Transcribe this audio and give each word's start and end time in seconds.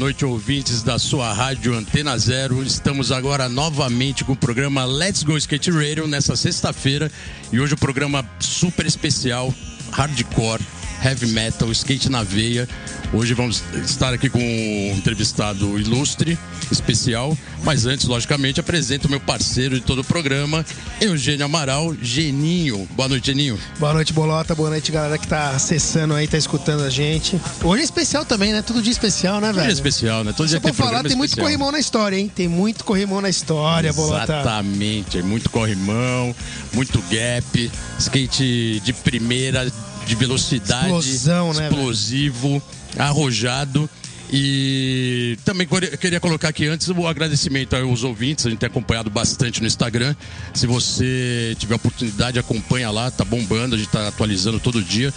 Noite, 0.00 0.24
ouvintes 0.24 0.82
da 0.82 0.98
sua 0.98 1.30
rádio 1.30 1.74
Antena 1.76 2.16
Zero. 2.16 2.62
Estamos 2.62 3.12
agora 3.12 3.50
novamente 3.50 4.24
com 4.24 4.32
o 4.32 4.36
programa 4.36 4.82
Let's 4.86 5.22
Go 5.22 5.36
Skate 5.36 5.70
Radio 5.70 6.06
nessa 6.06 6.34
sexta-feira. 6.34 7.12
E 7.52 7.60
hoje 7.60 7.74
o 7.74 7.76
programa 7.76 8.24
super 8.40 8.86
especial, 8.86 9.52
hardcore, 9.92 10.62
heavy 11.02 11.28
metal, 11.28 11.70
skate 11.72 12.08
na 12.08 12.22
veia. 12.22 12.68
Hoje 13.12 13.34
vamos 13.34 13.62
estar 13.84 14.14
aqui 14.14 14.28
com 14.30 14.38
um 14.38 14.94
entrevistado 14.96 15.78
ilustre, 15.78 16.38
especial. 16.70 17.36
Mas 17.64 17.84
antes, 17.84 18.06
logicamente, 18.06 18.60
apresento 18.60 19.08
o 19.08 19.10
meu 19.10 19.18
parceiro 19.18 19.74
de 19.74 19.80
todo 19.80 20.00
o 20.00 20.04
programa, 20.04 20.64
Eugênio 21.00 21.44
Amaral, 21.44 21.94
Geninho. 22.00 22.88
Boa 22.92 23.08
noite, 23.08 23.26
Geninho. 23.26 23.58
Boa 23.78 23.92
noite, 23.92 24.12
Bolota. 24.12 24.54
Boa 24.54 24.70
noite, 24.70 24.92
galera 24.92 25.18
que 25.18 25.26
tá 25.26 25.50
acessando 25.50 26.14
aí, 26.14 26.28
tá 26.28 26.38
escutando 26.38 26.84
a 26.84 26.90
gente. 26.90 27.40
Hoje 27.64 27.82
é 27.82 27.84
especial 27.84 28.24
também, 28.24 28.52
né? 28.52 28.62
Todo 28.62 28.80
dia 28.80 28.92
especial, 28.92 29.40
né, 29.40 29.48
velho? 29.48 29.56
Todo 29.56 29.64
dia 29.64 29.74
especial, 29.74 30.24
né? 30.24 30.32
Todo 30.32 30.46
dia 30.46 30.56
Só 30.58 30.60
pra 30.60 30.70
tem 30.70 30.76
falar, 30.78 31.02
tem 31.02 31.16
muito 31.16 31.30
especial. 31.30 31.46
corrimão 31.46 31.72
na 31.72 31.80
história, 31.80 32.16
hein? 32.16 32.30
Tem 32.32 32.46
muito 32.46 32.84
corrimão 32.84 33.20
na 33.20 33.28
história, 33.28 33.92
Bolota. 33.92 34.22
Exatamente, 34.24 35.18
é 35.18 35.22
muito 35.22 35.50
corrimão, 35.50 36.34
muito 36.72 37.02
gap, 37.10 37.70
skate 37.98 38.80
de 38.84 38.92
primeira, 38.92 39.70
de 40.06 40.14
velocidade, 40.14 40.86
Explosão, 40.86 41.52
né, 41.54 41.68
explosivo, 41.68 42.62
arrojado. 42.98 43.88
E 44.32 45.36
também 45.44 45.66
queria- 45.66 45.96
queria 45.96 46.20
colocar 46.20 46.48
aqui 46.48 46.66
antes 46.68 46.88
o 46.88 47.06
agradecimento 47.06 47.74
aos 47.74 48.04
ouvintes, 48.04 48.46
a 48.46 48.50
gente 48.50 48.60
tem 48.60 48.68
acompanhado 48.68 49.10
bastante 49.10 49.60
no 49.60 49.66
Instagram. 49.66 50.14
Se 50.54 50.68
você 50.68 51.56
tiver 51.58 51.74
oportunidade, 51.74 52.38
acompanha 52.38 52.90
lá, 52.92 53.10
tá 53.10 53.24
bombando, 53.24 53.74
a 53.74 53.78
gente 53.78 53.88
tá 53.90 54.06
atualizando 54.06 54.60
todo 54.60 54.80
dia. 54.82 55.12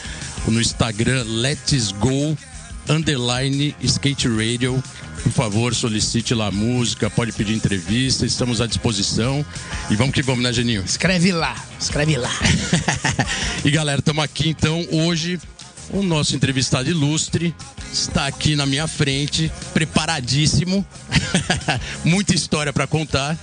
No 0.48 0.60
Instagram, 0.60 1.24
Let's 1.28 1.92
Go 1.92 2.36
Underline 2.90 3.76
Skate 3.82 4.28
Radio. 4.28 4.84
Por 5.24 5.32
favor, 5.32 5.74
solicite 5.74 6.34
lá 6.34 6.48
a 6.48 6.52
música, 6.52 7.10
pode 7.10 7.32
pedir 7.32 7.54
entrevista, 7.54 8.26
estamos 8.26 8.60
à 8.60 8.68
disposição. 8.68 9.46
E 9.90 9.96
vamos 9.96 10.14
que 10.14 10.22
vamos, 10.22 10.44
né, 10.44 10.52
Geninho? 10.52 10.84
Escreve 10.84 11.32
lá, 11.32 11.56
escreve 11.80 12.18
lá. 12.18 12.32
E 13.66 13.72
galera, 13.72 14.00
estamos 14.00 14.22
aqui 14.22 14.50
então 14.50 14.86
hoje. 14.92 15.40
O 15.90 16.04
nosso 16.04 16.36
entrevistado 16.36 16.90
ilustre 16.90 17.56
está 17.94 18.28
aqui 18.28 18.56
na 18.58 18.66
minha 18.66 18.88
frente, 18.88 19.50
preparadíssimo. 19.74 20.86
Muita 22.04 22.36
história 22.36 22.74
para 22.74 22.88
contar. 22.88 23.38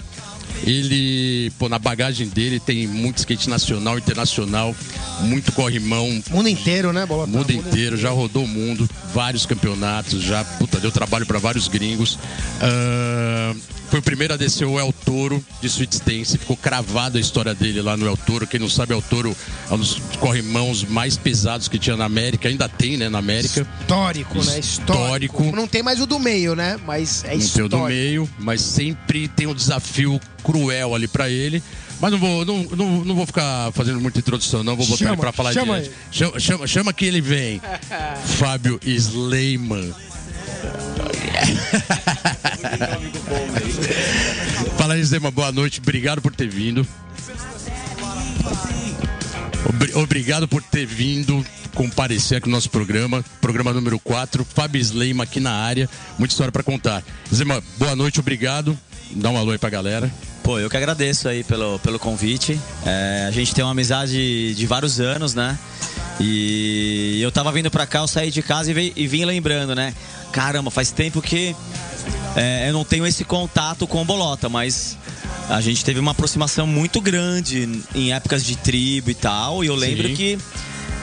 Ele, 0.64 1.50
pô, 1.58 1.68
na 1.68 1.78
bagagem 1.78 2.28
dele 2.28 2.60
tem 2.60 2.86
muito 2.86 3.18
skate 3.18 3.48
nacional, 3.48 3.98
internacional, 3.98 4.74
muito 5.22 5.52
corrimão, 5.52 6.22
Mundo 6.30 6.48
inteiro, 6.48 6.92
né, 6.92 7.06
Bolota? 7.06 7.30
mundo 7.30 7.52
inteiro, 7.52 7.96
já 7.96 8.10
rodou 8.10 8.44
o 8.44 8.48
mundo, 8.48 8.88
vários 9.14 9.46
campeonatos, 9.46 10.22
já 10.22 10.44
puta, 10.44 10.78
deu 10.78 10.92
trabalho 10.92 11.26
para 11.26 11.38
vários 11.38 11.68
gringos. 11.68 12.18
Ah, 12.60 13.54
foi 13.90 13.98
o 13.98 14.02
primeiro 14.02 14.32
a 14.32 14.36
descer 14.36 14.64
o 14.64 14.78
El 14.78 14.92
Toro 15.04 15.44
de 15.60 15.66
Sweet 15.66 15.96
Stance, 15.96 16.38
ficou 16.38 16.56
cravada 16.56 17.18
a 17.18 17.20
história 17.20 17.52
dele 17.54 17.82
lá 17.82 17.96
no 17.96 18.06
El 18.06 18.16
Toro. 18.16 18.46
Quem 18.46 18.60
não 18.60 18.68
sabe, 18.68 18.94
El 18.94 19.02
Toro 19.02 19.36
é 19.68 19.74
um 19.74 19.78
dos 19.78 20.00
corrimãos 20.20 20.84
mais 20.84 21.16
pesados 21.16 21.66
que 21.66 21.78
tinha 21.78 21.96
na 21.96 22.04
América, 22.04 22.48
ainda 22.48 22.68
tem, 22.68 22.96
né, 22.96 23.08
na 23.08 23.18
América. 23.18 23.66
Histórico, 23.80 24.34
né? 24.44 24.58
Histórico. 24.60 25.42
Histórico. 25.42 25.56
Não 25.56 25.66
tem 25.66 25.82
mais 25.82 26.00
o 26.00 26.06
do 26.06 26.20
meio, 26.20 26.54
né? 26.54 26.78
Mas 26.86 27.24
é 27.24 27.28
Não 27.28 27.30
tem 27.32 27.38
o 27.38 27.42
histórico. 27.44 27.76
do 27.76 27.84
meio, 27.86 28.30
mas 28.38 28.60
sempre 28.60 29.26
tem 29.26 29.48
um 29.48 29.54
desafio 29.54 30.20
cruel 30.44 30.94
ali 30.94 31.08
para 31.08 31.28
ele. 31.28 31.60
Mas 32.00 32.12
não 32.12 32.18
vou, 32.18 32.44
não, 32.46 32.62
não, 32.62 33.04
não 33.04 33.14
vou 33.14 33.26
ficar 33.26 33.72
fazendo 33.72 34.00
muita 34.00 34.20
introdução, 34.20 34.62
não. 34.64 34.74
Vou 34.76 34.86
botar 34.86 34.98
Chama, 34.98 35.10
ele 35.12 35.20
pra 35.20 35.32
falar 35.32 35.52
chama 35.52 35.80
diante. 35.80 35.96
Chama, 36.10 36.40
chama, 36.40 36.66
chama 36.66 36.92
que 36.92 37.04
ele 37.04 37.20
vem. 37.20 37.60
Fábio 38.38 38.80
Sleiman. 38.82 39.92
Fala 44.76 44.94
aí, 44.94 45.00
Sleiman. 45.00 45.30
Boa 45.30 45.52
noite. 45.52 45.80
Obrigado 45.80 46.20
por 46.22 46.34
ter 46.34 46.48
vindo. 46.48 46.86
Obri- 49.68 49.94
Obrigado 49.94 50.48
por 50.48 50.62
ter 50.62 50.86
vindo 50.86 51.44
comparecer 51.74 52.38
aqui 52.38 52.48
no 52.48 52.54
nosso 52.56 52.68
programa, 52.68 53.24
programa 53.40 53.72
número 53.72 53.98
4, 54.00 54.44
Fábio 54.44 54.80
Sleima 54.80 55.22
aqui 55.22 55.38
na 55.38 55.52
área, 55.52 55.88
muita 56.18 56.32
história 56.32 56.50
para 56.50 56.64
contar. 56.64 57.02
Zema, 57.32 57.62
boa 57.78 57.94
noite, 57.94 58.18
obrigado. 58.18 58.76
Dá 59.12 59.30
um 59.30 59.36
alô 59.36 59.52
aí 59.52 59.58
pra 59.58 59.70
galera. 59.70 60.10
Pô, 60.42 60.58
eu 60.58 60.68
que 60.68 60.76
agradeço 60.76 61.28
aí 61.28 61.44
pelo, 61.44 61.78
pelo 61.78 61.98
convite. 61.98 62.58
É, 62.84 63.26
a 63.28 63.30
gente 63.30 63.54
tem 63.54 63.62
uma 63.62 63.70
amizade 63.70 64.54
de 64.54 64.66
vários 64.66 64.98
anos, 64.98 65.34
né? 65.34 65.56
E 66.18 67.20
eu 67.22 67.30
tava 67.30 67.52
vindo 67.52 67.70
pra 67.70 67.86
cá, 67.86 68.00
eu 68.00 68.08
saí 68.08 68.30
de 68.30 68.42
casa 68.42 68.70
e, 68.70 68.74
veio- 68.74 68.92
e 68.96 69.06
vim 69.06 69.24
lembrando, 69.24 69.74
né? 69.74 69.94
Caramba, 70.32 70.70
faz 70.70 70.90
tempo 70.90 71.22
que 71.22 71.54
é, 72.36 72.68
eu 72.68 72.72
não 72.72 72.84
tenho 72.84 73.06
esse 73.06 73.24
contato 73.24 73.86
com 73.86 74.02
o 74.02 74.04
Bolota, 74.04 74.48
mas 74.48 74.96
a 75.48 75.60
gente 75.60 75.84
teve 75.84 75.98
uma 75.98 76.12
aproximação 76.12 76.66
muito 76.66 77.00
grande 77.00 77.82
em 77.94 78.12
épocas 78.12 78.44
de 78.44 78.56
tribo 78.56 79.10
e 79.10 79.14
tal. 79.14 79.64
E 79.64 79.66
eu 79.66 79.74
lembro 79.74 80.08
Sim. 80.08 80.14
que 80.14 80.38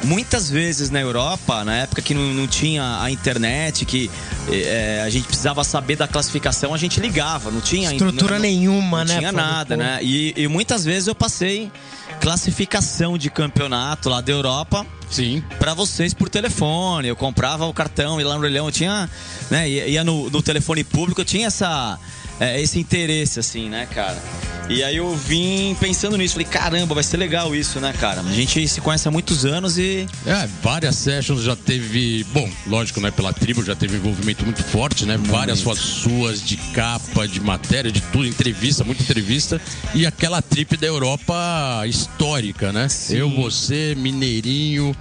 muitas 0.03 0.49
vezes 0.49 0.89
na 0.89 1.01
Europa, 1.01 1.65
na 1.65 1.75
época 1.77 2.01
que 2.01 2.13
não, 2.13 2.33
não 2.33 2.47
tinha 2.47 3.01
a 3.01 3.11
internet, 3.11 3.83
que 3.85 4.09
é, 4.49 5.01
a 5.05 5.09
gente 5.09 5.27
precisava 5.27 5.63
saber 5.63 5.95
da 5.97 6.07
classificação, 6.07 6.73
a 6.73 6.77
gente 6.77 6.99
ligava, 6.99 7.51
não 7.51 7.59
tinha 7.61 7.91
Estrutura 7.91 8.35
não- 8.35 8.41
nenhuma, 8.41 8.99
não 9.03 9.13
né? 9.13 9.19
tinha 9.19 9.33
Fábio? 9.33 9.45
nada, 9.47 9.77
né? 9.77 9.99
E, 10.01 10.33
e 10.37 10.47
muitas 10.47 10.85
vezes 10.85 11.07
eu 11.07 11.15
passei 11.15 11.71
classificação 12.19 13.17
de 13.17 13.29
campeonato 13.29 14.09
lá 14.09 14.21
da 14.21 14.31
Europa 14.31 14.85
Sim. 15.09 15.43
pra 15.59 15.73
vocês 15.73 16.13
por 16.13 16.29
telefone. 16.29 17.07
Eu 17.07 17.15
comprava 17.15 17.65
o 17.65 17.73
cartão, 17.73 18.19
ia 18.19 18.27
lá 18.27 18.35
no 18.35 18.41
leilão, 18.41 18.65
eu 18.65 18.71
tinha, 18.71 19.09
né, 19.49 19.69
ia 19.69 19.87
ia 19.87 20.03
no, 20.03 20.29
no 20.29 20.41
telefone 20.41 20.83
público, 20.83 21.21
eu 21.21 21.25
tinha 21.25 21.47
essa 21.47 21.97
é, 22.39 22.61
esse 22.61 22.79
interesse 22.79 23.39
assim, 23.39 23.69
né, 23.69 23.87
cara? 23.93 24.17
E 24.69 24.83
aí 24.83 24.97
eu 24.97 25.15
vim 25.15 25.75
pensando 25.79 26.17
nisso, 26.17 26.33
falei, 26.33 26.47
caramba, 26.47 26.93
vai 26.93 27.03
ser 27.03 27.15
legal 27.15 27.55
isso, 27.55 27.79
né, 27.79 27.93
cara? 27.97 28.19
A 28.19 28.33
gente 28.33 28.67
se 28.67 28.81
conhece 28.81 29.07
há 29.07 29.11
muitos 29.11 29.45
anos 29.45 29.77
e 29.77 30.05
É, 30.25 30.47
várias 30.61 30.95
sessions 30.97 31.41
já 31.41 31.55
teve. 31.55 32.25
Bom, 32.33 32.49
lógico, 32.67 32.99
né? 32.99 33.09
Pela 33.09 33.31
tribo 33.31 33.63
já 33.63 33.75
teve 33.75 33.95
envolvimento 33.95 34.43
muito 34.43 34.61
forte, 34.61 35.05
né? 35.05 35.17
Várias 35.17 35.61
fotos 35.61 35.83
suas 35.83 36.43
de 36.43 36.57
capa, 36.57 37.25
de 37.25 37.39
matéria, 37.39 37.89
de 37.89 38.01
tudo, 38.01 38.27
entrevista, 38.27 38.83
muita 38.83 39.03
entrevista. 39.03 39.61
E 39.95 40.05
aquela 40.05 40.41
trip 40.41 40.75
da 40.75 40.85
Europa 40.87 41.83
histórica, 41.87 42.73
né? 42.73 42.87
Eu, 43.09 43.29
você, 43.29 43.95
Mineirinho 43.97 44.93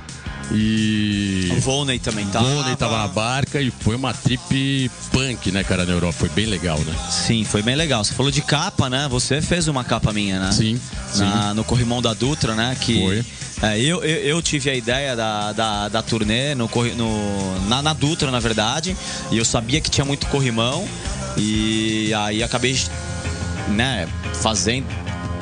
e. 0.52 1.52
o 1.56 1.60
Volney 1.60 1.98
também 1.98 2.26
tá. 2.26 2.40
Volney 2.40 2.76
tava 2.76 2.98
na 2.98 3.08
barca 3.08 3.60
e 3.60 3.70
foi 3.70 3.96
uma 3.96 4.12
trip 4.14 4.90
punk, 5.10 5.50
né, 5.50 5.64
cara, 5.64 5.84
na 5.84 5.92
Europa. 5.92 6.12
Foi 6.20 6.28
bem 6.28 6.46
legal, 6.46 6.78
né? 6.80 6.94
Sim, 7.10 7.44
foi 7.44 7.62
bem 7.62 7.74
legal. 7.74 8.04
Você 8.04 8.14
falou 8.14 8.30
de 8.30 8.42
capa, 8.42 8.88
né? 8.88 9.06
Você 9.10 9.40
fez 9.40 9.68
uma 9.68 9.82
capa 9.84 10.12
minha, 10.12 10.38
né? 10.38 10.52
Sim, 10.52 10.80
sim. 11.12 11.20
Na- 11.24 11.54
no 11.54 11.64
Corrimão 11.64 12.00
da 12.00 12.14
Dutra, 12.14 12.54
né? 12.54 12.76
Que 12.80 13.00
Foi. 13.00 13.24
É, 13.62 13.80
eu, 13.80 14.04
eu, 14.04 14.16
eu 14.36 14.42
tive 14.42 14.68
a 14.68 14.74
ideia 14.74 15.16
da, 15.16 15.52
da, 15.52 15.88
da 15.88 16.02
turnê 16.02 16.54
no, 16.54 16.68
no, 16.94 17.60
na, 17.68 17.80
na 17.82 17.92
Dutra, 17.94 18.30
na 18.30 18.38
verdade. 18.38 18.96
E 19.30 19.38
eu 19.38 19.44
sabia 19.44 19.80
que 19.80 19.90
tinha 19.90 20.04
muito 20.04 20.26
corrimão. 20.26 20.86
E 21.38 22.12
aí 22.14 22.42
acabei 22.42 22.78
né, 23.68 24.06
fazendo 24.34 24.86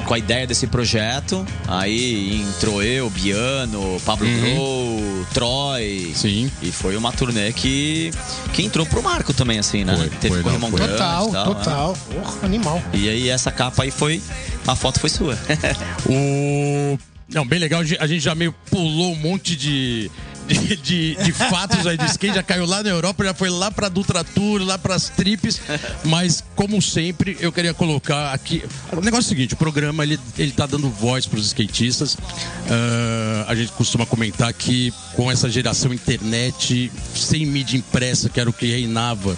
com 0.05 0.15
a 0.15 0.19
ideia 0.19 0.47
desse 0.47 0.67
projeto. 0.67 1.47
Aí 1.67 2.43
entrou 2.43 2.83
eu, 2.83 3.09
Biano, 3.11 4.01
Pablo 4.05 4.27
Gro, 4.27 5.27
Troy. 5.33 6.07
Uhum. 6.09 6.15
Sim. 6.15 6.51
E 6.63 6.71
foi 6.71 6.97
uma 6.97 7.13
turnê 7.13 7.53
que, 7.53 8.11
que 8.53 8.63
entrou 8.63 8.87
pro 8.87 9.03
marco 9.03 9.33
também, 9.33 9.59
assim, 9.59 9.85
né? 9.85 9.97
Foi, 9.97 10.09
Teve 10.11 10.43
foi, 10.43 10.53
não, 10.53 10.71
foi. 10.71 10.81
Total, 10.81 11.31
tal, 11.31 11.33
né? 11.33 11.45
total. 11.45 11.99
Porra, 12.13 12.45
animal. 12.45 12.83
E 12.93 13.09
aí 13.09 13.29
essa 13.29 13.51
capa 13.51 13.83
aí 13.83 13.91
foi. 13.91 14.23
A 14.67 14.77
foto 14.77 15.01
foi 15.01 15.11
sua. 15.11 15.39
O. 16.07 16.99
Não, 17.33 17.47
bem 17.47 17.59
legal, 17.59 17.81
a 17.81 18.07
gente 18.07 18.21
já 18.21 18.35
meio 18.35 18.55
pulou 18.71 19.13
um 19.13 19.17
monte 19.17 19.57
de. 19.57 20.11
De, 20.47 20.77
de, 20.77 21.15
de 21.17 21.33
fatos 21.33 21.87
aí 21.87 21.97
de 21.97 22.05
skate, 22.07 22.35
já 22.35 22.43
caiu 22.43 22.67
lá 22.67 22.83
na 22.83 22.91
Europa, 22.91 23.25
já 23.25 23.35
foi 23.35 23.49
lá 23.49 23.71
pra 23.71 23.89
Dutra 23.89 24.23
Tour, 24.23 24.63
lá 24.63 24.77
pras 24.77 25.09
trips, 25.09 25.61
mas 26.05 26.45
como 26.55 26.81
sempre, 26.83 27.37
eu 27.41 27.51
queria 27.51 27.73
colocar 27.73 28.33
aqui. 28.33 28.63
O 28.93 29.01
negócio 29.01 29.25
é 29.25 29.27
o 29.27 29.29
seguinte: 29.29 29.55
o 29.55 29.57
programa 29.57 30.03
ele, 30.03 30.19
ele 30.37 30.53
tá 30.53 30.67
dando 30.67 30.91
voz 30.91 31.27
pros 31.27 31.47
skatistas. 31.47 32.17
Ah, 32.69 33.47
a 33.49 33.55
gente 33.55 33.73
costuma 33.73 34.07
comentar 34.07 34.53
que 34.53 34.93
com 35.15 35.31
essa 35.31 35.49
geração 35.49 35.93
internet, 35.93 36.91
sem 37.15 37.47
mídia 37.47 37.77
impressa, 37.77 38.29
que 38.29 38.41
era 38.41 38.49
o 38.49 38.53
que 38.53 38.67
reinava 38.67 39.37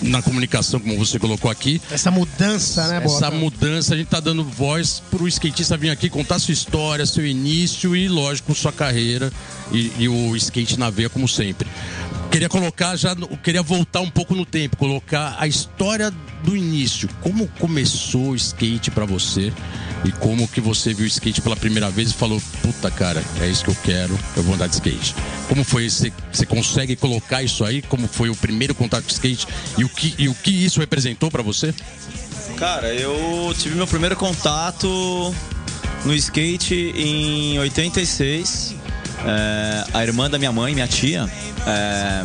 na 0.00 0.22
comunicação, 0.22 0.80
como 0.80 0.96
você 0.96 1.18
colocou 1.18 1.50
aqui. 1.50 1.80
Essa 1.90 2.10
mudança, 2.10 2.88
né, 2.88 3.00
Bota? 3.00 3.26
Essa 3.26 3.30
mudança, 3.30 3.94
a 3.94 3.96
gente 3.96 4.08
tá 4.08 4.20
dando 4.20 4.44
voz 4.44 5.02
pro 5.10 5.28
skatista 5.28 5.76
vir 5.76 5.90
aqui 5.90 6.08
contar 6.08 6.38
sua 6.38 6.52
história, 6.52 7.04
seu 7.06 7.26
início 7.26 7.94
e, 7.94 8.08
lógico, 8.08 8.54
sua 8.54 8.72
carreira 8.72 9.32
e, 9.70 9.92
e 9.98 10.08
o 10.08 10.36
skate 10.36 10.78
na 10.78 10.90
veia, 10.90 11.08
como 11.08 11.28
sempre. 11.28 11.68
Queria 12.30 12.48
colocar 12.48 12.96
já, 12.96 13.14
queria 13.42 13.62
voltar 13.62 14.00
um 14.00 14.10
pouco 14.10 14.34
no 14.34 14.46
tempo, 14.46 14.76
colocar 14.76 15.36
a 15.38 15.46
história 15.46 16.12
do 16.42 16.56
início. 16.56 17.08
Como 17.20 17.46
começou 17.58 18.30
o 18.30 18.36
skate 18.36 18.90
pra 18.90 19.04
você 19.04 19.52
e 20.04 20.12
como 20.12 20.48
que 20.48 20.60
você 20.60 20.92
viu 20.92 21.04
o 21.04 21.08
skate 21.08 21.40
pela 21.40 21.56
primeira 21.56 21.90
vez 21.90 22.10
e 22.10 22.14
falou: 22.14 22.42
puta 22.62 22.90
cara, 22.90 23.22
é 23.40 23.48
isso 23.48 23.64
que 23.64 23.70
eu 23.70 23.76
quero, 23.82 24.18
eu 24.36 24.42
vou 24.42 24.54
andar 24.54 24.66
de 24.66 24.74
skate. 24.74 25.14
Como 25.48 25.64
foi? 25.64 25.88
Você, 25.88 26.12
você 26.32 26.46
consegue 26.46 26.96
colocar 26.96 27.42
isso 27.42 27.64
aí? 27.64 27.82
Como 27.82 28.08
foi 28.08 28.30
o 28.30 28.36
primeiro 28.36 28.74
contato 28.74 29.04
com 29.04 29.10
o 29.10 29.12
skate 29.12 29.46
e 29.78 29.84
o 29.84 29.88
que, 29.88 30.14
e 30.18 30.28
o 30.28 30.34
que 30.34 30.50
isso 30.50 30.80
representou 30.80 31.30
pra 31.30 31.42
você? 31.42 31.74
Cara, 32.56 32.92
eu 32.94 33.54
tive 33.58 33.74
meu 33.74 33.86
primeiro 33.86 34.16
contato 34.16 35.34
no 36.04 36.14
skate 36.14 36.92
em 36.96 37.58
86. 37.58 38.74
É, 39.24 39.84
a 39.94 40.02
irmã 40.02 40.28
da 40.28 40.38
minha 40.38 40.50
mãe, 40.50 40.74
minha 40.74 40.88
tia, 40.88 41.30
é, 41.66 42.24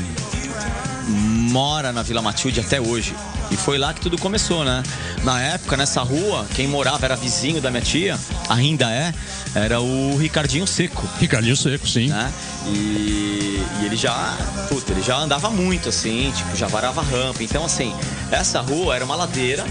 mora 1.08 1.92
na 1.92 2.02
Vila 2.02 2.22
Matilde 2.22 2.60
até 2.60 2.82
hoje. 2.82 3.14
E 3.50 3.56
foi 3.56 3.78
lá 3.78 3.94
que 3.94 4.02
tudo 4.02 4.18
começou, 4.18 4.64
né? 4.64 4.84
Na 5.24 5.42
época, 5.42 5.78
nessa 5.78 6.02
rua, 6.02 6.46
quem 6.54 6.68
morava 6.68 7.06
era 7.06 7.16
vizinho 7.16 7.62
da 7.62 7.72
minha 7.72 7.82
tia, 7.82 8.18
ainda 8.50 8.92
é, 8.92 9.14
era 9.56 9.80
o 9.80 10.18
Ricardinho 10.18 10.68
Seco 10.68 11.08
Ricardinho 11.20 11.56
Seco, 11.56 11.88
sim. 11.88 12.08
né? 12.08 12.32
E, 12.66 13.64
e 13.82 13.86
ele 13.86 13.96
já, 13.96 14.36
puta, 14.68 14.92
ele 14.92 15.02
já 15.02 15.18
andava 15.18 15.50
muito 15.50 15.90
assim, 15.90 16.32
tipo, 16.36 16.56
já 16.56 16.68
varava 16.68 17.02
rampa. 17.02 17.42
Então, 17.42 17.64
assim, 17.64 17.96
essa 18.32 18.60
rua 18.60 18.96
era 18.96 19.06
uma 19.06 19.16
ladeira. 19.16 19.66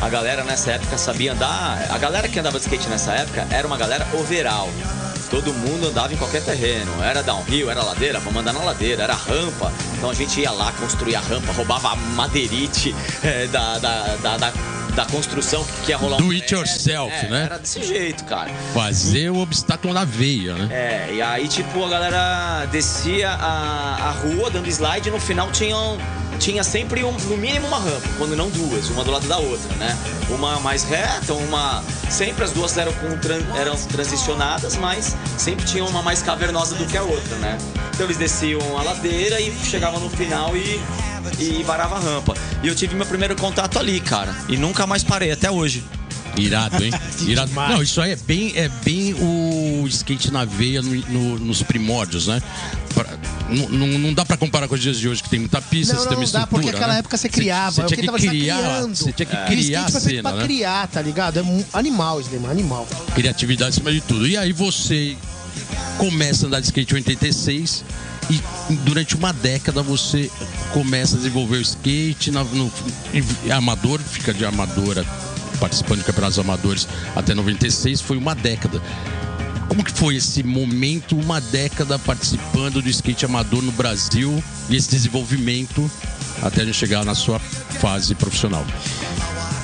A 0.00 0.08
galera 0.08 0.42
nessa 0.42 0.72
época 0.72 0.96
sabia 0.96 1.32
andar. 1.32 1.86
A 1.90 1.98
galera 1.98 2.26
que 2.26 2.38
andava 2.38 2.58
de 2.58 2.64
skate 2.64 2.88
nessa 2.88 3.12
época 3.12 3.46
era 3.50 3.66
uma 3.66 3.76
galera 3.76 4.06
overall. 4.14 4.70
Todo 5.30 5.52
mundo 5.52 5.88
andava 5.88 6.12
em 6.12 6.16
qualquer 6.16 6.42
terreno. 6.42 6.90
Era 7.02 7.22
downhill, 7.22 7.70
era 7.70 7.82
ladeira, 7.82 8.18
vamos 8.18 8.40
andar 8.40 8.52
na 8.52 8.60
ladeira, 8.60 9.04
era 9.04 9.14
rampa. 9.14 9.72
Então 10.00 10.08
a 10.08 10.14
gente 10.14 10.40
ia 10.40 10.50
lá 10.50 10.72
construir 10.72 11.14
a 11.14 11.20
rampa, 11.20 11.52
roubava 11.52 11.90
a 11.92 11.96
madeirite 11.96 12.94
eh, 13.22 13.46
da, 13.48 13.78
da, 13.78 14.16
da, 14.16 14.36
da, 14.38 14.52
da 14.94 15.04
construção 15.04 15.62
que 15.84 15.90
ia 15.90 15.98
rolar 15.98 16.16
Do 16.16 16.24
um 16.24 16.30
it 16.30 16.54
yourself, 16.54 17.12
É, 17.12 17.28
né? 17.28 17.42
Era 17.44 17.58
desse 17.58 17.82
jeito, 17.82 18.24
cara. 18.24 18.50
Fazer 18.72 19.28
o 19.28 19.36
obstáculo 19.40 19.92
na 19.92 20.06
veia, 20.06 20.54
né? 20.54 20.68
É, 20.74 21.14
e 21.16 21.20
aí, 21.20 21.46
tipo, 21.46 21.84
a 21.84 21.88
galera 21.90 22.64
descia 22.72 23.28
a, 23.28 24.08
a 24.08 24.10
rua 24.12 24.50
dando 24.50 24.68
slide 24.70 25.10
e 25.10 25.12
no 25.12 25.20
final 25.20 25.50
tinham, 25.52 25.98
tinha 26.40 26.64
sempre, 26.64 27.04
um, 27.04 27.12
no 27.12 27.36
mínimo, 27.36 27.66
uma 27.68 27.78
rampa, 27.78 28.08
quando 28.18 28.34
não 28.34 28.48
duas, 28.50 28.88
uma 28.90 29.04
do 29.04 29.10
lado 29.12 29.28
da 29.28 29.38
outra, 29.38 29.72
né? 29.76 29.96
Uma 30.30 30.58
mais 30.60 30.82
reta, 30.82 31.34
uma. 31.34 31.84
Sempre 32.08 32.42
as 32.44 32.50
duas 32.50 32.76
eram, 32.76 32.92
com 32.94 33.16
tran- 33.18 33.44
eram 33.56 33.76
transicionadas, 33.76 34.76
mas 34.76 35.14
sempre 35.38 35.64
tinha 35.66 35.84
uma 35.84 36.02
mais 36.02 36.22
cavernosa 36.22 36.74
do 36.74 36.84
que 36.86 36.96
a 36.96 37.02
outra, 37.02 37.36
né? 37.36 37.56
Então 37.94 38.06
eles 38.06 38.16
desciam 38.16 38.60
a 38.78 38.82
ladeira 38.82 39.40
e 39.40 39.52
chegavam 39.64 40.00
no 40.00 40.08
final 40.10 40.56
e, 40.56 40.80
e 41.38 41.62
varava 41.62 41.96
a 41.96 42.00
rampa. 42.00 42.34
E 42.62 42.68
eu 42.68 42.74
tive 42.74 42.96
meu 42.96 43.06
primeiro 43.06 43.36
contato 43.36 43.78
ali, 43.78 44.00
cara. 44.00 44.34
E 44.48 44.56
nunca 44.56 44.86
mais 44.86 45.04
parei, 45.04 45.30
até 45.30 45.50
hoje. 45.50 45.84
Irado, 46.36 46.82
hein? 46.82 46.92
Irado. 47.26 47.50
Não, 47.52 47.82
isso 47.82 48.00
aí 48.00 48.12
é 48.12 48.16
bem, 48.16 48.52
é 48.56 48.68
bem 48.84 49.14
o 49.14 49.84
skate 49.88 50.30
na 50.30 50.44
veia 50.44 50.80
no- 50.80 50.94
no- 51.08 51.38
nos 51.38 51.62
primórdios, 51.62 52.26
né? 52.28 52.40
Pra- 52.94 53.18
não, 53.50 53.68
não- 53.88 53.98
não 53.98 54.14
dá 54.14 54.24
pra 54.24 54.36
comparar 54.36 54.68
com 54.68 54.74
os 54.74 54.80
dias 54.80 54.98
de 54.98 55.08
hoje, 55.08 55.22
que 55.22 55.28
tem 55.30 55.40
muita 55.40 55.60
pista, 55.60 55.94
Não, 55.94 56.00
você 56.00 56.08
tem 56.08 56.16
não, 56.16 56.22
uma 56.24 56.32
não 56.32 56.40
dá, 56.40 56.46
porque 56.46 56.66
naquela 56.72 56.92
né? 56.94 56.98
época 57.00 57.16
você 57.16 57.28
criava. 57.28 57.70
Você, 57.72 57.80
é 57.82 57.84
tinha 57.86 57.96
que 58.12 58.28
criar, 58.28 58.82
você 58.86 59.12
tinha 59.12 59.26
que 59.26 59.36
o 59.36 59.46
criar 59.46 59.84
a 59.86 59.90
cena, 59.90 60.22
pra 60.30 60.38
né? 60.38 60.44
criar, 60.44 60.86
tá 60.88 61.02
ligado? 61.02 61.38
É 61.38 61.42
mu- 61.42 61.64
animal, 61.72 62.20
Sleiman, 62.20 62.50
animal. 62.50 62.86
Criatividade 63.14 63.70
acima 63.70 63.92
de 63.92 64.00
tudo. 64.00 64.26
E 64.26 64.36
aí 64.36 64.52
você 64.52 65.16
começa 65.98 66.46
a 66.46 66.48
andar 66.48 66.60
de 66.60 66.66
skate 66.66 66.92
em 66.92 66.96
86 66.96 67.84
e 68.30 68.40
durante 68.84 69.16
uma 69.16 69.32
década 69.32 69.82
você 69.82 70.30
começa 70.72 71.14
a 71.16 71.18
desenvolver 71.18 71.58
o 71.58 71.60
skate 71.60 72.30
na, 72.30 72.44
no, 72.44 72.70
amador, 73.54 73.98
fica 74.00 74.32
de 74.32 74.44
amadora 74.44 75.04
participando 75.58 75.98
de 75.98 76.04
campeonatos 76.04 76.38
amadores 76.38 76.88
até 77.14 77.34
96, 77.34 78.00
foi 78.00 78.16
uma 78.16 78.34
década. 78.34 78.80
Como 79.70 79.84
que 79.84 79.92
foi 79.92 80.16
esse 80.16 80.42
momento, 80.42 81.16
uma 81.16 81.40
década 81.40 81.96
participando 81.96 82.82
do 82.82 82.88
skate 82.88 83.24
amador 83.24 83.62
no 83.62 83.70
Brasil 83.70 84.42
e 84.68 84.74
esse 84.74 84.90
desenvolvimento 84.90 85.88
até 86.42 86.62
a 86.62 86.64
gente 86.64 86.76
chegar 86.76 87.04
na 87.04 87.14
sua 87.14 87.38
fase 87.38 88.16
profissional? 88.16 88.66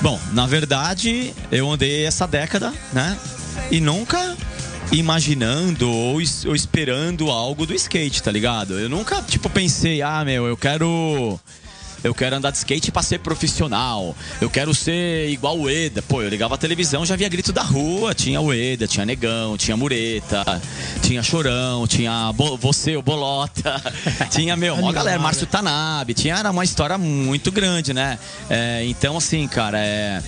Bom, 0.01 0.17
na 0.31 0.47
verdade, 0.47 1.33
eu 1.51 1.69
andei 1.69 2.05
essa 2.05 2.25
década, 2.25 2.73
né? 2.93 3.17
E 3.69 3.81
nunca 3.81 4.37
imaginando 4.93 5.91
ou, 5.91 6.21
ou 6.45 6.55
esperando 6.55 7.29
algo 7.29 7.65
do 7.65 7.73
skate, 7.73 8.23
tá 8.23 8.31
ligado? 8.31 8.79
Eu 8.79 8.87
nunca, 8.87 9.21
tipo, 9.23 9.49
pensei, 9.49 10.01
ah, 10.01 10.23
meu, 10.23 10.45
eu 10.45 10.55
quero. 10.55 11.37
Eu 12.07 12.15
quero 12.15 12.35
andar 12.37 12.51
de 12.51 12.57
skate 12.57 12.91
pra 12.91 13.01
ser 13.03 13.19
profissional. 13.19 14.15
Eu 14.39 14.49
quero 14.49 14.73
ser 14.73 15.29
igual 15.29 15.59
o 15.59 15.69
Eda. 15.69 16.01
Pô, 16.01 16.21
eu 16.21 16.29
ligava 16.29 16.55
a 16.55 16.57
televisão, 16.57 17.05
já 17.05 17.15
via 17.15 17.27
grito 17.27 17.51
da 17.51 17.61
rua. 17.61 18.13
Tinha 18.13 18.39
o 18.39 18.53
Eda, 18.53 18.87
tinha 18.87 19.05
Negão, 19.05 19.57
tinha 19.57 19.75
Mureta, 19.75 20.61
tinha 21.01 21.21
Chorão, 21.21 21.85
tinha 21.85 22.31
Bo- 22.33 22.55
você, 22.57 22.95
o 22.95 23.01
Bolota. 23.01 23.81
tinha, 24.31 24.55
meu, 24.55 24.75
uma 24.75 24.91
galera, 24.93 25.19
Márcio 25.19 25.45
Tanabe. 25.45 26.13
Tinha, 26.13 26.35
era 26.37 26.49
uma 26.51 26.63
história 26.63 26.97
muito 26.97 27.51
grande, 27.51 27.93
né? 27.93 28.17
É, 28.49 28.83
então, 28.85 29.17
assim, 29.17 29.47
cara, 29.47 29.77
é. 29.79 30.21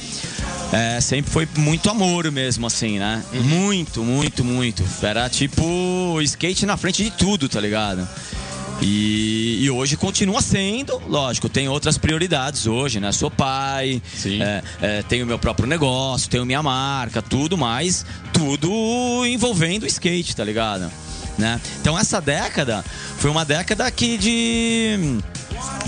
É, 0.72 1.02
sempre 1.02 1.32
foi 1.32 1.48
muito 1.58 1.90
amor 1.90 2.30
mesmo, 2.32 2.68
assim, 2.68 3.00
né? 3.00 3.24
Muito, 3.34 4.04
muito, 4.04 4.44
muito. 4.46 4.84
Era 5.02 5.28
tipo 5.28 6.20
skate 6.22 6.66
na 6.66 6.78
frente 6.78 7.04
de 7.04 7.10
tudo, 7.10 7.50
tá 7.50 7.60
ligado? 7.60 8.08
E, 8.82 9.60
e 9.62 9.70
hoje 9.70 9.98
continua 9.98 10.42
sendo, 10.42 11.02
lógico, 11.08 11.50
tem 11.50 11.68
outras 11.68 11.98
prioridades 11.98 12.66
hoje, 12.66 13.00
né? 13.00 13.12
Sou 13.12 13.30
pai, 13.30 14.02
é, 14.26 14.64
é, 14.82 15.04
tenho 15.04 15.26
meu 15.26 15.38
próprio 15.38 15.68
negócio, 15.68 16.30
tenho 16.30 16.46
minha 16.46 16.64
marca, 16.64 17.22
tudo 17.22 17.58
mais, 17.58 18.06
tudo 18.32 19.26
envolvendo 19.26 19.84
o 19.84 19.88
skate, 19.88 20.34
tá 20.36 20.46
ligado? 20.46 20.90
Né? 21.38 21.60
Então 21.82 21.98
essa 21.98 22.20
década 22.22 22.84
foi 23.18 23.30
uma 23.32 23.46
década 23.46 23.90
que 23.92 24.18
de 24.18 25.20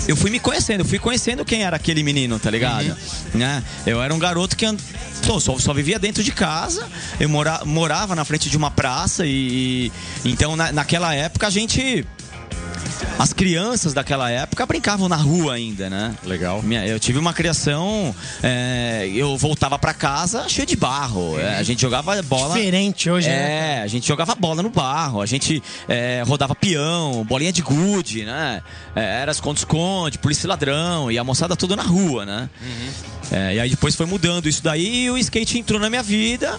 eu 0.08 0.16
fui 0.16 0.30
me 0.30 0.40
conhecendo, 0.40 0.80
eu 0.80 0.84
fui 0.86 0.98
conhecendo 0.98 1.44
quem 1.44 1.62
era 1.62 1.76
aquele 1.76 2.02
menino, 2.02 2.38
tá 2.38 2.50
ligado? 2.50 2.94
Né? 3.34 3.62
Eu 3.86 4.02
era 4.02 4.12
um 4.14 4.18
garoto 4.18 4.54
que 4.56 4.64
and- 4.66 4.78
pô, 5.26 5.38
só, 5.40 5.58
só 5.58 5.72
vivia 5.74 5.98
dentro 5.98 6.22
de 6.22 6.32
casa, 6.32 6.86
eu 7.20 7.28
mora, 7.28 7.62
morava 7.64 8.14
na 8.14 8.24
frente 8.24 8.48
de 8.50 8.56
uma 8.56 8.70
praça 8.70 9.24
e, 9.26 9.90
e- 10.24 10.30
então 10.30 10.56
na- 10.56 10.72
naquela 10.72 11.14
época 11.14 11.46
a 11.46 11.50
gente 11.50 12.06
as 13.18 13.32
crianças 13.32 13.92
daquela 13.94 14.30
época 14.30 14.64
brincavam 14.66 15.08
na 15.08 15.16
rua 15.16 15.54
ainda, 15.54 15.88
né? 15.88 16.14
Legal. 16.24 16.62
Minha- 16.62 16.86
Eu 16.86 16.98
tive 16.98 17.18
uma 17.18 17.32
criação, 17.32 18.14
é, 18.42 19.08
eu 19.14 19.36
voltava 19.36 19.78
pra 19.78 19.94
casa 19.94 20.48
cheio 20.48 20.66
de 20.66 20.76
barro, 20.76 21.38
é, 21.38 21.56
a 21.56 21.62
gente 21.62 21.80
jogava 21.80 22.20
bola. 22.22 22.54
Diferente 22.54 23.10
hoje, 23.10 23.28
né? 23.28 23.78
É, 23.78 23.82
a 23.82 23.86
gente 23.86 24.06
jogava 24.06 24.34
bola 24.34 24.62
no 24.62 24.70
barro, 24.70 25.20
a 25.20 25.26
gente 25.26 25.62
é, 25.88 26.22
rodava 26.26 26.54
peão, 26.54 27.24
bolinha 27.24 27.52
de 27.52 27.62
gude, 27.62 28.24
né? 28.24 28.62
É, 28.96 29.20
era 29.22 29.30
esconde-esconde, 29.32 30.18
polícia 30.18 30.46
e 30.46 30.48
ladrão, 30.48 31.10
e 31.10 31.18
a 31.18 31.24
moçada 31.24 31.54
toda 31.56 31.76
na 31.76 31.82
rua, 31.82 32.24
né? 32.26 32.50
É, 33.30 33.54
e 33.54 33.60
aí 33.60 33.70
depois 33.70 33.94
foi 33.94 34.04
mudando 34.06 34.48
isso 34.48 34.62
daí 34.62 35.04
e 35.04 35.10
o 35.10 35.16
skate 35.16 35.58
entrou 35.58 35.78
na 35.80 35.88
minha 35.88 36.02
vida. 36.02 36.58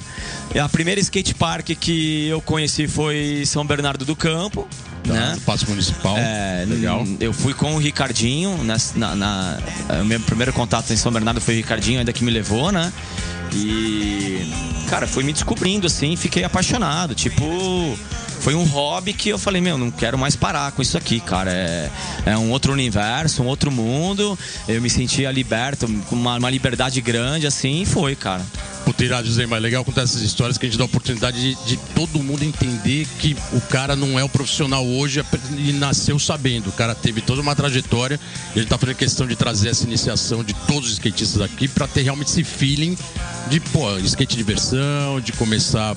E 0.56 0.60
a 0.60 0.68
primeira 0.70 1.00
skate 1.02 1.34
park 1.36 1.68
que 1.80 2.28
eu 2.28 2.42
conheci 2.42 2.88
foi 2.88 3.44
São 3.46 3.66
Bernardo 3.66 4.06
do 4.06 4.16
Campo, 4.16 4.68
Tá? 5.04 5.14
né? 5.14 5.38
Passo 5.46 5.68
municipal. 5.70 6.18
É, 6.18 6.66
Legal. 6.68 7.06
Eu 7.20 7.34
fui 7.34 7.54
com 7.54 7.76
o 7.76 7.78
Ricardinho, 7.78 8.64
nas- 8.64 8.94
na, 8.96 9.16
na- 9.16 9.58
o 10.02 10.06
meu 10.06 10.20
primeiro 10.22 10.54
contato 10.54 10.92
em 10.94 10.98
São 10.98 11.12
Bernardo 11.12 11.42
foi 11.42 11.56
o 11.56 11.58
Ricardinho, 11.58 12.00
ainda 12.00 12.14
que 12.14 12.24
me 12.24 12.32
levou, 12.32 12.72
né? 12.72 12.92
E, 13.52 14.50
cara, 14.90 15.06
fui 15.06 15.24
me 15.24 15.34
descobrindo 15.34 15.86
assim, 15.88 16.16
fiquei 16.16 16.44
apaixonado. 16.44 17.14
Tipo, 17.14 17.44
foi 18.44 18.56
um 18.56 18.66
hobby 18.66 19.14
que 19.14 19.30
eu 19.30 19.40
falei, 19.40 19.62
meu, 19.62 19.78
não 19.78 19.90
quero 19.90 20.18
mais 20.18 20.36
parar 20.36 20.74
com 20.74 20.82
isso 20.82 20.98
aqui, 20.98 21.22
cara. 21.22 21.50
É, 21.50 21.90
é 22.26 22.38
um 22.38 22.52
outro 22.52 22.74
universo, 22.74 23.42
um 23.42 23.46
outro 23.46 23.72
mundo. 23.72 24.38
Eu 24.68 24.82
me 24.82 24.90
sentia 24.90 25.32
liberto, 25.32 25.88
com 26.10 26.16
uma, 26.16 26.36
uma 26.36 26.50
liberdade 26.50 27.00
grande, 27.00 27.48
assim, 27.48 27.84
e 27.84 27.86
foi, 27.86 28.18
cara. 28.18 28.46
Puta, 28.84 29.02
irado, 29.06 29.26
José, 29.26 29.46
mas 29.46 29.62
legal 29.62 29.86
contar 29.86 30.02
essas 30.02 30.22
histórias 30.22 30.58
que 30.58 30.66
a 30.66 30.70
gente 30.70 30.78
dá 30.78 30.84
a 30.84 30.88
oportunidade 30.88 31.40
de, 31.40 31.56
de 31.66 31.78
todo 31.96 32.22
mundo 32.22 32.44
entender 32.44 33.08
que 33.18 33.34
o 33.54 33.62
cara 33.62 33.96
não 33.96 34.20
é 34.20 34.24
o 34.26 34.28
profissional 34.28 34.86
hoje 34.86 35.24
e 35.58 35.72
nasceu 35.72 36.20
sabendo. 36.20 36.68
O 36.68 36.74
cara 36.74 36.94
teve 36.94 37.22
toda 37.22 37.42
uma 37.42 37.56
trajetória 37.56 38.20
e 38.54 38.60
gente 38.60 38.68
tá 38.68 38.78
fazendo 38.78 38.98
questão 38.98 39.26
de 39.26 39.38
trazer 39.38 39.70
essa 39.70 39.86
iniciação 39.86 40.44
de 40.44 40.54
todos 40.68 40.90
os 40.90 40.94
skatistas 40.96 41.42
aqui 41.42 41.70
para 41.70 41.88
ter 41.88 42.02
realmente 42.02 42.28
esse 42.28 42.44
feeling 42.44 42.98
de, 43.48 43.62
pô, 43.62 43.98
skate 44.00 44.36
diversão, 44.36 45.22
de 45.22 45.32
começar 45.32 45.96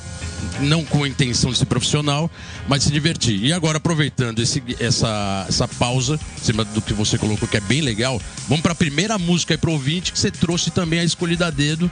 não 0.61 0.85
com 0.85 1.05
a 1.05 1.09
intenção 1.09 1.51
de 1.51 1.59
ser 1.59 1.67
profissional, 1.67 2.31
mas 2.69 2.85
se 2.85 2.91
divertir. 2.91 3.43
E 3.45 3.53
agora, 3.53 3.79
aproveitando 3.79 4.41
esse, 4.41 4.63
essa, 4.79 5.47
essa 5.49 5.69
pausa, 5.69 6.19
em 6.41 6.45
cima 6.45 6.65
do 6.65 6.81
que 6.81 6.93
você 6.93 7.19
colocou, 7.19 7.49
que 7.49 7.57
é 7.57 7.61
bem 7.61 7.81
legal, 7.81 8.21
vamos 8.49 8.63
para 8.63 8.73
a 8.73 8.77
primeira 8.77 9.19
música 9.19 9.55
aí 9.55 9.59
pro 9.59 9.73
ouvinte, 9.73 10.13
que 10.13 10.19
você 10.19 10.31
trouxe 10.31 10.71
também 10.71 11.01
a 11.01 11.05
escolhida 11.05 11.47
a 11.47 11.51
dedo, 11.51 11.91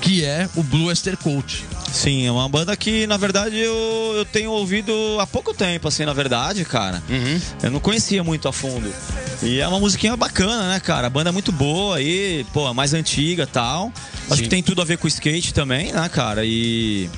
que 0.00 0.24
é 0.24 0.48
o 0.56 0.62
Blue 0.62 0.90
Esther 0.90 1.16
Coach. 1.16 1.64
Sim, 1.92 2.26
é 2.26 2.32
uma 2.32 2.48
banda 2.48 2.76
que, 2.76 3.06
na 3.06 3.16
verdade, 3.16 3.58
eu, 3.58 4.14
eu 4.16 4.24
tenho 4.24 4.50
ouvido 4.50 4.92
há 5.20 5.26
pouco 5.26 5.52
tempo, 5.52 5.88
assim, 5.88 6.04
na 6.04 6.12
verdade, 6.12 6.64
cara. 6.64 7.02
Uhum. 7.08 7.40
Eu 7.62 7.70
não 7.70 7.80
conhecia 7.80 8.22
muito 8.22 8.48
a 8.48 8.52
fundo. 8.52 8.92
E 9.42 9.60
é 9.60 9.66
uma 9.66 9.80
musiquinha 9.80 10.16
bacana, 10.16 10.68
né, 10.68 10.80
cara? 10.80 11.08
A 11.08 11.10
banda 11.10 11.30
é 11.30 11.32
muito 11.32 11.50
boa 11.50 11.96
aí, 11.96 12.46
pô, 12.52 12.72
mais 12.72 12.94
antiga 12.94 13.46
tal. 13.46 13.92
Acho 14.26 14.36
Sim. 14.36 14.42
que 14.44 14.48
tem 14.48 14.62
tudo 14.62 14.80
a 14.80 14.84
ver 14.84 14.98
com 14.98 15.08
skate 15.08 15.52
também, 15.52 15.92
né, 15.92 16.08
cara? 16.08 16.44
E, 16.44 17.10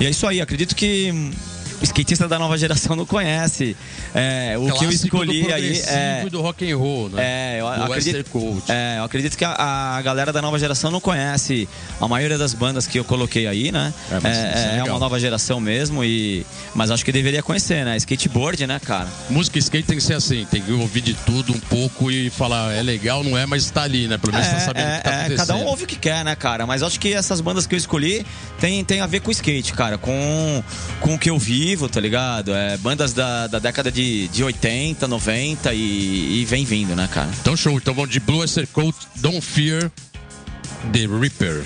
e 0.00 0.06
é 0.06 0.10
isso 0.10 0.26
aí, 0.26 0.40
acredito 0.40 0.74
que 0.74 1.32
o 1.80 1.84
skatista 1.84 2.28
da 2.28 2.38
nova 2.38 2.56
geração 2.56 2.96
não 2.96 3.06
conhece. 3.06 3.76
É, 4.14 4.56
o 4.58 4.72
que 4.72 4.84
eu 4.84 4.90
escolhi 4.90 5.52
aí 5.52 5.78
é. 5.86 6.26
do 6.30 6.40
rock 6.40 6.70
and 6.70 6.76
roll, 6.76 7.08
né? 7.10 7.56
É, 7.56 7.60
eu 7.60 7.68
acredito, 7.68 8.62
é, 8.68 8.98
eu 8.98 9.04
acredito 9.04 9.36
que 9.36 9.44
a, 9.44 9.96
a 9.96 10.02
galera 10.02 10.32
da 10.32 10.40
nova 10.40 10.58
geração 10.58 10.90
não 10.90 11.00
conhece 11.00 11.68
a 12.00 12.08
maioria 12.08 12.38
das 12.38 12.54
bandas 12.54 12.86
que 12.86 12.98
eu 12.98 13.04
coloquei 13.04 13.46
aí, 13.46 13.70
né? 13.70 13.92
É, 14.10 14.16
isso 14.16 14.26
é 14.26 14.56
é, 14.56 14.70
legal. 14.72 14.88
uma 14.88 14.98
nova 14.98 15.20
geração 15.20 15.60
mesmo, 15.60 16.04
e 16.04 16.46
mas 16.74 16.90
acho 16.90 17.04
que 17.04 17.12
deveria 17.12 17.42
conhecer, 17.42 17.84
né? 17.84 17.96
Skateboard, 17.96 18.66
né, 18.66 18.80
cara? 18.84 19.08
Música 19.30 19.58
skate 19.58 19.86
tem 19.86 19.96
que 19.96 20.02
ser 20.02 20.14
assim, 20.14 20.46
tem 20.50 20.62
que 20.62 20.72
ouvir 20.72 21.00
de 21.00 21.14
tudo 21.14 21.52
um 21.52 21.60
pouco 21.60 22.10
e 22.10 22.30
falar, 22.30 22.74
é 22.74 22.82
legal, 22.82 23.22
não 23.22 23.36
é, 23.36 23.46
mas 23.46 23.70
tá 23.70 23.82
ali, 23.82 24.08
né? 24.08 24.18
Pelo 24.18 24.32
menos 24.32 24.48
tá 24.48 24.60
sabendo 24.60 24.88
o 24.88 24.96
que 24.96 25.02
tá 25.02 25.10
é, 25.10 25.14
acontecendo. 25.20 25.46
cada 25.46 25.56
um 25.56 25.64
ouve 25.66 25.84
o 25.84 25.86
que 25.86 25.96
quer, 25.96 26.24
né, 26.24 26.34
cara? 26.34 26.66
Mas 26.66 26.82
acho 26.82 26.98
que 26.98 27.12
essas 27.12 27.40
bandas 27.40 27.66
que 27.66 27.74
eu 27.74 27.78
escolhi 27.78 28.26
tem, 28.58 28.84
tem 28.84 29.00
a 29.00 29.06
ver 29.06 29.20
com 29.20 29.30
skate, 29.30 29.72
cara, 29.72 29.98
com, 29.98 30.62
com 31.00 31.14
o 31.14 31.18
que 31.18 31.30
eu 31.30 31.38
vivo, 31.66 31.88
tá 31.88 31.98
ligado? 31.98 32.54
É, 32.54 32.76
bandas 32.76 33.12
da, 33.12 33.48
da 33.48 33.58
década 33.58 33.90
de, 33.90 34.28
de 34.28 34.44
80, 34.44 35.08
90 35.08 35.74
e, 35.74 36.40
e 36.40 36.44
vem 36.44 36.64
vindo, 36.64 36.94
né, 36.94 37.08
cara? 37.12 37.28
Então 37.40 37.56
show, 37.56 37.76
então 37.76 37.92
vamos 37.92 38.08
de 38.08 38.20
Blue 38.20 38.44
Esther 38.44 38.68
Coach, 38.68 38.96
Don't 39.16 39.40
Fear 39.40 39.90
the 40.92 41.08
Reaper. 41.08 41.64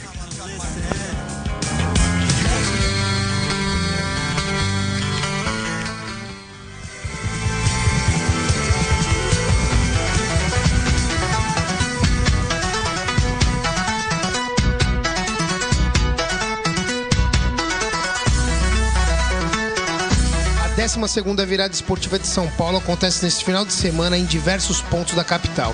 12ª 20.91 21.47
virada 21.47 21.73
esportiva 21.73 22.19
de 22.19 22.27
São 22.27 22.49
Paulo 22.49 22.79
acontece 22.79 23.25
neste 23.25 23.45
final 23.45 23.65
de 23.65 23.73
semana 23.73 24.19
em 24.19 24.25
diversos 24.25 24.81
pontos 24.83 25.15
da 25.15 25.23
capital, 25.23 25.73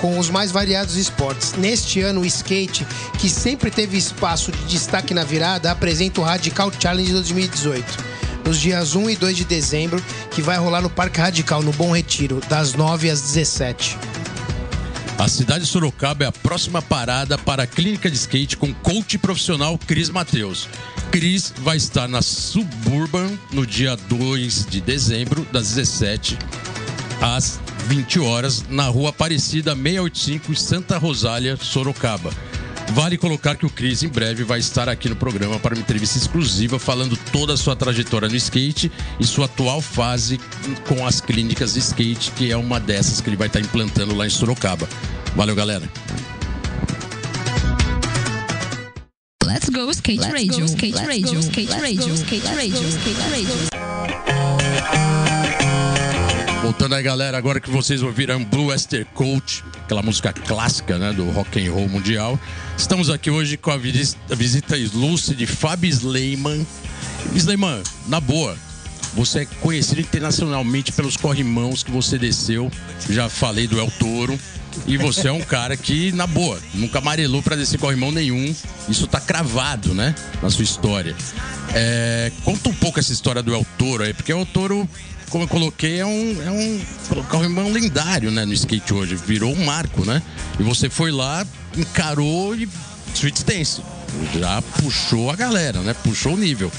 com 0.00 0.20
os 0.20 0.30
mais 0.30 0.52
variados 0.52 0.94
esportes. 0.94 1.54
Neste 1.54 2.00
ano, 2.00 2.20
o 2.20 2.26
skate, 2.26 2.86
que 3.18 3.28
sempre 3.28 3.72
teve 3.72 3.96
espaço 3.96 4.52
de 4.52 4.64
destaque 4.66 5.12
na 5.12 5.24
virada, 5.24 5.72
apresenta 5.72 6.20
o 6.20 6.24
Radical 6.24 6.70
Challenge 6.78 7.12
2018. 7.12 8.04
Nos 8.44 8.60
dias 8.60 8.94
1 8.94 9.10
e 9.10 9.16
2 9.16 9.36
de 9.36 9.44
dezembro, 9.44 10.00
que 10.30 10.40
vai 10.40 10.56
rolar 10.56 10.80
no 10.80 10.90
Parque 10.90 11.20
Radical, 11.20 11.60
no 11.60 11.72
Bom 11.72 11.90
Retiro, 11.90 12.40
das 12.48 12.74
9 12.74 13.10
às 13.10 13.20
17. 13.20 13.98
A 15.18 15.28
cidade 15.28 15.64
de 15.64 15.70
Sorocaba 15.70 16.24
é 16.24 16.26
a 16.26 16.32
próxima 16.32 16.82
parada 16.82 17.38
para 17.38 17.62
a 17.62 17.66
clínica 17.66 18.10
de 18.10 18.16
skate 18.16 18.56
com 18.56 18.72
coach 18.74 19.16
profissional 19.16 19.78
Cris 19.78 20.10
Mateus. 20.10 20.68
Cris 21.10 21.54
vai 21.58 21.78
estar 21.78 22.06
na 22.06 22.20
Suburban 22.20 23.38
no 23.50 23.66
dia 23.66 23.96
2 23.96 24.66
de 24.66 24.80
dezembro, 24.80 25.46
das 25.50 25.68
17 25.72 26.38
às 27.22 27.58
20 27.86 28.20
horas, 28.20 28.64
na 28.68 28.88
rua 28.88 29.08
Aparecida 29.08 29.74
685, 29.74 30.52
em 30.52 30.54
Santa 30.54 30.98
Rosália, 30.98 31.56
Sorocaba. 31.56 32.30
Vale 32.92 33.18
colocar 33.18 33.56
que 33.56 33.66
o 33.66 33.70
Cris 33.70 34.02
em 34.02 34.08
breve 34.08 34.44
vai 34.44 34.58
estar 34.58 34.88
aqui 34.88 35.08
no 35.08 35.16
programa 35.16 35.58
para 35.58 35.74
uma 35.74 35.80
entrevista 35.80 36.16
exclusiva 36.16 36.78
falando 36.78 37.16
toda 37.32 37.52
a 37.52 37.56
sua 37.56 37.76
trajetória 37.76 38.28
no 38.28 38.36
skate 38.36 38.90
e 39.20 39.26
sua 39.26 39.46
atual 39.46 39.80
fase 39.80 40.38
com 40.88 41.06
as 41.06 41.20
clínicas 41.20 41.74
de 41.74 41.80
skate, 41.80 42.30
que 42.32 42.50
é 42.50 42.56
uma 42.56 42.80
dessas 42.80 43.20
que 43.20 43.28
ele 43.28 43.36
vai 43.36 43.48
estar 43.48 43.60
implantando 43.60 44.14
lá 44.14 44.26
em 44.26 44.30
Sorocaba. 44.30 44.88
Valeu, 45.34 45.54
galera. 45.54 45.88
Let's 49.44 49.68
go 49.68 49.90
skate 49.90 50.22
radio. 50.22 50.64
skate 50.64 50.96
radio. 50.96 51.40
skate 51.40 51.72
radio. 51.72 52.14
skate 52.14 52.46
radio. 52.46 52.88
skate 52.88 53.20
radio. 53.30 53.75
Voltando 56.78 56.94
aí, 56.94 57.02
galera, 57.02 57.38
agora 57.38 57.58
que 57.58 57.70
vocês 57.70 58.02
ouviram 58.02 58.44
Blue 58.44 58.70
Esther 58.70 59.06
Coach, 59.06 59.64
aquela 59.82 60.02
música 60.02 60.30
clássica, 60.30 60.98
né, 60.98 61.10
do 61.10 61.24
rock 61.30 61.58
and 61.58 61.72
roll 61.72 61.88
mundial. 61.88 62.38
Estamos 62.76 63.08
aqui 63.08 63.30
hoje 63.30 63.56
com 63.56 63.70
a 63.70 63.78
visita, 63.78 64.76
ilustre 64.76 65.34
de 65.34 65.46
Fábio 65.46 65.88
Sleiman. 65.88 66.66
Sleiman, 67.34 67.82
na 68.08 68.20
boa, 68.20 68.54
você 69.14 69.40
é 69.40 69.44
conhecido 69.46 70.02
internacionalmente 70.02 70.92
pelos 70.92 71.16
corrimãos 71.16 71.82
que 71.82 71.90
você 71.90 72.18
desceu. 72.18 72.70
Já 73.08 73.30
falei 73.30 73.66
do 73.66 73.80
El 73.80 73.90
Toro. 73.92 74.38
E 74.86 74.98
você 74.98 75.28
é 75.28 75.32
um 75.32 75.40
cara 75.40 75.74
que, 75.78 76.12
na 76.12 76.26
boa, 76.26 76.60
nunca 76.74 76.98
amarelou 76.98 77.42
pra 77.42 77.56
descer 77.56 77.80
corrimão 77.80 78.12
nenhum. 78.12 78.54
Isso 78.86 79.06
tá 79.06 79.18
cravado, 79.18 79.94
né? 79.94 80.14
Na 80.42 80.50
sua 80.50 80.64
história. 80.64 81.16
É, 81.72 82.30
conta 82.44 82.68
um 82.68 82.74
pouco 82.74 83.00
essa 83.00 83.14
história 83.14 83.42
do 83.42 83.54
El 83.54 83.66
Toro 83.78 84.02
aí, 84.02 84.12
porque 84.12 84.34
o 84.34 84.40
El 84.40 84.44
Toro, 84.44 84.86
como 85.30 85.44
eu 85.44 85.48
coloquei, 85.48 86.00
é 86.00 86.06
um, 86.06 86.42
é 86.42 86.50
um 86.50 87.22
corrimão 87.28 87.70
lendário, 87.72 88.30
né? 88.30 88.44
No 88.44 88.52
skate 88.52 88.94
hoje. 88.94 89.16
Virou 89.16 89.52
um 89.52 89.64
marco, 89.64 90.04
né? 90.04 90.22
E 90.58 90.62
você 90.62 90.88
foi 90.88 91.10
lá, 91.10 91.46
encarou 91.76 92.54
e 92.54 92.68
Sweet 93.14 93.44
Dance. 93.44 93.82
Já 94.38 94.62
puxou 94.62 95.30
a 95.30 95.36
galera, 95.36 95.80
né? 95.80 95.94
Puxou 95.94 96.34
o 96.34 96.36
nível. 96.36 96.70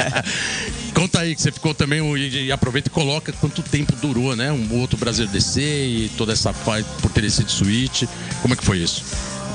Conta 0.94 1.20
aí 1.20 1.34
que 1.34 1.40
você 1.40 1.50
ficou 1.50 1.74
também 1.74 2.00
e, 2.16 2.52
aproveita 2.52 2.88
e 2.88 2.90
coloca 2.90 3.32
quanto 3.32 3.62
tempo 3.62 3.94
durou, 3.96 4.36
né? 4.36 4.52
Um 4.52 4.80
outro 4.80 4.96
brasileiro 4.96 5.32
descer 5.32 5.86
e 5.88 6.10
toda 6.16 6.32
essa 6.32 6.52
fase 6.52 6.84
por 7.00 7.10
ter 7.10 7.28
sido 7.30 7.50
suíte. 7.50 8.08
Como 8.42 8.54
é 8.54 8.56
que 8.56 8.64
foi 8.64 8.78
isso? 8.78 9.04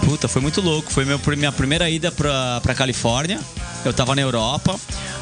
Puta, 0.03 0.27
foi 0.27 0.41
muito 0.41 0.61
louco. 0.61 0.91
Foi 0.91 1.05
meu, 1.05 1.19
minha 1.37 1.51
primeira 1.51 1.89
ida 1.89 2.11
pra, 2.11 2.59
pra 2.61 2.73
Califórnia. 2.73 3.39
Eu 3.85 3.93
tava 3.93 4.15
na 4.15 4.21
Europa. 4.21 4.79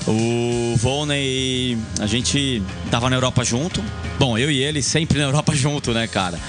O 0.07 0.75
Volney, 0.77 1.77
a 2.00 2.07
gente 2.07 2.63
tava 2.89 3.10
na 3.10 3.17
Europa 3.17 3.43
junto. 3.43 3.84
Bom, 4.17 4.38
eu 4.38 4.50
e 4.50 4.63
ele 4.63 4.81
sempre 4.81 5.19
na 5.19 5.25
Europa 5.25 5.53
junto, 5.55 5.93
né, 5.93 6.07
cara? 6.07 6.39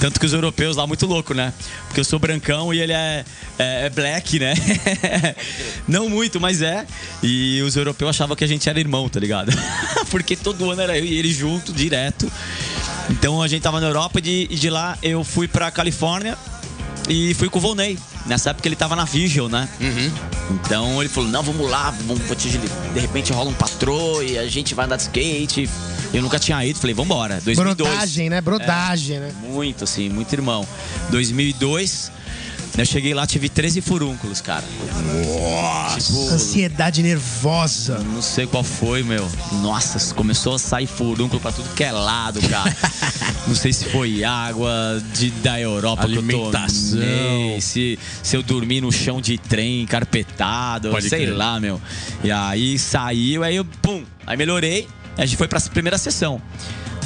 Tanto 0.00 0.18
que 0.18 0.26
os 0.26 0.32
europeus 0.32 0.76
lá, 0.76 0.86
muito 0.86 1.06
louco, 1.06 1.32
né? 1.32 1.52
Porque 1.86 2.00
eu 2.00 2.04
sou 2.04 2.18
brancão 2.18 2.74
e 2.74 2.80
ele 2.80 2.92
é, 2.92 3.24
é, 3.58 3.86
é 3.86 3.90
black, 3.90 4.38
né? 4.38 4.54
Não 5.86 6.08
muito, 6.08 6.40
mas 6.40 6.60
é. 6.60 6.84
E 7.22 7.62
os 7.62 7.76
europeus 7.76 8.10
achavam 8.10 8.34
que 8.34 8.44
a 8.44 8.48
gente 8.48 8.68
era 8.68 8.80
irmão, 8.80 9.08
tá 9.08 9.20
ligado? 9.20 9.52
Porque 10.10 10.34
todo 10.34 10.70
ano 10.70 10.82
era 10.82 10.98
eu 10.98 11.04
e 11.04 11.16
ele 11.16 11.32
junto, 11.32 11.72
direto. 11.72 12.30
Então 13.08 13.40
a 13.40 13.46
gente 13.46 13.62
tava 13.62 13.80
na 13.80 13.86
Europa 13.86 14.18
e 14.18 14.22
de, 14.22 14.46
de 14.48 14.70
lá 14.70 14.98
eu 15.02 15.22
fui 15.22 15.46
pra 15.46 15.70
Califórnia 15.70 16.36
e 17.08 17.34
fui 17.34 17.48
com 17.48 17.58
o 17.58 17.62
Volney. 17.62 17.98
Nessa 18.26 18.50
época 18.50 18.66
ele 18.68 18.76
tava 18.76 18.96
na 18.96 19.04
Vigil, 19.04 19.48
né? 19.48 19.68
Então 20.50 21.00
ele 21.00 21.08
falou: 21.08 21.28
Não, 21.30 21.42
vamos 21.42 21.68
lá, 21.70 21.90
vamos, 22.06 22.22
vou 22.26 22.34
te- 22.36 22.48
de 22.48 23.00
repente 23.00 23.32
rola 23.32 23.50
um 23.50 23.54
patrô 23.54 24.22
e 24.22 24.38
a 24.38 24.46
gente 24.48 24.74
vai 24.74 24.86
andar 24.86 24.96
de 24.96 25.02
skate. 25.02 25.68
Eu 26.12 26.22
nunca 26.22 26.38
tinha 26.38 26.64
ido, 26.64 26.78
falei: 26.78 26.94
Vambora. 26.94 27.40
2002. 27.44 27.88
Brodagem, 27.90 28.30
né? 28.30 28.40
Brodagem, 28.40 29.18
né? 29.20 29.32
Muito, 29.42 29.84
assim, 29.84 30.08
muito 30.08 30.32
irmão. 30.32 30.66
2002, 31.10 32.10
eu 32.76 32.84
cheguei 32.84 33.14
lá, 33.14 33.26
tive 33.26 33.48
13 33.48 33.80
furúnculos, 33.80 34.40
cara. 34.40 34.64
Tipo, 35.96 36.28
Ansiedade 36.30 37.02
nervosa. 37.02 37.98
não 37.98 38.20
sei 38.22 38.46
qual 38.46 38.64
foi, 38.64 39.02
meu. 39.02 39.28
Nossa, 39.62 40.14
começou 40.14 40.54
a 40.54 40.58
sair 40.58 40.86
furúnculo 40.86 41.40
pra 41.40 41.52
tudo 41.52 41.68
que 41.74 41.84
é 41.84 41.92
lado, 41.92 42.40
cara. 42.48 42.74
não 43.46 43.54
sei 43.54 43.72
se 43.72 43.84
foi 43.86 44.24
água 44.24 45.02
de, 45.14 45.30
da 45.30 45.60
Europa 45.60 46.02
Alimentação. 46.02 46.98
que 46.98 47.04
eu 47.04 47.28
tomei, 47.28 47.60
se, 47.60 47.98
se 48.22 48.36
eu 48.36 48.42
dormi 48.42 48.80
no 48.80 48.90
chão 48.90 49.20
de 49.20 49.38
trem 49.38 49.82
encarpetado, 49.82 50.90
Pode 50.90 51.08
sei 51.08 51.26
crer. 51.26 51.36
lá, 51.36 51.60
meu. 51.60 51.80
E 52.22 52.30
aí 52.30 52.78
saiu, 52.78 53.44
aí 53.44 53.56
eu, 53.56 53.64
pum, 53.64 54.02
aí 54.26 54.36
melhorei. 54.36 54.88
A 55.16 55.24
gente 55.24 55.36
foi 55.36 55.46
pra 55.46 55.60
primeira 55.60 55.96
sessão. 55.96 56.42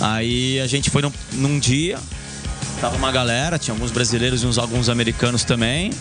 Aí 0.00 0.60
a 0.60 0.66
gente 0.66 0.88
foi 0.90 1.02
num, 1.02 1.12
num 1.32 1.58
dia, 1.58 1.98
Tava 2.80 2.96
uma 2.96 3.10
galera, 3.10 3.58
tinha 3.58 3.74
alguns 3.74 3.90
brasileiros 3.90 4.42
e 4.42 4.46
uns, 4.46 4.56
alguns 4.56 4.88
americanos 4.88 5.42
também. 5.42 5.92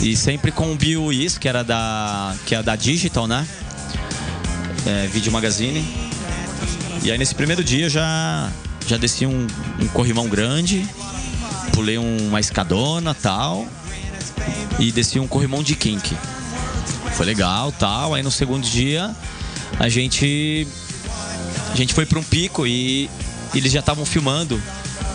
E 0.00 0.16
sempre 0.16 0.50
com 0.50 0.72
o 0.72 0.76
Bill 0.76 1.12
Is, 1.12 1.38
que 1.38 1.48
era 1.48 1.62
da. 1.62 2.34
que 2.44 2.54
é 2.54 2.62
da 2.62 2.74
Digital, 2.74 3.26
né? 3.28 3.46
É, 4.84 5.06
Video 5.06 5.30
Magazine. 5.32 5.84
E 7.04 7.10
aí 7.12 7.18
nesse 7.18 7.34
primeiro 7.34 7.62
dia 7.62 7.88
já, 7.88 8.50
já 8.86 8.96
desci 8.96 9.26
um, 9.26 9.46
um 9.80 9.86
corrimão 9.88 10.26
grande, 10.28 10.84
pulei 11.72 11.98
um- 11.98 12.28
uma 12.28 12.40
escadona 12.40 13.14
tal. 13.14 13.66
E 14.80 14.90
desci 14.90 15.20
um 15.20 15.28
corrimão 15.28 15.62
de 15.62 15.76
kink. 15.76 16.16
Foi 17.12 17.24
legal 17.24 17.70
tal. 17.70 18.12
Aí 18.12 18.24
no 18.24 18.30
segundo 18.30 18.66
dia 18.66 19.14
a 19.78 19.88
gente. 19.88 20.66
A 21.72 21.76
gente 21.76 21.94
foi 21.94 22.04
para 22.06 22.18
um 22.18 22.22
pico 22.24 22.66
e 22.66 23.08
eles 23.54 23.70
já 23.72 23.78
estavam 23.80 24.04
filmando. 24.04 24.60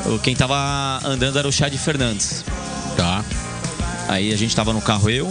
O- 0.05 0.19
Quem 0.19 0.35
tava 0.35 0.99
andando 1.03 1.37
era 1.37 1.47
o 1.47 1.51
Chad 1.51 1.73
Fernandes. 1.77 2.43
Tá. 2.95 3.23
Aí 4.07 4.33
a 4.33 4.37
gente 4.37 4.55
tava 4.55 4.73
no 4.73 4.81
carro 4.81 5.09
eu, 5.09 5.27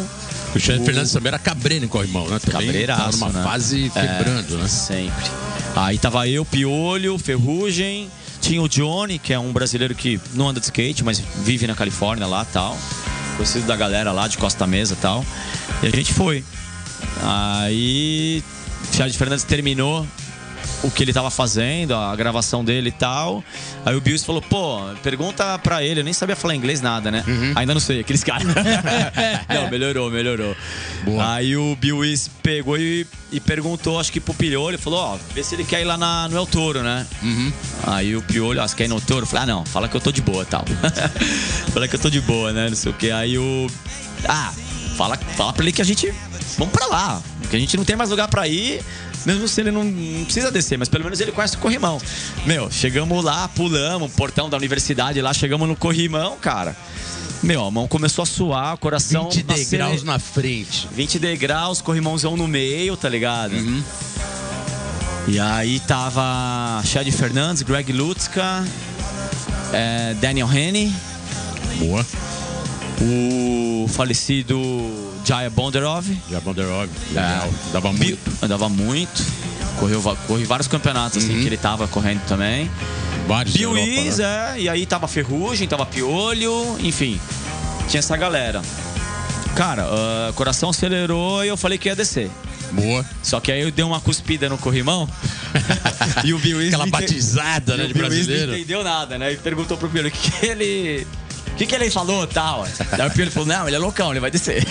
O 0.55 0.59
chefe 0.61 0.85
Fernandes 0.85 1.13
também 1.13 1.29
era 1.29 1.39
cabreiro 1.39 1.85
em 1.85 1.89
corrimão, 1.89 2.27
né? 2.29 2.39
Também 2.39 2.67
Cabreiraço, 2.67 3.03
tava 3.03 3.17
numa 3.17 3.39
né? 3.41 3.45
fase 3.45 3.91
quebrando, 3.93 4.57
né? 4.59 4.69
Sempre. 4.69 5.25
Aí 5.77 5.99
tava 5.99 6.27
eu, 6.29 6.45
Piolho, 6.45 7.19
Ferrugem, 7.19 8.09
tinha 8.41 8.63
o 8.63 8.69
Johnny, 8.69 9.19
que 9.19 9.33
é 9.33 9.39
um 9.39 9.53
brasileiro 9.53 9.95
que 9.95 10.19
não 10.35 10.49
anda 10.49 10.59
de 10.61 10.67
skate, 10.67 11.05
mas 11.05 11.19
vive 11.45 11.67
na 11.67 11.75
Califórnia 11.75 12.27
lá 12.27 12.45
tal. 12.47 12.77
Conhecido 13.37 13.67
da 13.67 13.77
galera 13.77 14.11
lá 14.13 14.27
de 14.27 14.39
Costa 14.39 14.67
Mesa 14.67 14.95
e 14.95 14.97
tal. 14.97 15.25
E 15.83 15.87
a 15.87 15.91
gente 15.91 16.13
foi. 16.15 16.43
Aí 17.23 18.43
o 18.93 18.97
Chad 18.97 19.13
Fernandes 19.13 19.45
terminou 19.45 20.07
o 20.83 20.91
que 20.91 21.03
ele 21.03 21.13
tava 21.13 21.31
fazendo, 21.31 21.95
a 21.95 22.15
gravação 22.15 22.65
dele 22.65 22.91
e 22.91 22.93
tal. 22.93 23.43
Aí 23.85 23.97
o 23.97 24.01
Bills 24.01 24.25
falou, 24.25 24.41
pô, 24.41 24.81
pergunta 25.03 25.59
pra 25.59 25.83
ele, 25.83 26.01
eu 26.01 26.05
nem 26.05 26.13
sabia 26.13 26.37
falar 26.37 26.55
inglês 26.55 26.81
nada, 26.81 27.11
né? 27.11 27.25
Uhum. 27.27 27.53
Ainda 27.57 27.75
não 27.75 27.81
sei, 27.81 28.01
aqueles 28.01 28.23
caras. 28.23 28.47
não, 29.49 29.69
melhorou, 29.71 30.11
melhorou. 30.11 30.57
Boa. 31.05 31.35
Aí 31.35 31.57
o 31.57 31.75
Bill 31.77 31.99
Wiss 31.99 32.31
pegou 32.43 32.79
e, 32.79 33.07
e 33.33 33.41
perguntou, 33.41 33.99
acho 33.99 34.13
que 34.13 34.21
pro 34.21 34.35
Piolho, 34.35 34.71
ele 34.71 34.79
falou, 34.79 35.01
ó, 35.01 35.19
vê 35.35 35.43
se 35.43 35.55
ele 35.55 35.65
quer 35.65 35.81
ir 35.81 35.85
lá 35.85 35.97
na- 35.97 36.29
no 36.29 36.37
El 36.37 36.47
Toro, 36.47 36.83
né? 36.83 37.07
Uhum. 37.23 37.53
Aí 37.87 38.15
o 38.15 38.23
Piolho, 38.23 38.61
ó, 38.63 38.67
você 38.69 38.77
quer 38.77 38.85
ir 38.85 38.89
no 38.89 38.97
El 38.97 39.01
Toro? 39.01 39.23
Eu 39.23 39.27
falei, 39.27 39.43
ah, 39.45 39.47
não, 39.47 39.65
fala 39.67 39.89
que 39.89 39.97
eu 39.97 40.01
tô 40.01 40.13
de 40.13 40.23
boa 40.23 40.45
tal. 40.45 40.65
fala 41.73 41.89
que 41.89 41.97
eu 41.97 42.01
tô 42.01 42.11
de 42.11 42.21
boa, 42.21 42.53
né? 42.53 42.69
Não 42.69 42.77
sei 42.77 42.93
o 42.93 42.95
que. 42.95 43.11
Aí 43.11 43.37
o. 43.39 43.67
Ah, 44.29 44.53
fala, 44.97 45.17
fala 45.37 45.53
pra 45.53 45.63
ele 45.65 45.73
que 45.73 45.83
a 45.83 45.85
gente. 45.85 46.13
Vamos 46.57 46.73
pra 46.73 46.87
lá. 46.87 47.23
Que 47.51 47.57
a 47.57 47.59
gente 47.59 47.77
não 47.77 47.85
tem 47.85 47.97
mais 47.97 48.11
lugar 48.11 48.29
pra 48.29 48.47
ir. 48.47 48.83
Mesmo 49.27 49.47
se 49.49 49.61
ele 49.61 49.71
não, 49.71 49.85
não 49.85 50.25
precisa 50.25 50.51
descer, 50.51 50.79
mas 50.79 50.89
pelo 50.89 51.05
menos 51.05 51.21
ele 51.21 51.33
conhece 51.33 51.57
o 51.57 51.59
corrimão. 51.59 52.01
Meu, 52.47 52.71
chegamos 52.71 53.23
lá, 53.25 53.49
pulamos, 53.49 54.13
portão 54.13 54.49
da 54.49 54.57
universidade 54.57 55.21
lá, 55.21 55.33
chegamos 55.33 55.69
no 55.69 55.77
corrimão, 55.77 56.37
cara. 56.39 56.77
Meu, 57.43 57.65
a 57.65 57.71
mão 57.71 57.87
começou 57.87 58.23
a 58.23 58.27
suar, 58.27 58.75
o 58.75 58.79
coração. 58.79 59.25
20 59.31 59.45
acele- 59.49 59.65
degraus 59.65 60.03
na 60.03 60.19
frente. 60.19 60.89
20 60.93 61.19
degraus, 61.19 61.81
corrimãozão 61.81 62.37
no 62.37 62.49
meio, 62.49 62.97
tá 62.97 63.09
ligado? 63.09 63.53
Uhum. 63.53 63.83
E 65.29 65.39
aí 65.39 65.79
tava 65.81 66.83
Chad 66.85 67.07
Fernandes, 67.13 67.63
Greg 67.63 67.93
Lutzka, 67.93 68.65
é, 69.73 70.15
Daniel 70.15 70.51
Henney, 70.51 70.93
Boa. 71.79 72.05
o 73.01 73.87
falecido 73.89 74.59
Jaya 75.29 75.51
Bonderov. 75.51 76.07
Já 76.31 76.41
Bonderov. 76.41 76.89
Legal. 77.11 77.51
Dava 77.73 77.93
Bi- 77.93 77.99
muito. 77.99 78.45
Andava 78.45 78.69
muito. 78.71 79.23
Correu, 79.79 80.01
corri 80.27 80.45
vários 80.45 80.67
campeonatos 80.67 81.19
assim 81.23 81.35
Uhum. 81.35 81.41
que 81.43 81.47
ele 81.47 81.57
tava 81.59 81.87
correndo 81.87 82.23
também. 82.27 82.71
Vários. 83.27 83.55
Bill 83.55 83.77
Is, 83.77 84.17
né? 84.19 84.25
é, 84.57 84.61
e 84.63 84.69
aí 84.71 84.87
tava 84.87 85.07
Ferrugem, 85.07 85.69
tava 85.69 85.85
Piolho, 85.85 86.79
enfim. 86.81 87.21
Tinha 87.89 87.99
essa 87.99 88.17
galera. 88.17 88.63
Cara, 89.55 89.87
o 90.31 90.33
coração 90.33 90.71
acelerou 90.71 91.45
e 91.45 91.49
eu 91.49 91.57
falei 91.59 91.77
que 91.77 91.89
ia 91.89 91.95
descer. 91.97 92.31
Boa. 92.73 93.05
Só 93.23 93.39
que 93.39 93.53
aí 93.53 93.61
eu 93.61 93.71
dei 93.71 93.85
uma 93.85 94.01
cuspida 94.01 94.49
no 94.49 94.57
corrimão. 94.57 95.07
e 96.25 96.33
o 96.33 96.39
Bill 96.39 96.59
Wiz 96.59 96.69
Aquela 96.69 96.87
batizada, 96.87 97.77
né, 97.77 97.87
de 97.87 97.93
Bill 97.95 98.03
brasileiro. 98.07 98.53
não 98.53 98.59
entendeu 98.59 98.83
nada, 98.83 99.19
né? 99.19 99.33
E 99.33 99.37
perguntou 99.37 99.77
pro 99.77 99.89
Piolho 99.91 100.09
o 100.09 100.11
que, 100.11 100.31
que 100.31 100.47
ele. 100.47 101.07
O 101.59 101.61
que, 101.61 101.67
que 101.67 101.75
ele 101.75 101.91
falou 101.91 102.25
tal? 102.25 102.65
Aí 102.93 103.07
o 103.09 103.11
Piolho 103.11 103.33
falou: 103.33 103.49
Não, 103.49 103.67
ele 103.67 103.75
é 103.75 103.79
loucão, 103.81 104.13
ele 104.13 104.21
vai 104.21 104.31
descer. 104.31 104.65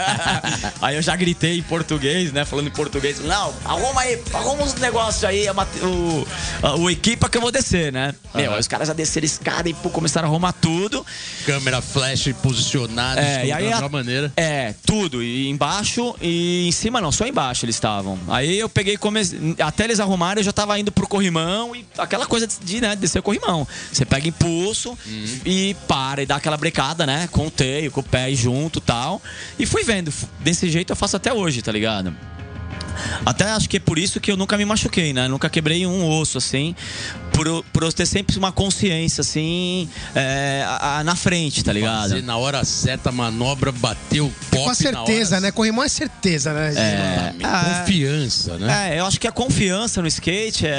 aí 0.80 0.96
eu 0.96 1.02
já 1.02 1.14
gritei 1.14 1.58
em 1.58 1.62
português, 1.62 2.32
né? 2.32 2.44
Falando 2.46 2.68
em 2.68 2.70
português: 2.70 3.20
Não, 3.20 3.52
arruma 3.66 4.00
aí, 4.00 4.18
arruma 4.32 4.62
uns 4.62 4.74
negócios 4.76 5.22
aí, 5.24 5.46
a 5.46 5.52
o, 5.52 6.26
a- 6.62 6.74
o 6.76 6.88
equipa 6.90 7.28
que 7.28 7.36
eu 7.36 7.40
vou 7.42 7.52
descer, 7.52 7.92
né? 7.92 8.14
Meu, 8.34 8.54
aí 8.54 8.58
os 8.60 8.66
caras 8.66 8.88
já 8.88 8.94
desceram 8.94 9.26
escada 9.26 9.68
e 9.68 9.74
pô, 9.74 9.90
começaram 9.90 10.26
a 10.26 10.30
arrumar 10.30 10.52
tudo. 10.54 11.04
Câmera 11.44 11.82
flash 11.82 12.28
posicionada 12.42 13.20
É, 13.20 13.46
e 13.46 13.52
aí 13.52 13.70
a- 13.70 13.86
maneira. 13.90 14.32
É, 14.34 14.74
tudo. 14.86 15.22
E 15.22 15.48
embaixo 15.50 16.14
e 16.18 16.66
em 16.66 16.72
cima 16.72 16.98
não, 16.98 17.12
só 17.12 17.26
embaixo 17.26 17.66
eles 17.66 17.76
estavam. 17.76 18.18
Aí 18.28 18.58
eu 18.58 18.70
peguei, 18.70 18.96
come... 18.96 19.20
até 19.62 19.84
eles 19.84 20.00
arrumarem, 20.00 20.40
eu 20.40 20.44
já 20.44 20.52
tava 20.52 20.78
indo 20.78 20.90
pro 20.90 21.06
corrimão 21.06 21.76
e 21.76 21.84
aquela 21.98 22.24
coisa 22.24 22.46
de, 22.46 22.80
né, 22.80 22.96
descer 22.96 23.18
o 23.18 23.22
corrimão. 23.22 23.68
Você 23.92 24.06
pega 24.06 24.26
impulso 24.26 24.96
e 25.44 25.76
para 25.86 26.21
e 26.22 26.26
dá 26.26 26.36
aquela 26.36 26.56
brecada, 26.56 27.06
né? 27.06 27.28
Com 27.30 27.46
o 27.46 27.50
teio, 27.50 27.90
com 27.90 28.00
o 28.00 28.04
pé 28.04 28.32
junto 28.34 28.80
tal. 28.80 29.20
E 29.58 29.66
fui 29.66 29.84
vendo. 29.84 30.12
Desse 30.40 30.68
jeito 30.70 30.90
eu 30.90 30.96
faço 30.96 31.16
até 31.16 31.32
hoje, 31.32 31.62
tá 31.62 31.72
ligado? 31.72 32.14
Até 33.24 33.44
acho 33.50 33.68
que 33.68 33.76
é 33.78 33.80
por 33.80 33.98
isso 33.98 34.20
que 34.20 34.30
eu 34.30 34.36
nunca 34.36 34.56
me 34.56 34.64
machuquei, 34.64 35.12
né? 35.12 35.26
Nunca 35.28 35.48
quebrei 35.48 35.86
um 35.86 36.08
osso, 36.08 36.38
assim. 36.38 36.74
Por, 37.32 37.46
eu- 37.46 37.64
por 37.72 37.82
eu 37.82 37.92
ter 37.92 38.04
sempre 38.04 38.36
uma 38.36 38.52
consciência, 38.52 39.22
assim, 39.22 39.88
é, 40.14 40.62
a- 40.66 40.98
a- 40.98 41.04
na 41.04 41.16
frente, 41.16 41.64
tá 41.64 41.72
ligado? 41.72 42.10
Fazer 42.10 42.22
na 42.22 42.36
hora 42.36 42.62
certa 42.64 43.08
a 43.08 43.12
manobra, 43.12 43.72
bateu 43.72 44.26
o 44.26 44.30
pop 44.50 44.64
Com 44.64 44.70
a 44.70 44.74
certeza, 44.74 45.30
na 45.30 45.36
hora 45.36 45.40
né? 45.46 45.50
Corrimão 45.52 45.82
é 45.82 45.88
certeza, 45.88 46.52
né? 46.52 46.68
Exatamente. 46.68 47.44
É. 47.44 47.78
Confiança, 47.80 48.58
né? 48.58 48.90
É, 48.94 49.00
eu 49.00 49.06
acho 49.06 49.18
que 49.18 49.26
a 49.26 49.32
confiança 49.32 50.02
no 50.02 50.08
skate 50.08 50.66
é, 50.66 50.70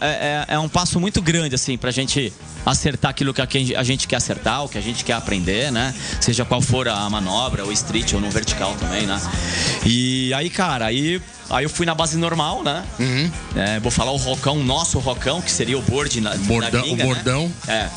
é, 0.00 0.06
é, 0.06 0.44
é 0.54 0.58
um 0.58 0.68
passo 0.68 1.00
muito 1.00 1.20
grande, 1.20 1.54
assim, 1.56 1.76
pra 1.76 1.90
gente 1.90 2.32
acertar 2.64 3.10
aquilo 3.10 3.34
que 3.34 3.42
a 3.76 3.82
gente 3.82 4.06
quer 4.06 4.16
acertar, 4.16 4.62
o 4.64 4.68
que 4.68 4.78
a 4.78 4.80
gente 4.80 5.04
quer 5.04 5.14
aprender, 5.14 5.72
né? 5.72 5.92
Seja 6.20 6.44
qual 6.44 6.60
for 6.60 6.88
a 6.88 7.10
manobra, 7.10 7.64
ou 7.64 7.72
street, 7.72 8.12
ou 8.12 8.20
no 8.20 8.30
vertical 8.30 8.74
também, 8.76 9.04
né? 9.04 9.20
E 9.84 10.32
aí, 10.34 10.48
cara, 10.48 10.86
aí, 10.86 11.20
aí 11.50 11.64
eu 11.64 11.70
fui 11.70 11.84
na 11.84 11.94
base 11.94 12.16
normal, 12.16 12.62
né? 12.62 12.84
Uhum. 13.00 13.30
É, 13.56 13.80
vou 13.80 13.90
falar 13.90 14.12
o 14.12 14.16
rocão, 14.16 14.62
nosso 14.62 14.98
rocão, 14.98 15.40
que 15.42 15.50
seria 15.50 15.76
o 15.78 15.82
board 15.82 16.20
na, 16.20 16.30
na 16.30 16.36
Bordão- 16.36 16.82
gringa, 16.82 17.04
o 17.04 17.08
né? 17.08 17.14
bordão. 17.14 17.52
É. 17.66 17.88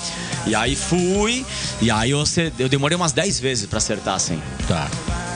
E 0.47 0.55
aí 0.55 0.75
fui, 0.75 1.45
e 1.81 1.91
aí 1.91 2.11
eu, 2.11 2.23
eu 2.59 2.67
demorei 2.69 2.95
umas 2.95 3.11
10 3.11 3.39
vezes 3.39 3.65
pra 3.67 3.77
acertar, 3.77 4.15
assim. 4.15 4.41
Tá. 4.67 4.89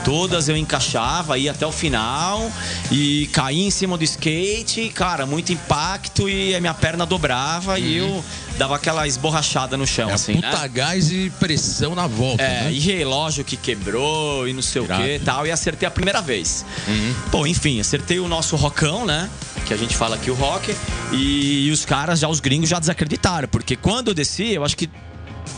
Todas 0.10 0.50
eu 0.50 0.58
encaixava, 0.58 1.38
ia 1.38 1.52
até 1.52 1.68
o 1.68 1.72
final 1.72 2.52
e 2.92 3.30
caí 3.32 3.62
em 3.62 3.70
cima 3.70 3.96
do 3.96 4.04
skate, 4.04 4.90
cara, 4.90 5.24
muito 5.28 5.54
impacto 5.54 6.28
e 6.28 6.56
a 6.56 6.60
minha 6.60 6.74
perna 6.74 7.06
dobrava 7.06 7.78
e 7.78 7.98
eu 7.98 8.26
dava 8.58 8.76
aquela 8.76 9.08
esborrachada 9.08 9.78
no 9.78 9.86
chão, 9.86 10.06
Uhum. 10.08 10.12
É 10.12 10.16
assim, 10.16 10.34
puta 10.34 10.58
né? 10.62 10.68
gás 10.68 11.12
e 11.12 11.30
pressão 11.40 11.94
na 11.94 12.08
volta, 12.08 12.42
É, 12.42 12.64
né? 12.64 12.72
e 12.74 12.80
relógio 12.80 13.46
que 13.46 13.56
quebrou 13.56 14.48
e 14.48 14.54
não 14.54 14.64
sei 14.64 14.82
Irado. 14.82 15.04
o 15.04 15.06
que 15.06 15.20
tal, 15.20 15.46
e 15.46 15.52
acertei 15.52 15.88
a 15.88 15.92
primeira 15.92 16.24
vez. 16.24 16.66
Uhum. 16.88 17.14
Bom, 17.32 17.46
enfim, 17.46 17.80
acertei 17.80 18.20
o 18.20 18.28
nosso 18.28 18.56
rockão, 18.56 19.06
né? 19.06 19.30
Que 19.68 19.76
a 19.76 19.78
gente 19.78 19.96
fala 19.96 20.16
aqui 20.16 20.32
o 20.32 20.34
rock, 20.34 20.76
e, 21.12 21.68
e 21.68 21.72
os 21.72 21.86
caras, 21.86 22.20
já 22.20 22.28
os 22.28 22.40
gringos, 22.40 22.68
já 22.68 22.80
desacreditaram, 22.80 23.48
porque 23.48 23.76
quando 23.76 24.08
eu 24.08 24.14
desci, 24.16 24.54
eu 24.54 24.66
acho 24.66 24.76
que 24.76 24.90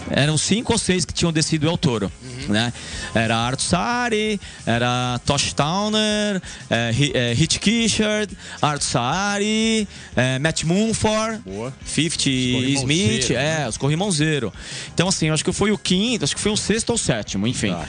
eram 0.09 0.37
cinco 0.37 0.73
ou 0.73 0.79
seis 0.79 1.05
que 1.05 1.13
tinham 1.13 1.31
descido 1.31 1.67
o 1.67 1.69
El 1.69 1.77
Toro, 1.77 2.11
né? 2.49 2.73
Era 3.13 3.37
Arthur 3.37 3.63
Sari, 3.63 4.39
era 4.65 5.19
Tosh 5.25 5.53
Towner, 5.53 6.41
é, 6.69 6.91
é, 7.13 7.33
Hit 7.33 7.59
Kishard, 7.59 8.35
Arthur 8.61 8.83
Sari, 8.85 9.87
é, 10.15 10.39
Matt 10.39 10.63
Mumford, 10.63 11.39
Boa. 11.45 11.73
50 11.85 12.17
corrimãozeiro, 12.17 12.79
Smith, 12.79 13.29
né? 13.29 13.63
é, 13.63 13.67
os 13.69 13.77
corrimãozeiro. 13.77 14.53
Então, 14.93 15.07
assim, 15.07 15.27
eu 15.27 15.33
acho 15.33 15.43
que 15.45 15.51
foi 15.51 15.71
o 15.71 15.77
quinto, 15.77 16.23
acho 16.25 16.35
que 16.35 16.41
foi 16.41 16.51
o 16.51 16.57
sexto 16.57 16.89
ou 16.91 16.97
sétimo, 16.97 17.47
enfim. 17.47 17.71
Tá. 17.71 17.85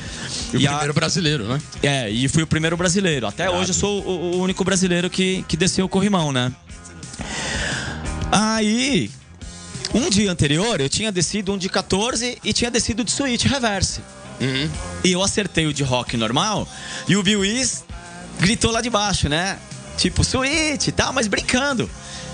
E 0.53 0.57
o 0.57 0.61
E 0.61 0.67
a- 0.67 0.71
primeiro 0.71 0.95
brasileiro, 0.95 1.45
né? 1.49 1.61
é, 1.83 2.11
e 2.11 2.29
fui 2.29 2.43
o 2.43 2.47
primeiro 2.47 2.77
brasileiro. 2.77 3.27
Até 3.27 3.49
hoje 3.51 3.71
eu 3.71 3.75
sou 3.75 4.03
o, 4.05 4.37
o 4.37 4.41
único 4.43 4.62
brasileiro 4.65 5.09
que, 5.11 5.45
que 5.49 5.57
desceu 5.57 5.87
o 5.87 5.88
corrimão, 5.88 6.31
né? 6.33 6.53
Aí, 8.31 9.11
um 9.94 10.09
dia 10.09 10.31
anterior, 10.31 10.81
eu 10.81 10.88
tinha 10.88 11.12
descido 11.12 11.52
um 11.52 11.59
de 11.59 11.68
14 11.68 12.38
e 12.42 12.52
tinha 12.52 12.70
descido 12.70 13.05
de 13.05 13.11
suíte 13.11 13.46
reverse. 13.48 14.00
E 15.05 15.12
eu 15.12 15.22
acertei 15.22 15.66
o 15.66 15.72
de 15.72 15.83
rock 15.83 16.16
normal 16.16 16.66
e 17.09 17.16
o 17.16 17.22
Bill 17.22 17.40
Wiz 17.40 17.85
gritou 18.40 18.70
lá 18.70 18.81
de 18.81 18.90
baixo, 18.90 19.28
né? 19.28 19.59
Tipo, 19.96 20.24
suíte 20.24 20.88
e 20.88 20.92
tal, 20.92 21.12
mas 21.12 21.28
brincando. 21.28 21.88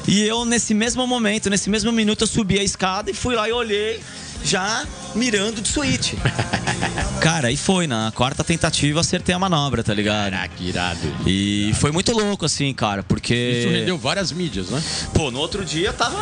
E 0.06 0.22
eu, 0.22 0.44
nesse 0.44 0.72
mesmo 0.72 1.06
momento, 1.06 1.50
nesse 1.50 1.68
mesmo 1.68 1.92
minuto, 1.92 2.22
eu 2.22 2.26
subi 2.26 2.58
a 2.58 2.62
escada 2.62 3.10
e 3.10 3.14
fui 3.14 3.34
lá 3.34 3.48
e 3.48 3.52
olhei. 3.52 4.00
Já 4.44 4.84
mirando 5.14 5.60
de 5.60 5.68
suíte. 5.68 6.16
Cara, 7.20 7.48
aí 7.48 7.56
foi, 7.56 7.86
na 7.88 8.12
quarta 8.14 8.44
tentativa 8.44 9.00
acertei 9.00 9.34
a 9.34 9.38
manobra, 9.38 9.82
tá 9.82 9.92
ligado? 9.92 10.30
Caraca, 10.30 10.62
irado. 10.62 11.00
E 11.26 11.72
foi 11.74 11.90
muito 11.90 12.12
louco, 12.12 12.44
assim, 12.44 12.72
cara, 12.72 13.02
porque. 13.02 13.34
Isso 13.34 13.68
rendeu 13.68 13.98
várias 13.98 14.30
mídias, 14.30 14.68
né? 14.70 14.80
Pô, 15.12 15.30
no 15.30 15.38
outro 15.40 15.64
dia 15.64 15.92
tava 15.92 16.16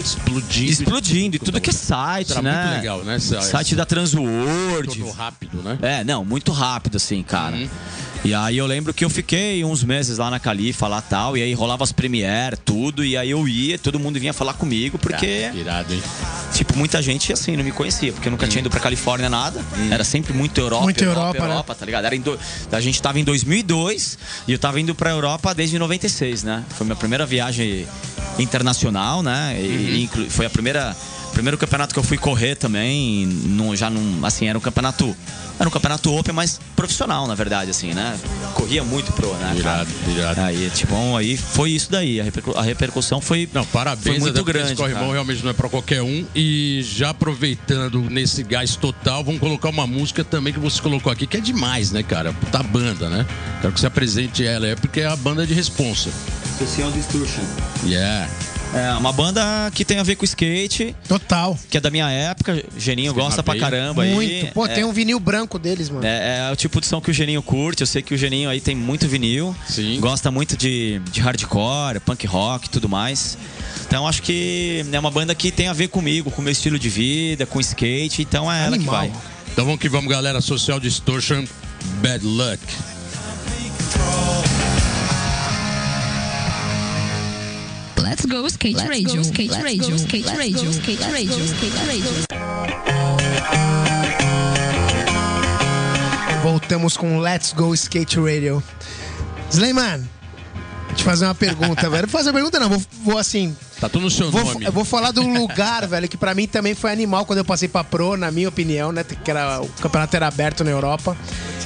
Explodindo. 0.00 0.72
explodindo 0.72 1.36
e 1.36 1.38
tudo 1.38 1.60
que 1.60 1.70
é 1.70 1.72
site, 1.72 2.32
Era 2.32 2.42
né? 2.42 2.62
muito 2.64 2.76
legal, 2.78 3.04
né? 3.04 3.14
Essa- 3.16 3.40
Site 3.42 3.76
da 3.76 3.84
Transworld. 3.86 4.88
Tornou 4.88 5.12
rápido, 5.12 5.62
né? 5.62 5.78
É, 5.82 6.04
não, 6.04 6.24
muito 6.24 6.50
rápido, 6.52 6.96
assim, 6.96 7.22
cara. 7.22 7.54
Uhum. 7.56 7.68
E 8.22 8.34
aí 8.34 8.58
eu 8.58 8.66
lembro 8.66 8.92
que 8.92 9.02
eu 9.02 9.08
fiquei 9.08 9.64
uns 9.64 9.82
meses 9.82 10.18
lá 10.18 10.30
na 10.30 10.38
Califa, 10.38 10.86
lá 10.86 11.00
tal, 11.00 11.38
e 11.38 11.42
aí 11.42 11.54
rolava 11.54 11.82
as 11.82 11.90
premiere, 11.90 12.54
tudo, 12.56 13.02
e 13.02 13.16
aí 13.16 13.30
eu 13.30 13.48
ia, 13.48 13.78
todo 13.78 13.98
mundo 13.98 14.20
vinha 14.20 14.34
falar 14.34 14.52
comigo, 14.52 14.98
porque, 14.98 15.50
irado, 15.54 15.94
hein? 15.94 16.02
tipo, 16.52 16.76
muita 16.76 17.00
gente, 17.00 17.32
assim, 17.32 17.56
não 17.56 17.64
me 17.64 17.72
conhecia, 17.72 18.12
porque 18.12 18.28
eu 18.28 18.30
nunca 18.30 18.46
tinha 18.46 18.60
ido 18.60 18.68
pra 18.68 18.78
Califórnia 18.78 19.30
nada, 19.30 19.64
era 19.90 20.04
sempre 20.04 20.34
muito 20.34 20.60
Europa, 20.60 20.84
Muito 20.84 21.02
Europa, 21.02 21.20
Europa, 21.38 21.44
Europa, 21.46 21.72
né? 21.72 21.78
tá 21.80 21.86
ligado? 21.86 22.04
Era 22.04 22.14
em 22.14 22.20
do... 22.20 22.38
A 22.70 22.80
gente 22.80 23.00
tava 23.00 23.18
em 23.18 23.24
2002 23.24 24.18
e 24.46 24.52
eu 24.52 24.58
tava 24.58 24.78
indo 24.78 24.94
pra 24.94 25.08
Europa 25.10 25.54
desde 25.54 25.78
96, 25.78 26.42
né? 26.42 26.62
Foi 26.76 26.84
minha 26.84 26.96
primeira 26.96 27.24
viagem 27.24 27.86
internacional, 28.38 29.22
né? 29.22 29.56
E 29.60 30.02
inclu- 30.02 30.28
foi 30.30 30.44
a 30.46 30.50
primeira 30.50 30.94
primeiro 31.32 31.56
campeonato 31.58 31.92
que 31.94 31.98
eu 31.98 32.04
fui 32.04 32.18
correr 32.18 32.54
também, 32.56 33.26
num, 33.26 33.74
já 33.76 33.88
num, 33.90 34.24
assim, 34.24 34.46
era 34.48 34.56
um 34.58 34.60
campeonato 34.60 35.14
era 35.58 35.68
um 35.68 35.72
campeonato 35.72 36.10
open, 36.16 36.34
mas 36.34 36.58
profissional, 36.74 37.26
na 37.26 37.34
verdade, 37.34 37.70
assim, 37.70 37.92
né? 37.92 38.18
Corria 38.54 38.82
muito 38.82 39.12
pro, 39.12 39.30
né? 39.34 39.48
cara? 39.48 39.58
Irado, 39.58 39.90
irado. 40.16 40.40
Aí, 40.40 40.70
tipo, 40.74 40.94
bom, 40.94 41.14
aí 41.14 41.36
foi 41.36 41.72
isso 41.72 41.90
daí. 41.90 42.18
A, 42.18 42.24
repercu- 42.24 42.56
a 42.56 42.62
repercussão 42.62 43.20
foi. 43.20 43.46
Não, 43.52 43.62
parabéns, 43.66 44.04
Foi 44.16 44.18
muito 44.20 44.42
grande, 44.42 44.68
Esse 44.68 44.76
corrimão 44.76 45.02
cara. 45.02 45.12
realmente 45.12 45.42
não 45.44 45.50
é 45.50 45.52
pra 45.52 45.68
qualquer 45.68 46.00
um. 46.00 46.24
E 46.34 46.80
já 46.82 47.10
aproveitando 47.10 48.00
nesse 48.08 48.42
gás 48.42 48.74
total, 48.74 49.22
vamos 49.22 49.38
colocar 49.38 49.68
uma 49.68 49.86
música 49.86 50.24
também 50.24 50.50
que 50.50 50.58
você 50.58 50.80
colocou 50.80 51.12
aqui, 51.12 51.26
que 51.26 51.36
é 51.36 51.40
demais, 51.40 51.90
né, 51.90 52.02
cara? 52.02 52.32
Puta 52.32 52.62
banda, 52.62 53.10
né? 53.10 53.26
Quero 53.60 53.74
que 53.74 53.80
você 53.80 53.86
apresente 53.86 54.42
ela, 54.46 54.66
é 54.66 54.74
porque 54.74 55.00
é 55.00 55.06
a 55.08 55.16
banda 55.16 55.46
de 55.46 55.52
responsa. 55.52 56.08
Social 56.58 56.90
Destruction. 56.90 57.42
Yeah. 57.84 58.30
É, 58.72 58.92
uma 58.92 59.12
banda 59.12 59.42
que 59.74 59.84
tem 59.84 59.98
a 59.98 60.02
ver 60.02 60.14
com 60.14 60.24
skate, 60.24 60.94
Total. 61.08 61.58
que 61.68 61.76
é 61.76 61.80
da 61.80 61.90
minha 61.90 62.08
época. 62.08 62.64
Geninho 62.76 63.08
Esquema 63.08 63.26
gosta 63.26 63.42
pra 63.42 63.58
caramba 63.58 64.04
aí. 64.04 64.14
Muito. 64.14 64.52
Pô, 64.52 64.64
é, 64.64 64.68
tem 64.68 64.84
um 64.84 64.92
vinil 64.92 65.18
branco 65.18 65.58
deles, 65.58 65.90
mano. 65.90 66.06
É, 66.06 66.48
é 66.48 66.52
o 66.52 66.56
tipo 66.56 66.80
de 66.80 66.86
som 66.86 67.00
que 67.00 67.10
o 67.10 67.14
Geninho 67.14 67.42
curte. 67.42 67.82
Eu 67.82 67.86
sei 67.86 68.00
que 68.00 68.14
o 68.14 68.18
Geninho 68.18 68.48
aí 68.48 68.60
tem 68.60 68.76
muito 68.76 69.08
vinil. 69.08 69.56
Sim. 69.68 69.98
Gosta 69.98 70.30
muito 70.30 70.56
de, 70.56 71.00
de 71.10 71.20
hardcore, 71.20 71.98
punk 72.00 72.26
rock 72.26 72.66
e 72.66 72.70
tudo 72.70 72.88
mais. 72.88 73.36
Então 73.86 74.06
acho 74.06 74.22
que 74.22 74.84
é 74.92 74.98
uma 75.00 75.10
banda 75.10 75.34
que 75.34 75.50
tem 75.50 75.66
a 75.66 75.72
ver 75.72 75.88
comigo, 75.88 76.30
com 76.30 76.40
o 76.40 76.44
meu 76.44 76.52
estilo 76.52 76.78
de 76.78 76.88
vida, 76.88 77.46
com 77.46 77.58
skate. 77.60 78.22
Então 78.22 78.50
é 78.50 78.66
ela 78.66 78.76
Animal. 78.76 79.02
que 79.02 79.08
vai. 79.10 79.22
Então 79.52 79.64
vamos 79.64 79.80
que 79.80 79.88
vamos, 79.88 80.08
galera. 80.08 80.40
Social 80.40 80.78
Distortion, 80.78 81.44
Bad 82.00 82.24
Luck. 82.24 82.60
Let's 88.02 88.24
go 88.26 88.46
skate 88.46 88.78
radio, 88.88 89.22
skate 89.22 89.52
radio, 89.62 89.96
skate 89.98 90.26
radio, 90.36 90.70
skate 90.72 91.02
radio, 91.12 91.44
skate 91.44 91.76
radio. 91.86 93.30
Voltamos 96.42 96.96
com 96.96 97.18
Let's 97.18 97.52
Go 97.52 97.74
Skate 97.74 98.18
Radio. 98.18 98.62
Slayman, 99.50 100.08
te 100.96 101.02
fazer 101.04 101.26
uma 101.26 101.34
pergunta, 101.34 101.88
velho. 101.90 102.06
Vou 102.06 102.18
fazer 102.18 102.30
uma 102.30 102.34
pergunta, 102.34 102.58
não, 102.58 102.68
vou, 102.70 102.82
vou 103.04 103.18
assim. 103.18 103.56
Tá 103.80 103.88
tudo 103.88 104.02
no 104.02 104.10
seu 104.10 104.30
Vou, 104.30 104.44
nome. 104.44 104.64
eu 104.64 104.72
vou 104.72 104.84
falar 104.84 105.12
de 105.12 105.20
um 105.20 105.32
lugar, 105.38 105.86
velho, 105.86 106.08
que 106.08 106.16
pra 106.16 106.34
mim 106.34 106.46
também 106.46 106.74
foi 106.74 106.92
animal 106.92 107.24
quando 107.24 107.38
eu 107.38 107.44
passei 107.44 107.68
pra 107.68 107.82
Pro, 107.82 108.16
na 108.16 108.30
minha 108.30 108.48
opinião, 108.48 108.92
né? 108.92 109.04
Que 109.04 109.30
era, 109.30 109.60
o 109.62 109.68
campeonato 109.80 110.16
era 110.16 110.26
aberto 110.26 110.62
na 110.64 110.70
Europa, 110.70 111.16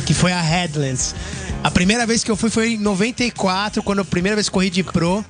que 0.07 0.15
foi 0.15 0.33
a 0.33 0.41
Headlands. 0.41 1.15
A 1.63 1.71
primeira 1.71 2.07
vez 2.07 2.23
que 2.23 2.31
eu 2.31 2.37
fui 2.37 2.51
foi 2.51 2.75
em 2.75 2.79
94, 2.79 3.83
quando 3.83 4.01
a 4.01 4.05
primeira 4.05 4.37
vez 4.37 4.49
corri 4.49 4.71
de 4.71 4.83
Pro. 4.85 5.25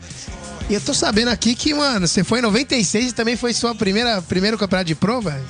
E 0.68 0.74
eu 0.74 0.80
tô 0.80 0.94
sabendo 0.94 1.28
aqui 1.28 1.54
que, 1.54 1.74
mano, 1.74 2.08
você 2.08 2.24
foi 2.24 2.38
em 2.38 2.42
96 2.42 3.10
e 3.10 3.12
também 3.12 3.36
foi 3.36 3.52
sua 3.52 3.74
primeira 3.74 4.22
primeiro 4.22 4.56
campeonato 4.56 4.86
de 4.88 4.94
Pro, 4.94 5.20
velho? 5.20 5.44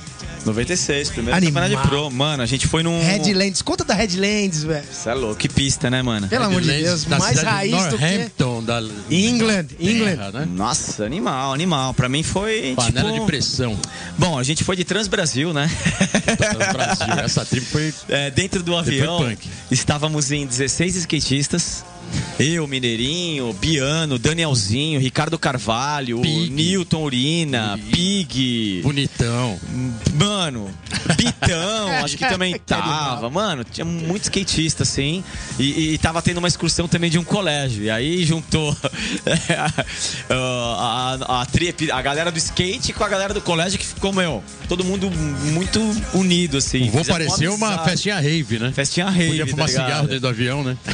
96, 0.45 1.09
primeiro 1.09 1.35
Animal. 1.35 1.63
campeonato 1.63 1.83
de 1.83 1.89
pro. 1.89 2.11
Mano, 2.11 2.43
a 2.43 2.45
gente 2.45 2.67
foi 2.67 2.83
num. 2.83 3.01
Headlands, 3.01 3.61
conta 3.61 3.83
da 3.83 3.93
Headlands, 3.93 4.63
velho. 4.63 4.85
Você 4.91 5.09
é 5.09 5.13
louco, 5.13 5.35
que 5.35 5.49
pista, 5.49 5.89
né, 5.89 6.01
mano? 6.01 6.27
Pelo 6.27 6.45
amor 6.45 6.61
de 6.61 6.67
Deus, 6.67 7.03
da 7.05 7.17
mais 7.17 7.39
cidade 7.39 7.55
raiz 7.55 7.85
do 7.87 7.97
que 7.97 8.03
Northampton, 8.03 8.63
da 8.63 8.79
England, 9.09 9.67
England. 9.79 10.17
Terra, 10.17 10.31
né? 10.31 10.47
Nossa, 10.49 11.03
animal, 11.03 11.53
animal. 11.53 11.93
Pra 11.93 12.07
mim 12.07 12.21
foi. 12.23 12.73
Panela 12.75 13.11
tipo... 13.11 13.21
de 13.21 13.25
pressão 13.25 13.77
Bom, 14.17 14.37
a 14.37 14.43
gente 14.43 14.63
foi 14.63 14.75
de 14.75 14.83
Transbrasil, 14.83 15.51
né? 15.51 15.69
do 16.53 16.73
Brasil. 16.73 17.13
Essa 17.23 17.45
tribo 17.45 17.65
foi 17.65 17.93
É, 18.09 18.29
dentro 18.29 18.61
do 18.61 18.75
avião, 18.75 19.35
estávamos 19.71 20.31
em 20.31 20.45
16 20.45 20.95
skatistas. 20.97 21.83
Eu, 22.37 22.67
Mineirinho, 22.67 23.53
Biano, 23.53 24.19
Danielzinho, 24.19 24.99
Ricardo 24.99 25.39
Carvalho, 25.39 26.19
Pig. 26.19 26.49
Newton 26.49 27.03
Urina, 27.03 27.79
Pig. 27.91 28.81
bonitão. 28.83 29.57
Mano, 30.13 30.69
Bitão, 31.15 31.87
acho 32.03 32.17
que 32.17 32.27
também 32.27 32.57
tava. 32.59 33.29
Mano, 33.29 33.63
tinha 33.63 33.85
muito 33.85 34.23
skatista, 34.23 34.83
assim. 34.83 35.23
E, 35.57 35.93
e 35.93 35.97
tava 35.97 36.21
tendo 36.21 36.39
uma 36.39 36.47
excursão 36.47 36.87
também 36.89 37.09
de 37.09 37.17
um 37.17 37.23
colégio. 37.23 37.83
E 37.83 37.89
aí 37.89 38.25
juntou 38.25 38.75
a, 40.29 41.13
a, 41.29 41.41
a, 41.41 41.45
tri- 41.45 41.73
a 41.91 42.01
galera 42.01 42.31
do 42.31 42.37
skate 42.37 42.91
com 42.93 43.03
a 43.03 43.09
galera 43.09 43.33
do 43.33 43.41
colégio 43.41 43.79
que 43.79 43.85
ficou, 43.85 44.11
meu, 44.11 44.43
todo 44.67 44.83
mundo 44.83 45.09
muito 45.09 45.79
unido, 46.13 46.57
assim. 46.57 46.89
Vou 46.89 47.05
parecer 47.05 47.49
uma 47.49 47.77
festinha 47.79 48.19
rave, 48.19 48.59
né? 48.59 48.71
Festinha 48.73 49.09
rave, 49.09 49.29
Podia 49.29 49.47
fumar 49.47 49.67
tá 49.67 49.71
cigarro 49.71 50.07
dentro 50.07 50.21
do 50.21 50.27
avião, 50.27 50.63
né? 50.63 50.77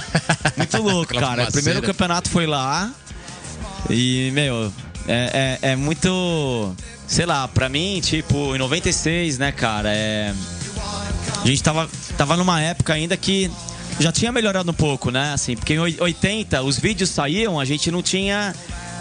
Muito 0.57 0.77
louco, 0.81 1.00
Cara. 1.05 1.43
O 1.49 1.51
primeiro 1.51 1.79
campeonato 1.87 2.29
foi 2.29 2.45
lá. 2.45 2.91
E, 3.89 4.31
meu, 4.33 4.71
é, 5.07 5.57
é, 5.63 5.71
é 5.71 5.75
muito. 5.75 6.75
Sei 7.07 7.25
lá, 7.25 7.47
pra 7.47 7.67
mim, 7.67 7.99
tipo, 8.01 8.55
em 8.55 8.57
96, 8.57 9.37
né, 9.37 9.51
cara? 9.51 9.89
É, 9.93 10.33
a 11.41 11.45
gente 11.45 11.61
tava, 11.61 11.89
tava 12.17 12.37
numa 12.37 12.61
época 12.61 12.93
ainda 12.93 13.17
que 13.17 13.51
já 13.99 14.11
tinha 14.11 14.31
melhorado 14.31 14.71
um 14.71 14.73
pouco, 14.73 15.11
né? 15.11 15.33
Assim, 15.33 15.55
porque 15.55 15.73
em 15.73 15.79
oi- 15.79 15.97
80 15.99 16.61
os 16.63 16.79
vídeos 16.79 17.09
saíam, 17.09 17.59
a 17.59 17.65
gente 17.65 17.91
não 17.91 18.01
tinha 18.01 18.55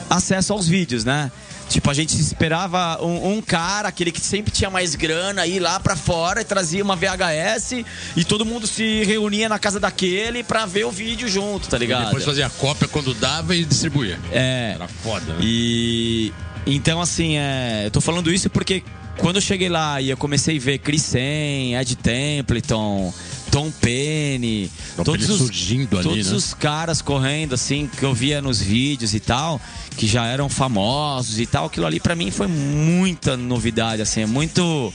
acesso 0.08 0.52
aos 0.52 0.66
vídeos, 0.66 1.04
né? 1.04 1.30
Tipo, 1.70 1.88
a 1.88 1.94
gente 1.94 2.20
esperava 2.20 2.98
um, 3.00 3.35
um 3.37 3.40
cara, 3.40 3.88
aquele 3.88 4.11
que 4.11 4.20
sempre 4.20 4.50
tinha 4.50 4.68
mais 4.68 4.96
grana, 4.96 5.46
ir 5.46 5.61
lá 5.61 5.78
pra 5.78 5.94
fora 5.94 6.40
e 6.40 6.44
trazia 6.44 6.83
uma 6.83 6.96
VHS 6.96 7.85
e 8.16 8.24
todo 8.24 8.44
mundo 8.44 8.66
se 8.66 9.04
reunia 9.04 9.48
na 9.48 9.56
casa 9.56 9.78
daquele 9.78 10.42
pra 10.42 10.66
ver 10.66 10.85
o 10.85 10.90
vídeo 10.90 11.28
junto, 11.28 11.68
tá 11.68 11.76
E 11.76 11.80
ligado? 11.80 12.06
depois 12.06 12.24
fazia 12.24 12.46
a 12.46 12.50
cópia 12.50 12.88
quando 12.88 13.14
dava 13.14 13.54
e 13.54 13.64
distribuía. 13.64 14.18
É. 14.33 14.72
Era 14.74 14.88
foda, 14.88 15.35
né? 15.35 15.38
E 15.42 16.33
então 16.66 17.00
assim, 17.00 17.37
é, 17.38 17.83
eu 17.87 17.90
tô 17.92 18.00
falando 18.00 18.33
isso 18.33 18.50
porque 18.50 18.83
quando 19.18 19.37
eu 19.37 19.42
cheguei 19.42 19.68
lá 19.68 20.00
e 20.00 20.11
eu 20.11 20.16
comecei 20.16 20.56
a 20.56 20.61
ver 20.61 20.78
Chris 20.78 21.02
Sen, 21.02 21.76
Ed 21.76 21.94
Templeton, 21.96 23.14
Tom 23.50 23.70
Penny, 23.70 24.70
Tom 24.96 25.02
todos 25.04 25.26
Penny 25.26 25.38
os 25.38 25.46
surgindo 25.46 25.98
ali, 25.98 26.08
todos 26.08 26.30
né? 26.30 26.36
os 26.36 26.54
caras 26.54 27.02
correndo 27.02 27.54
assim 27.54 27.88
que 27.98 28.02
eu 28.04 28.14
via 28.14 28.40
nos 28.40 28.60
vídeos 28.60 29.14
e 29.14 29.20
tal, 29.20 29.60
que 29.96 30.06
já 30.06 30.24
eram 30.26 30.48
famosos 30.48 31.38
e 31.40 31.46
tal, 31.46 31.66
aquilo 31.66 31.86
ali 31.86 31.98
pra 31.98 32.14
mim 32.14 32.30
foi 32.30 32.46
muita 32.46 33.36
novidade 33.36 34.00
assim, 34.02 34.22
é 34.22 34.26
muito 34.26 34.92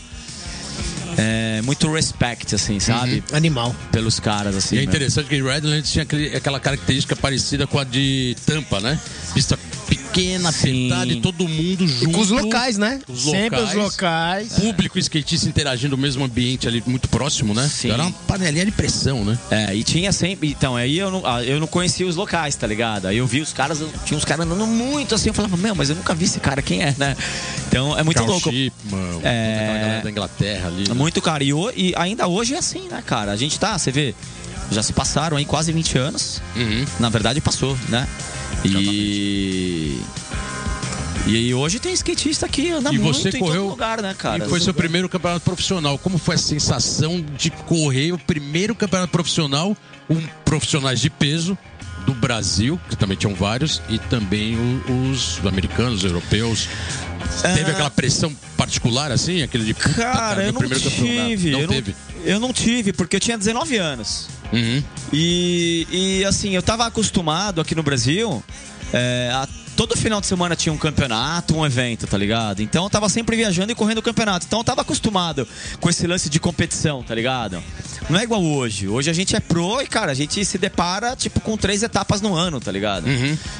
é, 1.17 1.61
muito 1.63 1.91
respect 1.93 2.53
assim, 2.55 2.79
sabe? 2.79 3.23
Animal. 3.31 3.73
Pelos 3.91 4.19
caras 4.19 4.55
assim. 4.55 4.75
E 4.75 4.79
é 4.79 4.81
meu. 4.81 4.89
interessante 4.89 5.27
que 5.29 5.41
Redlands 5.41 5.89
tinha 5.91 6.03
aquele- 6.03 6.35
aquela 6.35 6.59
característica 6.59 7.15
parecida 7.15 7.65
com 7.65 7.79
a 7.79 7.83
de 7.85 8.35
Tampa, 8.45 8.81
né? 8.81 8.99
Pista 9.33 9.57
pequena, 9.87 10.04
Sim. 10.21 10.45
apertada 10.45 11.12
e 11.12 11.21
todo 11.21 11.47
mundo 11.47 11.88
junto. 11.88 12.10
E 12.10 12.13
com 12.13 12.19
os 12.21 12.30
locais, 12.30 12.78
né? 12.78 12.99
Os 13.08 13.21
Sempre 13.23 13.60
os 13.60 13.73
locais. 13.73 14.54
Público 14.54 14.97
e 14.97 15.01
skatista 15.01 15.47
interagindo 15.49 15.95
no 15.95 16.01
mesmo 16.01 16.23
ambiente 16.23 16.67
ali, 16.67 16.84
muito 16.86 17.08
próximo, 17.10 17.54
né? 17.54 17.67
Sim. 17.71 17.91
Era 17.91 18.04
uma 18.04 18.12
panelinha 18.12 18.65
de 18.65 18.71
pressão, 18.71 19.23
né? 19.25 19.38
É, 19.51 19.75
e 19.75 19.84
tinha 19.84 20.12
sempre. 20.12 20.49
Então, 20.49 20.75
aí 20.75 20.97
eu 20.97 21.12
não, 21.12 21.25
ah, 21.25 21.43
eu 21.43 21.60
não 21.60 21.67
conhecia 21.67 22.06
os 22.08 22.15
locais, 22.15 22.56
tá 22.56 22.65
ligado? 22.67 23.08
Aí 23.08 23.17
eu 23.17 23.28
vi 23.28 23.41
os 23.41 23.54
caras, 23.54 23.80
eu- 23.82 23.89
tinha 24.06 24.17
uns 24.17 24.25
caras 24.25 24.45
andando 24.45 24.65
muito 24.65 25.13
assim, 25.15 25.30
eu 25.30 25.34
falava, 25.34 25.58
meu, 25.58 25.75
mas 25.75 25.89
eu 25.89 25.95
nunca 25.95 26.13
vi 26.13 26.25
esse 26.25 26.39
cara, 26.39 26.62
quem 26.62 26.82
é, 26.82 26.93
né? 26.97 27.15
Então 27.67 27.97
é 27.97 28.04
muito 28.04 28.17
Carl 28.17 28.30
louco. 28.32 28.49
Shipman, 28.51 29.19
É. 29.23 29.56
aquela 29.56 29.80
galera 29.80 30.04
da 30.04 30.10
Inglaterra 30.12 30.67
ali. 30.67 30.84
É 30.86 30.89
né? 30.89 30.93
Muito 30.95 31.21
caro. 31.21 31.43
E, 31.43 31.51
e 31.75 31.93
ainda 31.97 32.28
hoje 32.28 32.54
é 32.56 32.58
assim, 32.58 32.88
né, 32.89 33.04
cara? 33.06 33.32
A 33.32 33.36
gente 33.36 33.60
tá, 33.60 33.78
você 33.78 33.91
vê, 33.91 34.15
já 34.71 34.82
se 34.84 34.93
passaram 34.93 35.38
aí 35.38 35.45
quase 35.45 35.71
20 35.71 35.97
anos. 35.97 36.41
Uhum. 36.56 36.86
Na 36.99 37.10
verdade, 37.10 37.39
passou, 37.41 37.78
né? 37.89 38.08
E. 38.63 39.99
E 41.28 41.36
aí 41.36 41.54
hoje 41.56 41.80
tem 41.80 41.91
skatista 41.93 42.47
que 42.47 42.69
anda 42.69 42.93
E 42.93 42.99
muito 42.99 43.17
você 43.17 43.30
em 43.30 43.39
correu 43.39 43.63
todo 43.63 43.69
lugar, 43.71 43.99
né, 44.01 44.13
cara? 44.15 44.45
E 44.45 44.47
foi 44.49 44.60
seu 44.60 44.73
primeiro 44.75 45.10
campeonato 45.10 45.43
profissional. 45.43 45.97
Como 45.97 46.19
foi 46.19 46.36
a 46.36 46.38
sensação 46.38 47.23
de 47.36 47.49
correr 47.49 48.12
o 48.12 48.17
primeiro 48.19 48.75
campeonato 48.75 49.12
profissional 49.12 49.75
com 50.08 50.21
profissionais 50.43 50.99
de 50.99 51.10
peso 51.10 51.58
do 52.06 52.13
Brasil, 52.13 52.80
que 52.88 52.95
também 52.95 53.17
tinham 53.17 53.34
vários, 53.34 53.82
e 53.89 53.97
também 53.97 54.56
o- 54.56 55.10
os 55.12 55.39
americanos, 55.43 56.04
europeus. 56.04 56.69
Teve 57.41 57.71
aquela 57.71 57.89
pressão 57.89 58.32
particular, 58.56 59.12
assim, 59.12 59.41
aquele 59.41 59.65
de 59.65 59.73
Cara, 59.73 60.36
meu 60.36 60.45
eu 60.45 60.54
não 60.54 60.62
campeonato. 60.62 60.89
tive. 60.91 61.49
Não 61.51 61.62
eu, 61.62 61.67
teve. 61.67 61.95
Não, 62.13 62.14
eu 62.25 62.39
não 62.39 62.51
tive, 62.51 62.91
porque 62.91 63.15
eu 63.15 63.19
tinha 63.19 63.38
19 63.38 63.77
anos. 63.77 64.27
Uhum. 64.51 64.83
E, 65.13 65.88
e, 65.91 66.25
assim, 66.25 66.55
eu 66.55 66.61
tava 66.61 66.85
acostumado 66.85 67.61
aqui 67.61 67.73
no 67.75 67.83
Brasil. 67.83 68.43
é, 68.93 69.29
a- 69.33 69.47
todo 69.75 69.97
final 69.97 70.21
de 70.21 70.27
semana 70.27 70.55
tinha 70.55 70.71
um 70.71 70.77
campeonato, 70.77 71.53
um 71.57 71.65
evento, 71.65 72.07
tá 72.07 72.17
ligado? 72.17 72.61
Então 72.61 72.85
eu 72.85 72.89
tava 72.89 73.09
sempre 73.09 73.35
viajando 73.35 73.71
e 73.73 73.75
correndo 73.75 74.01
campeonato. 74.01 74.45
Então 74.45 74.59
eu 74.59 74.63
tava 74.63 74.81
acostumado 74.83 75.45
com 75.81 75.89
esse 75.89 76.07
lance 76.07 76.29
de 76.29 76.39
competição, 76.39 77.03
tá 77.03 77.13
ligado? 77.13 77.61
Não 78.09 78.19
é 78.19 78.23
igual 78.23 78.43
hoje. 78.43 78.87
Hoje 78.87 79.09
a 79.09 79.13
gente 79.13 79.35
é 79.35 79.39
pro 79.39 79.81
e, 79.81 79.87
cara, 79.87 80.11
a 80.11 80.15
gente 80.15 80.43
se 80.45 80.57
depara, 80.57 81.15
tipo, 81.15 81.39
com 81.39 81.57
três 81.57 81.81
etapas 81.81 82.21
no 82.21 82.35
ano, 82.35 82.59
tá 82.59 82.71
ligado? 82.71 83.07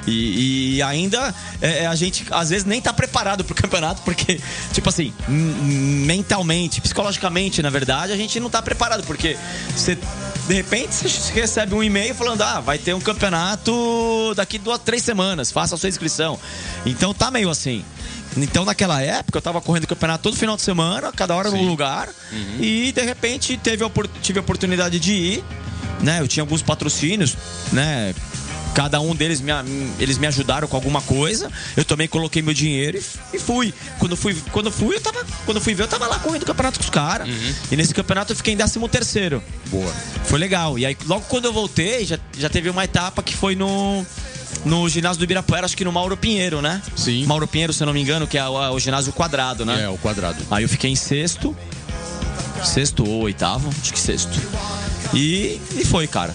E, 0.06 0.76
e 0.76 0.82
ainda 0.84 1.34
é, 1.62 1.88
a 1.88 1.96
gente, 1.96 2.26
às 2.30 2.50
vezes, 2.52 2.66
nem 2.66 2.80
tá 2.82 2.94
preparado 2.94 3.44
pro 3.44 3.56
campeonato, 3.56 4.02
porque, 4.04 4.40
tipo 4.72 4.88
assim, 4.88 5.12
mentalmente, 5.28 6.80
psicologicamente, 6.80 7.62
na 7.62 7.70
verdade, 7.70 8.14
a 8.14 8.18
gente 8.18 8.40
não 8.40 8.50
tá 8.50 8.62
preparado, 8.62 9.04
porque 9.04 9.38
você. 9.76 9.98
De 10.48 10.54
repente 10.54 10.94
você 10.94 11.34
recebe 11.34 11.74
um 11.74 11.82
e-mail 11.82 12.14
falando: 12.14 12.42
ah, 12.44 12.60
vai 12.60 12.78
ter 12.78 12.94
um 12.94 13.02
campeonato 13.02 14.34
daqui 14.36 14.60
duas, 14.60 14.80
três 14.80 15.02
semanas, 15.02 15.52
faça 15.52 15.74
a 15.74 15.78
sua 15.78 15.90
inscrição. 15.90 16.40
Então 16.86 17.16
tá 17.16 17.32
meio 17.32 17.50
assim. 17.50 17.84
Então 18.38 18.66
naquela 18.66 19.02
época 19.02 19.38
eu 19.38 19.42
tava 19.42 19.62
correndo 19.62 19.88
campeonato 19.88 20.24
todo 20.24 20.36
final 20.36 20.56
de 20.56 20.62
semana, 20.62 21.12
cada 21.12 21.36
hora 21.36 21.50
num 21.50 21.68
lugar. 21.68 22.10
E 22.60 22.92
de 22.92 23.02
repente 23.02 23.58
teve 23.58 23.84
tive 24.22 24.40
a 24.40 24.42
oportunidade 24.42 25.00
de 25.00 25.14
ir. 25.14 25.44
Né? 26.02 26.20
Eu 26.20 26.28
tinha 26.28 26.44
alguns 26.44 26.62
patrocínios, 26.62 27.38
né? 27.72 28.14
Cada 28.76 29.00
um 29.00 29.16
deles 29.16 29.40
me, 29.40 29.52
eles 29.98 30.18
me 30.18 30.28
ajudaram 30.28 30.68
com 30.68 30.76
alguma 30.76 31.02
coisa. 31.02 31.50
Eu 31.78 31.86
também 31.86 32.10
coloquei 32.10 32.42
meu 32.42 32.54
dinheiro 32.54 32.98
e, 32.98 33.38
e 33.38 33.40
fui. 33.40 33.74
Quando 33.98 34.18
fui, 34.18 34.36
quando 34.52 34.70
fui, 34.70 34.98
eu 34.98 35.02
tava, 35.02 35.26
quando 35.46 35.62
fui 35.62 35.74
ver, 35.74 35.84
eu 35.84 35.88
tava 35.88 36.06
lá 36.08 36.20
correndo 36.20 36.46
campeonato 36.46 36.78
com 36.80 36.84
os 36.84 36.90
caras. 36.90 37.26
E 37.72 37.76
nesse 37.78 37.94
campeonato 37.94 38.34
eu 38.34 38.36
fiquei 38.36 38.54
em 38.54 38.58
13 38.58 38.78
terceiro. 38.90 39.42
Boa. 39.68 39.94
Foi 40.26 40.38
legal. 40.38 40.78
E 40.78 40.86
aí, 40.86 40.98
logo 41.06 41.24
quando 41.30 41.46
eu 41.46 41.54
voltei, 41.54 42.06
já, 42.06 42.20
já 42.38 42.50
teve 42.50 42.70
uma 42.70 42.84
etapa 42.84 43.24
que 43.24 43.34
foi 43.34 43.56
no. 43.56 44.06
No 44.66 44.90
ginásio 44.90 45.20
do 45.20 45.24
Ibirapuera, 45.24 45.66
acho 45.66 45.78
que 45.78 45.86
no 45.86 45.92
Mauro 45.92 46.18
Pinheiro, 46.18 46.62
né? 46.62 46.82
Sim. 46.96 47.26
Mauro 47.26 47.48
Pinheiro, 47.48 47.72
se 47.72 47.84
eu 47.84 47.86
não 47.86 47.94
me 47.94 48.02
engano, 48.02 48.26
que 48.26 48.38
é 48.38 48.46
o, 48.48 48.74
o 48.74 48.80
ginásio 48.80 49.14
quadrado, 49.14 49.64
né? 49.64 49.84
É, 49.84 49.90
o 49.90 49.98
quadrado. 49.98 50.44
Aí 50.50 50.64
eu 50.64 50.70
fiquei 50.70 50.90
em 50.90 50.96
sexto. 50.96 51.56
Sexto 52.64 53.08
ou 53.08 53.22
oitavo, 53.22 53.70
acho 53.80 53.94
que 53.94 54.00
sexto. 54.00 54.32
E, 55.14 55.62
e 55.76 55.86
foi, 55.86 56.08
cara. 56.08 56.34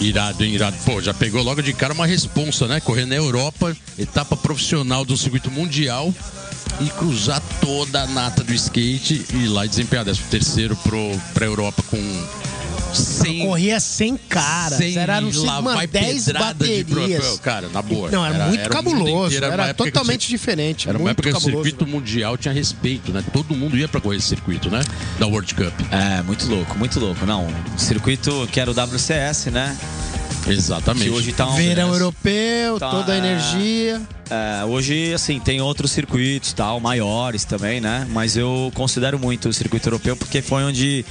Irado, 0.00 0.42
hein, 0.44 0.52
irado. 0.52 0.76
Pô, 0.84 1.00
já 1.00 1.14
pegou 1.14 1.42
logo 1.42 1.62
de 1.62 1.72
cara 1.72 1.94
uma 1.94 2.06
responsa, 2.06 2.66
né? 2.66 2.80
Correr 2.80 3.06
na 3.06 3.14
Europa, 3.14 3.76
etapa 3.96 4.36
profissional 4.36 5.04
do 5.04 5.16
circuito 5.16 5.50
mundial 5.50 6.12
e 6.80 6.90
cruzar 6.90 7.40
toda 7.60 8.02
a 8.02 8.06
nata 8.06 8.42
do 8.42 8.52
skate 8.52 9.24
e 9.32 9.44
ir 9.44 9.48
lá 9.48 9.64
desempenhar. 9.64 10.04
Décimo 10.04 10.26
terceiro 10.28 10.74
pro, 10.76 10.98
pra 11.32 11.46
Europa 11.46 11.82
com 11.88 11.98
100... 12.94 13.46
Corria 13.46 13.80
sem 13.80 14.16
caras. 14.16 14.78
Sem 14.78 14.96
era 14.96 15.20
no 15.20 15.42
lá 15.44 15.60
mano, 15.60 15.76
vai 15.76 15.86
10 15.86 16.24
pedrada 16.24 16.64
de 16.66 16.84
baterias. 16.84 17.20
troféu. 17.20 17.38
Cara, 17.38 17.68
na 17.68 17.82
boa. 17.82 18.10
Não, 18.10 18.24
era, 18.24 18.46
muito 18.46 18.60
o 18.60 18.62
mundo 18.62 18.68
cabuloso. 18.70 19.34
inteiro, 19.36 19.52
Era 19.52 19.74
totalmente 19.74 20.22
cir- 20.22 20.30
diferente. 20.30 20.88
Era 20.88 20.98
uma 20.98 21.04
muito 21.04 21.18
época 21.18 21.30
que 21.30 21.36
o 21.36 21.40
cabuloso. 21.40 21.64
circuito 21.68 21.86
mundial 21.90 22.36
tinha 22.36 22.52
respeito, 22.54 23.12
né? 23.12 23.22
Todo 23.32 23.54
mundo 23.54 23.76
ia 23.76 23.88
pra 23.88 24.00
correr 24.00 24.16
esse 24.18 24.28
circuito, 24.28 24.70
né? 24.70 24.82
Da 25.18 25.26
World 25.26 25.54
Cup. 25.54 25.72
É, 25.90 26.22
muito 26.22 26.46
louco, 26.46 26.76
muito 26.78 26.98
louco. 27.00 27.24
Não, 27.26 27.46
o 27.46 27.78
circuito 27.78 28.48
que 28.52 28.60
era 28.60 28.70
o 28.70 28.74
WCS, 28.74 29.50
né? 29.50 29.76
Exatamente. 30.46 31.04
Que 31.04 31.10
hoje 31.10 31.32
tá 31.32 31.46
um. 31.48 31.56
Verão 31.56 31.92
europeu, 31.92 32.78
Tá, 32.78 32.90
toda 32.90 33.12
a 33.12 33.14
é. 33.14 33.18
energia. 33.18 34.00
É, 34.30 34.64
hoje, 34.64 35.12
assim, 35.12 35.38
tem 35.38 35.60
outros 35.60 35.90
circuitos 35.90 36.52
tal, 36.54 36.80
maiores 36.80 37.44
também, 37.44 37.80
né? 37.80 38.06
Mas 38.10 38.36
eu 38.36 38.72
considero 38.74 39.18
muito 39.18 39.48
o 39.48 39.52
circuito 39.52 39.86
europeu 39.86 40.16
porque 40.16 40.40
foi 40.40 40.64
onde 40.64 41.04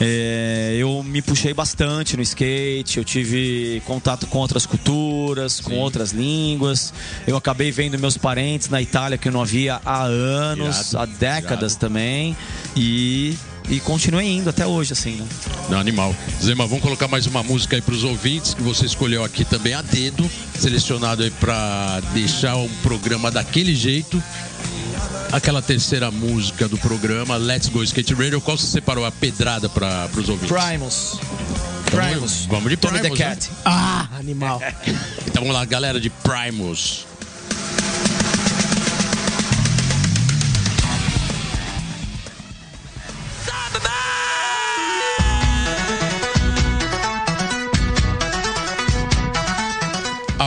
é, 0.00 0.76
eu 0.78 1.02
me 1.02 1.20
puxei 1.20 1.52
bastante 1.52 2.16
no 2.16 2.22
skate, 2.22 2.98
eu 2.98 3.04
tive 3.04 3.82
contato 3.84 4.26
com 4.28 4.38
outras 4.38 4.66
culturas, 4.66 5.60
com 5.60 5.76
outras 5.78 6.12
línguas. 6.12 6.92
Eu 7.26 7.36
acabei 7.36 7.72
vendo 7.72 7.98
meus 7.98 8.16
parentes 8.16 8.68
na 8.68 8.80
Itália 8.80 9.18
que 9.18 9.28
eu 9.28 9.32
não 9.32 9.42
havia 9.42 9.80
há 9.84 10.02
anos, 10.04 10.92
Irado, 10.92 10.98
há 10.98 11.06
décadas 11.18 11.72
irado. 11.72 11.80
também. 11.80 12.36
E, 12.76 13.36
e 13.68 13.80
continuei 13.80 14.28
indo 14.28 14.50
até 14.50 14.66
hoje, 14.66 14.92
assim, 14.92 15.16
né? 15.16 15.26
Não, 15.68 15.78
animal. 15.78 16.14
Zema, 16.42 16.66
vamos 16.66 16.82
colocar 16.82 17.08
mais 17.08 17.26
uma 17.26 17.42
música 17.42 17.76
aí 17.76 17.82
pros 17.82 18.04
ouvintes 18.04 18.54
que 18.54 18.62
você 18.62 18.84
escolheu 18.86 19.24
aqui 19.24 19.44
também 19.44 19.74
a 19.74 19.82
dedo, 19.82 20.28
selecionado 20.58 21.22
aí 21.22 21.30
pra 21.30 22.00
deixar 22.12 22.56
o 22.56 22.68
programa 22.82 23.30
daquele 23.30 23.74
jeito. 23.74 24.22
Aquela 25.32 25.60
terceira 25.60 26.10
música 26.10 26.68
do 26.68 26.78
programa, 26.78 27.36
Let's 27.36 27.68
Go 27.68 27.82
Skate 27.82 28.14
Radio, 28.14 28.40
qual 28.40 28.56
você 28.56 28.66
separou 28.66 29.04
a 29.04 29.10
pedrada 29.10 29.68
para 29.68 30.08
pros 30.08 30.28
ouvintes? 30.28 30.54
Primus. 30.56 31.18
Vamos- 31.90 32.08
Primus. 32.10 32.46
vamos 32.48 32.70
de 32.70 32.76
Tony 32.76 32.98
Primus, 32.98 33.18
the 33.18 33.24
né? 33.24 33.30
Cat. 33.34 33.50
Ah, 33.64 34.08
animal. 34.18 34.60
Então 35.26 35.42
vamos 35.42 35.56
lá, 35.58 35.64
galera 35.64 36.00
de 36.00 36.10
Primus. 36.10 37.06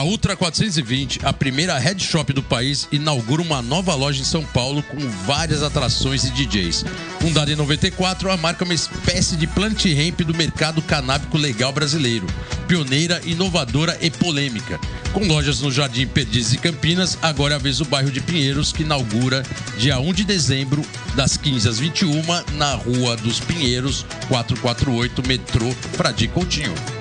Ultra 0.08 0.34
420, 0.34 1.20
a 1.22 1.34
primeira 1.34 1.78
head 1.78 2.02
shop 2.02 2.32
do 2.32 2.42
país, 2.42 2.88
inaugura 2.90 3.42
uma 3.42 3.60
nova 3.60 3.94
loja 3.94 4.22
em 4.22 4.24
São 4.24 4.42
Paulo 4.42 4.82
com 4.82 4.96
várias 5.26 5.62
atrações 5.62 6.24
e 6.24 6.30
DJs. 6.30 6.82
Fundada 7.20 7.52
em 7.52 7.54
94, 7.54 8.30
a 8.30 8.36
marca 8.38 8.64
é 8.64 8.66
uma 8.66 8.72
espécie 8.72 9.36
de 9.36 9.46
plant 9.46 9.84
ramp 9.84 10.20
do 10.22 10.34
mercado 10.34 10.80
canábico 10.80 11.36
legal 11.36 11.72
brasileiro. 11.72 12.26
Pioneira, 12.66 13.20
inovadora 13.26 13.98
e 14.00 14.10
polêmica. 14.10 14.80
Com 15.12 15.26
lojas 15.26 15.60
no 15.60 15.70
Jardim 15.70 16.06
Perdizes 16.06 16.54
e 16.54 16.58
Campinas, 16.58 17.18
agora 17.20 17.52
é 17.52 17.56
a 17.56 17.60
vez 17.60 17.76
do 17.76 17.84
bairro 17.84 18.10
de 18.10 18.22
Pinheiros, 18.22 18.72
que 18.72 18.84
inaugura 18.84 19.42
dia 19.76 20.00
1 20.00 20.14
de 20.14 20.24
dezembro, 20.24 20.82
das 21.16 21.36
15 21.36 21.68
às 21.68 21.78
21, 21.78 22.22
na 22.54 22.72
Rua 22.72 23.14
dos 23.18 23.40
Pinheiros, 23.40 24.06
448, 24.28 25.28
metrô 25.28 25.70
Fradi 25.92 26.28
Coutinho. 26.28 26.97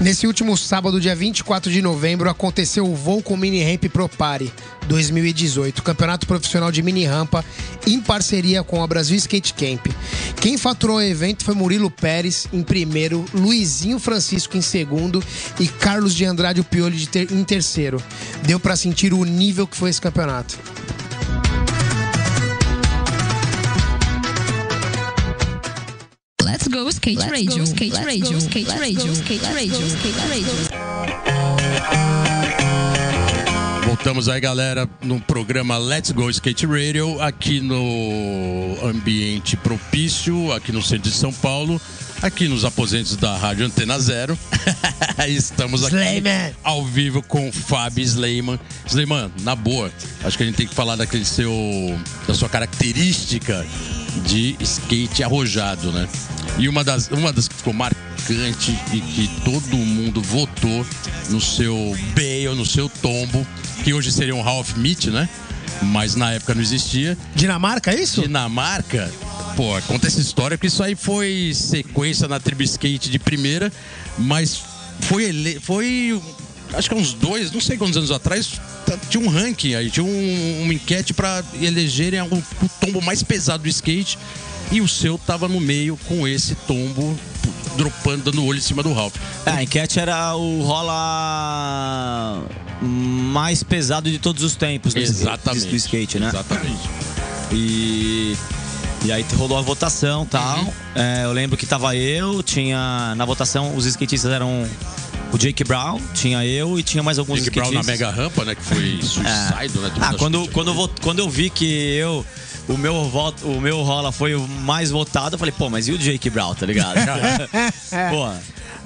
Nesse 0.00 0.26
último 0.26 0.56
sábado, 0.56 1.00
dia 1.00 1.14
24 1.14 1.70
de 1.70 1.80
novembro, 1.80 2.28
aconteceu 2.28 2.84
o 2.86 2.94
Voo 2.94 3.22
com 3.22 3.36
Mini 3.36 3.62
Ramp 3.62 3.84
Pro 3.90 4.08
Party 4.08 4.52
2018, 4.86 5.82
campeonato 5.82 6.26
profissional 6.26 6.70
de 6.70 6.82
mini 6.82 7.06
rampa 7.06 7.42
em 7.86 7.98
parceria 8.00 8.62
com 8.62 8.82
a 8.82 8.86
Brasil 8.86 9.16
Skate 9.16 9.54
Camp. 9.54 9.86
Quem 10.40 10.58
faturou 10.58 10.96
o 10.98 11.02
evento 11.02 11.42
foi 11.42 11.54
Murilo 11.54 11.90
Pérez 11.90 12.46
em 12.52 12.62
primeiro, 12.62 13.24
Luizinho 13.32 13.98
Francisco 13.98 14.58
em 14.58 14.62
segundo 14.62 15.24
e 15.58 15.66
Carlos 15.66 16.14
de 16.14 16.26
Andrade 16.26 16.60
de 16.90 17.08
ter- 17.08 17.32
em 17.32 17.42
terceiro. 17.44 18.02
Deu 18.42 18.60
pra 18.60 18.76
sentir 18.76 19.14
o 19.14 19.24
nível 19.24 19.66
que 19.66 19.76
foi 19.76 19.88
esse 19.88 20.00
campeonato. 20.00 20.58
Let's 26.54 26.68
go 26.68 26.88
skate 26.88 27.18
Let's 27.18 27.32
radio, 27.32 27.58
go, 27.58 27.64
skate 27.64 27.92
let's 27.92 28.06
radio, 28.06 28.30
go, 28.30 28.38
skate 28.38 28.68
let's 28.68 28.80
radio, 28.80 29.06
go, 29.06 29.12
skate 29.12 29.42
radio, 29.42 29.88
skate 29.88 30.14
let's 30.14 30.30
radio. 30.30 30.54
Voltamos 33.84 34.28
aí, 34.28 34.40
galera, 34.40 34.88
no 35.02 35.20
programa 35.20 35.76
Let's 35.78 36.12
Go 36.12 36.30
Skate 36.30 36.64
Radio, 36.64 37.20
aqui 37.20 37.60
no 37.60 38.78
ambiente 38.88 39.56
propício, 39.56 40.52
aqui 40.52 40.70
no 40.70 40.80
centro 40.80 41.10
de 41.10 41.16
São 41.16 41.32
Paulo, 41.32 41.80
aqui 42.22 42.46
nos 42.46 42.64
aposentos 42.64 43.16
da 43.16 43.36
Rádio 43.36 43.66
Antena 43.66 43.98
Zero. 43.98 44.38
Estamos 45.26 45.82
aqui 45.82 45.96
Slayman. 45.96 46.54
ao 46.62 46.84
vivo 46.84 47.20
com 47.20 47.50
Fábio 47.50 48.04
Sleiman. 48.04 48.60
Sleiman, 48.86 49.28
na 49.42 49.56
boa, 49.56 49.90
acho 50.22 50.36
que 50.36 50.44
a 50.44 50.46
gente 50.46 50.54
tem 50.54 50.68
que 50.68 50.74
falar 50.74 50.94
daquele 50.94 51.24
seu, 51.24 51.52
da 52.28 52.34
sua 52.34 52.48
característica 52.48 53.66
de 54.22 54.56
skate 54.60 55.22
arrojado, 55.22 55.92
né? 55.92 56.08
E 56.58 56.68
uma 56.68 56.84
das, 56.84 57.08
uma 57.08 57.32
das 57.32 57.48
que 57.48 57.54
ficou 57.54 57.72
marcante 57.72 58.78
e 58.92 59.00
que 59.00 59.28
todo 59.44 59.76
mundo 59.76 60.22
votou 60.22 60.86
no 61.30 61.40
seu 61.40 61.96
Bale, 62.14 62.56
no 62.56 62.64
seu 62.64 62.88
tombo, 62.88 63.46
que 63.82 63.92
hoje 63.92 64.12
seria 64.12 64.34
um 64.34 64.46
Half 64.46 64.76
Meat, 64.76 65.10
né? 65.10 65.28
Mas 65.82 66.14
na 66.14 66.32
época 66.32 66.54
não 66.54 66.62
existia. 66.62 67.18
Dinamarca, 67.34 67.90
é 67.90 68.00
isso? 68.00 68.22
Dinamarca, 68.22 69.12
pô, 69.56 69.80
conta 69.86 70.06
essa 70.06 70.20
história 70.20 70.56
que 70.56 70.68
isso 70.68 70.82
aí 70.82 70.94
foi 70.94 71.52
sequência 71.54 72.28
na 72.28 72.38
tribo 72.38 72.62
skate 72.62 73.10
de 73.10 73.18
primeira, 73.18 73.72
mas 74.18 74.62
foi 75.00 75.24
ele... 75.24 75.58
foi 75.60 76.20
acho 76.72 76.88
que 76.88 76.94
há 76.94 76.98
uns 76.98 77.12
dois, 77.12 77.50
não 77.50 77.60
sei 77.60 77.76
quantos 77.76 77.96
anos 77.96 78.10
atrás, 78.10 78.60
tinha 79.08 79.22
um 79.22 79.28
ranking 79.28 79.74
aí, 79.74 79.90
tinha 79.90 80.04
um, 80.04 80.62
uma 80.62 80.74
enquete 80.74 81.12
pra 81.12 81.42
elegerem 81.60 82.20
o, 82.20 82.26
o 82.26 82.68
tombo 82.80 83.00
mais 83.02 83.22
pesado 83.22 83.62
do 83.62 83.68
skate. 83.68 84.18
E 84.72 84.80
o 84.80 84.88
seu 84.88 85.18
tava 85.18 85.46
no 85.46 85.60
meio 85.60 85.96
com 86.08 86.26
esse 86.26 86.54
tombo 86.54 87.16
dropando, 87.76 88.30
dando 88.30 88.44
olho 88.44 88.58
em 88.58 88.62
cima 88.62 88.82
do 88.82 88.92
Ralph. 88.92 89.14
É, 89.44 89.50
a 89.50 89.62
enquete 89.62 90.00
era 90.00 90.34
o 90.34 90.62
rola 90.62 92.42
mais 92.80 93.62
pesado 93.62 94.10
de 94.10 94.18
todos 94.18 94.42
os 94.42 94.56
tempos 94.56 94.94
do, 94.94 95.00
Exatamente. 95.00 95.66
do 95.66 95.76
skate, 95.76 96.18
né? 96.18 96.28
Exatamente. 96.28 96.88
E, 97.52 98.36
e 99.04 99.12
aí 99.12 99.24
rolou 99.36 99.58
a 99.58 99.62
votação 99.62 100.24
e 100.24 100.26
tal. 100.26 100.58
Uhum. 100.60 100.72
É, 100.94 101.24
eu 101.24 101.32
lembro 101.32 101.56
que 101.56 101.66
tava 101.66 101.94
eu, 101.94 102.42
tinha. 102.42 103.14
Na 103.16 103.24
votação, 103.24 103.76
os 103.76 103.86
skatistas 103.86 104.30
eram 104.30 104.66
o 105.34 105.38
Jake 105.38 105.64
Brown, 105.64 106.00
tinha 106.14 106.44
eu 106.46 106.78
e 106.78 106.82
tinha 106.82 107.02
mais 107.02 107.18
alguns 107.18 107.42
Jake 107.42 107.58
Brown 107.58 107.72
na 107.72 107.82
mega 107.82 108.10
rampa, 108.10 108.44
né? 108.44 108.54
Que 108.54 108.62
foi 108.62 108.98
suicide, 109.02 109.78
né? 109.78 109.90
Todo 109.94 110.02
Ah, 110.02 110.06
mundo 110.10 110.18
quando, 110.18 110.48
quando, 110.50 110.70
eu 110.70 110.90
quando 111.02 111.18
eu 111.18 111.28
vi 111.30 111.50
que 111.50 111.64
eu. 111.96 112.24
O 112.66 112.78
meu, 112.78 113.04
voto, 113.10 113.46
o 113.46 113.60
meu 113.60 113.82
rola 113.82 114.10
foi 114.10 114.34
o 114.34 114.48
mais 114.48 114.90
votado, 114.90 115.34
eu 115.34 115.38
falei, 115.38 115.52
pô, 115.56 115.68
mas 115.68 115.86
e 115.86 115.92
o 115.92 115.98
Jake 115.98 116.30
Brown, 116.30 116.54
tá 116.54 116.64
ligado? 116.64 116.94
pô, 118.10 118.26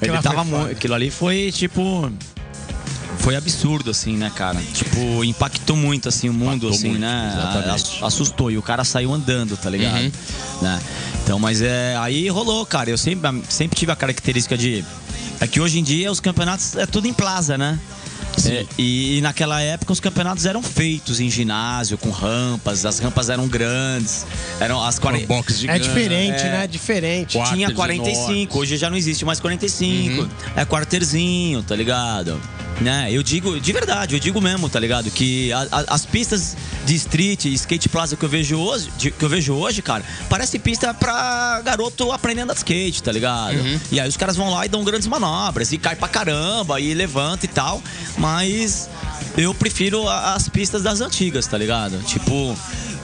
ele 0.02 0.16
Aquilo 0.16 0.22
tava 0.22 0.42
muito. 0.42 0.72
Aquilo 0.72 0.94
ali 0.94 1.10
foi 1.10 1.52
tipo. 1.52 2.10
Foi 3.18 3.36
absurdo, 3.36 3.90
assim, 3.90 4.16
né, 4.16 4.30
cara? 4.34 4.58
Tipo, 4.72 5.22
impactou 5.24 5.76
muito, 5.76 6.08
assim, 6.08 6.28
o 6.28 6.32
mundo, 6.32 6.66
Impactou 6.68 6.70
assim, 6.70 6.88
muito, 6.90 7.00
né? 7.00 7.32
exatamente. 7.36 7.70
Ass- 7.70 8.02
Assustou. 8.02 8.50
E 8.50 8.56
o 8.56 8.62
cara 8.62 8.84
saiu 8.84 9.12
andando, 9.12 9.56
tá 9.56 9.68
ligado? 9.68 9.96
Uhum. 10.00 10.12
Né? 10.62 10.80
Então, 11.22 11.38
mas 11.38 11.60
é. 11.60 11.96
Aí 12.00 12.28
rolou, 12.28 12.64
cara. 12.64 12.88
Eu 12.90 12.96
sempre, 12.98 13.42
sempre 13.48 13.76
tive 13.78 13.92
a 13.92 13.96
característica 13.96 14.56
de. 14.56 14.84
É 15.40 15.46
que 15.46 15.60
hoje 15.60 15.78
em 15.78 15.82
dia 15.82 16.10
os 16.10 16.20
campeonatos 16.20 16.74
é 16.76 16.86
tudo 16.86 17.06
em 17.06 17.12
plaza, 17.12 17.56
né? 17.56 17.78
É, 18.46 18.64
e, 18.78 19.18
e 19.18 19.20
naquela 19.20 19.60
época 19.60 19.92
os 19.92 19.98
campeonatos 19.98 20.46
eram 20.46 20.62
feitos 20.62 21.18
em 21.18 21.28
ginásio, 21.28 21.98
com 21.98 22.10
rampas, 22.10 22.84
as 22.86 22.98
rampas 23.00 23.28
eram 23.30 23.48
grandes, 23.48 24.24
eram 24.60 24.82
as 24.82 24.96
Um 24.98 25.00
40. 25.02 25.26
box 25.26 25.64
É 25.66 25.78
diferente, 25.78 26.40
É. 26.42 26.50
né? 26.52 26.66
Diferente. 26.66 27.36
Qua- 27.36 27.46
Tinha 27.52 27.70
Quarters 27.72 27.98
45, 28.00 28.22
enormes. 28.32 28.54
hoje 28.54 28.76
já 28.76 28.88
não 28.90 28.96
existe 28.96 29.24
mais 29.24 29.40
45. 29.40 30.28
É 30.54 30.64
quarterzinho, 30.64 31.62
tá 31.64 31.74
ligado? 31.74 32.40
Né? 32.80 33.08
Eu 33.10 33.24
digo, 33.24 33.58
de 33.58 33.72
verdade, 33.72 34.14
eu 34.14 34.20
digo 34.20 34.40
mesmo, 34.40 34.68
tá 34.68 34.78
ligado? 34.78 35.10
Que 35.10 35.52
a- 35.52 35.66
a- 35.72 35.84
as 35.94 36.06
pistas 36.06 36.56
de 36.86 36.94
street 36.94 37.46
e 37.46 37.54
skate 37.54 37.88
plaza 37.88 38.16
que 38.16 38.24
eu 38.24 38.28
vejo 38.28 38.56
hoje, 38.56 38.88
de- 38.96 39.10
que 39.10 39.24
eu 39.24 39.28
vejo 39.28 39.52
hoje, 39.52 39.82
cara, 39.82 40.04
parece 40.28 40.60
pista 40.60 40.94
pra 40.94 41.60
garoto 41.64 42.12
aprendendo 42.12 42.52
a 42.52 42.54
skate, 42.54 43.02
tá 43.02 43.10
ligado? 43.10 43.56
E 43.90 43.98
aí 43.98 44.08
os 44.08 44.16
caras 44.16 44.36
vão 44.36 44.50
lá 44.50 44.64
e 44.64 44.68
dão 44.68 44.84
grandes 44.84 45.08
manobras, 45.08 45.72
e 45.72 45.78
cai 45.78 45.96
pra 45.96 46.06
caramba, 46.06 46.80
e 46.80 46.94
levanta 46.94 47.46
e 47.46 47.48
tal. 47.48 47.82
Mas 48.16 48.88
eu 49.36 49.52
prefiro 49.52 50.08
as 50.08 50.48
pistas 50.48 50.82
das 50.82 51.00
antigas, 51.00 51.46
tá 51.48 51.58
ligado? 51.58 51.98
Tipo, 52.04 52.56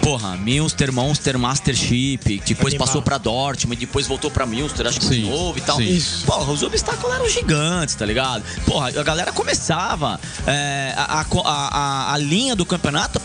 porra, 0.05 0.37
Milster, 0.37 0.93
Monster, 0.93 1.39
Mastership, 1.39 2.19
depois 2.47 2.75
Animal. 2.75 2.87
passou 2.87 3.03
pra 3.03 3.17
Dortmund, 3.19 3.79
depois 3.81 4.07
voltou 4.07 4.31
pra 4.31 4.45
Milster, 4.47 4.87
acho 4.87 5.01
que 5.01 5.07
Sim, 5.07 5.23
de 5.23 5.31
novo 5.31 5.57
e 5.59 5.61
tal. 5.63 5.77
sim. 5.79 5.85
Isso. 5.89 6.25
Porra, 6.27 6.53
os 6.53 6.63
obstáculos 6.63 7.15
eram 7.15 7.29
gigantes, 7.29 7.95
tá 7.95 8.05
ligado? 8.05 8.45
Porra, 8.67 8.89
a 8.89 9.03
galera 9.03 9.33
começava 9.33 10.21
é, 10.47 10.93
a, 10.97 11.21
a, 11.23 11.25
a- 11.45 12.13
a 12.13 12.19
linha 12.19 12.55
do 12.55 12.67
campeonato 12.67 13.21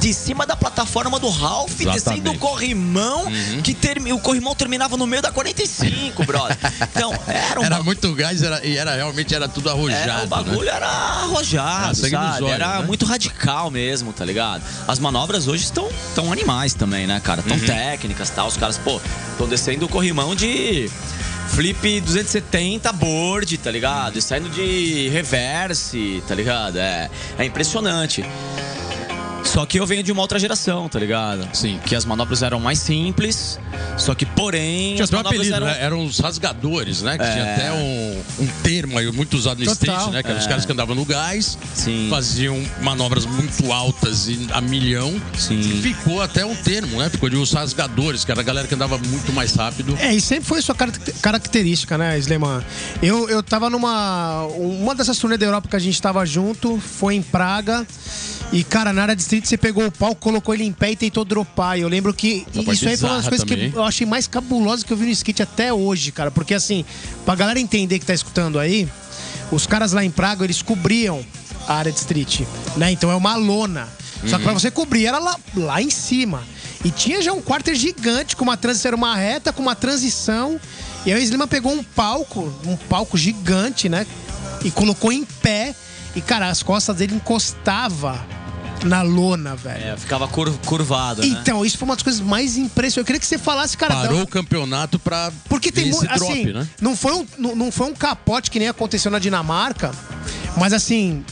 de 0.00 0.12
cima 0.12 0.44
da 0.46 0.56
plataforma 0.56 1.18
do 1.20 1.28
Ralph, 1.28 1.72
Exatamente. 1.80 1.92
descendo 2.22 2.32
o 2.32 2.38
corrimão, 2.38 3.26
que 3.62 3.72
termi, 3.74 4.12
o 4.12 4.18
corrimão 4.18 4.54
terminava 4.54 4.96
no 4.96 5.06
meio 5.06 5.22
da 5.22 5.30
45, 5.30 6.24
brother. 6.24 6.56
Então, 6.94 7.12
era 7.26 7.60
um 7.60 7.64
Era 7.64 7.76
ba- 7.76 7.82
muito 7.84 8.12
gás 8.14 8.42
era, 8.42 8.64
e 8.66 8.76
era 8.76 8.94
realmente 8.94 9.34
era 9.34 9.48
tudo 9.48 9.70
arrojado. 9.70 10.02
era, 10.02 10.24
o 10.24 10.26
bagulho 10.26 10.64
né? 10.64 10.72
era 10.72 10.88
arrojado, 10.88 12.06
Era 12.06 12.10
sabe? 12.10 12.16
olhos, 12.44 12.50
era 12.54 12.80
né? 12.80 12.86
muito 12.86 13.04
radical 13.04 13.70
mesmo, 13.70 14.12
tá 14.12 14.24
ligado? 14.24 14.62
As 14.88 14.98
manobras 14.98 15.46
hoje 15.46 15.64
estão 15.64 15.88
tão 16.14 16.32
animais 16.32 16.74
também, 16.74 17.06
né, 17.06 17.20
cara? 17.22 17.42
Uhum. 17.42 17.48
Tão 17.48 17.58
técnicas, 17.60 18.30
tal. 18.30 18.48
Os 18.48 18.56
caras, 18.56 18.78
pô, 18.78 19.00
estão 19.32 19.46
descendo 19.48 19.86
o 19.86 19.88
corrimão 19.88 20.34
de 20.34 20.90
flip 21.48 22.00
270 22.00 22.92
board, 22.92 23.58
tá 23.58 23.70
ligado? 23.70 24.18
E 24.18 24.22
saindo 24.22 24.48
de 24.48 25.08
reverse, 25.10 26.22
tá 26.26 26.34
ligado? 26.34 26.78
É, 26.78 27.10
é 27.38 27.44
impressionante. 27.44 28.24
Só 29.44 29.64
que 29.66 29.78
eu 29.78 29.86
venho 29.86 30.02
de 30.02 30.10
uma 30.10 30.20
outra 30.22 30.38
geração, 30.38 30.88
tá 30.88 30.98
ligado? 30.98 31.48
Sim. 31.54 31.78
Que 31.86 31.94
as 31.94 32.04
manobras 32.04 32.42
eram 32.42 32.58
mais 32.58 32.78
simples, 32.80 33.58
só 33.96 34.12
que 34.14 34.26
porém. 34.26 34.94
Tinha 34.94 35.04
as 35.04 35.10
até 35.10 35.16
um 35.16 35.18
manobras 35.18 35.40
apelido, 35.40 35.56
eram... 35.56 35.66
né? 35.66 35.82
Eram 35.84 36.04
os 36.04 36.18
rasgadores, 36.18 37.02
né? 37.02 37.16
Que 37.18 37.24
É. 37.24 37.30
tinha 37.32 37.52
até 37.54 37.72
um, 37.72 38.22
um 38.40 38.46
termo 38.64 38.98
aí 38.98 39.10
muito 39.12 39.36
usado 39.36 39.58
no 39.60 39.64
Total. 39.66 39.94
street, 39.96 40.12
né? 40.12 40.22
Que 40.22 40.28
eram 40.30 40.38
os 40.40 40.46
É. 40.46 40.48
caras 40.48 40.64
que 40.66 40.72
andavam 40.72 40.94
no 40.96 41.04
gás, 41.04 41.56
Sim. 41.74 42.08
faziam 42.10 42.60
manobras 42.82 43.26
muito 43.26 43.70
altas 43.72 44.26
e 44.28 44.48
a 44.50 44.60
milhão. 44.60 45.20
Sim. 45.38 45.60
E 45.60 45.82
ficou 45.82 46.20
até 46.20 46.44
um 46.44 46.56
termo, 46.56 46.98
né? 46.98 47.08
Ficou 47.08 47.28
de 47.30 47.36
os 47.36 47.52
rasgadores, 47.52 48.24
que 48.24 48.32
era 48.32 48.40
a 48.40 48.44
galera 48.44 48.66
que 48.66 48.74
andava 48.74 48.98
muito 48.98 49.32
mais 49.32 49.54
rápido. 49.54 49.96
É, 50.00 50.12
e 50.12 50.20
sempre 50.20 50.46
foi 50.46 50.60
sua 50.62 50.74
caracter- 50.74 51.14
característica, 51.20 51.96
né, 51.96 52.18
Sleman? 52.18 52.64
Eu, 53.00 53.28
eu 53.28 53.42
tava 53.42 53.70
numa. 53.70 54.46
Uma 54.56 54.94
dessas 54.96 55.16
turnês 55.18 55.38
da 55.38 55.46
Europa 55.46 55.68
que 55.68 55.76
a 55.76 55.78
gente 55.80 56.00
tava 56.02 56.24
junto, 56.26 56.80
foi 56.80 57.14
em 57.14 57.22
Praga. 57.22 57.86
E, 58.52 58.62
cara, 58.62 58.92
na 58.92 59.02
área 59.02 59.16
de 59.16 59.22
street 59.22 59.46
você 59.46 59.56
pegou 59.56 59.86
o 59.86 59.90
palco, 59.90 60.20
colocou 60.20 60.54
ele 60.54 60.64
em 60.64 60.72
pé 60.72 60.92
e 60.92 60.96
tentou 60.96 61.24
dropar. 61.24 61.76
E 61.76 61.80
eu 61.82 61.88
lembro 61.88 62.14
que 62.14 62.46
Essa 62.50 62.72
isso 62.72 62.88
aí 62.88 62.96
foi 62.96 63.08
uma 63.08 63.16
das 63.16 63.28
coisas 63.28 63.46
também. 63.46 63.70
que 63.70 63.76
eu 63.76 63.82
achei 63.84 64.06
mais 64.06 64.28
cabulosas 64.28 64.84
que 64.84 64.92
eu 64.92 64.96
vi 64.96 65.06
no 65.06 65.10
skate 65.10 65.42
até 65.42 65.72
hoje, 65.72 66.12
cara. 66.12 66.30
Porque, 66.30 66.54
assim, 66.54 66.84
pra 67.24 67.34
galera 67.34 67.58
entender 67.58 67.98
que 67.98 68.06
tá 68.06 68.14
escutando 68.14 68.58
aí, 68.58 68.88
os 69.50 69.66
caras 69.66 69.92
lá 69.92 70.04
em 70.04 70.10
Praga, 70.10 70.44
eles 70.44 70.62
cobriam 70.62 71.24
a 71.66 71.74
área 71.74 71.90
de 71.90 71.98
street, 71.98 72.42
né? 72.76 72.92
Então 72.92 73.10
é 73.10 73.16
uma 73.16 73.34
lona. 73.34 73.88
Só 74.26 74.38
que 74.38 74.44
pra 74.44 74.52
você 74.52 74.70
cobrir 74.70 75.06
era 75.06 75.18
lá, 75.18 75.36
lá 75.54 75.82
em 75.82 75.90
cima. 75.90 76.42
E 76.84 76.90
tinha 76.90 77.20
já 77.20 77.32
um 77.32 77.42
quarter 77.42 77.74
gigante, 77.74 78.36
com 78.36 78.44
uma 78.44 78.56
transição, 78.56 78.90
era 78.90 78.96
uma 78.96 79.14
reta, 79.16 79.52
com 79.52 79.62
uma 79.62 79.74
transição. 79.74 80.60
E 81.04 81.12
aí 81.12 81.20
o 81.20 81.22
Sliman 81.22 81.48
pegou 81.48 81.72
um 81.72 81.82
palco, 81.82 82.52
um 82.66 82.76
palco 82.76 83.18
gigante, 83.18 83.88
né? 83.88 84.06
E 84.64 84.70
colocou 84.70 85.12
em 85.12 85.24
pé. 85.24 85.74
E, 86.16 86.20
cara, 86.20 86.48
as 86.48 86.62
costas 86.62 86.96
dele 86.96 87.14
encostava 87.14 88.24
na 88.84 89.02
lona, 89.02 89.56
velho. 89.56 89.82
É, 89.84 89.96
ficava 89.96 90.28
cur- 90.28 90.52
curvado, 90.66 91.22
né? 91.22 91.28
Então, 91.28 91.64
isso 91.64 91.78
foi 91.78 91.86
uma 91.88 91.94
das 91.96 92.02
coisas 92.02 92.20
mais 92.20 92.56
impressionantes. 92.56 92.96
Eu 92.98 93.04
queria 93.04 93.18
que 93.20 93.26
você 93.26 93.38
falasse, 93.38 93.76
cara. 93.76 93.94
Parou 93.94 94.18
da- 94.18 94.24
o 94.24 94.26
campeonato 94.26 94.98
pra 94.98 95.32
Porque 95.48 95.72
tem 95.72 95.90
muito. 95.90 96.04
esse 96.04 96.14
drop, 96.14 96.32
Assim, 96.32 96.52
né? 96.52 96.68
não, 96.80 96.94
foi 96.96 97.12
um, 97.14 97.26
não, 97.38 97.56
não 97.56 97.72
foi 97.72 97.86
um 97.88 97.94
capote 97.94 98.50
que 98.50 98.58
nem 98.58 98.68
aconteceu 98.68 99.10
na 99.10 99.18
Dinamarca, 99.18 99.90
mas 100.56 100.72
assim, 100.72 101.24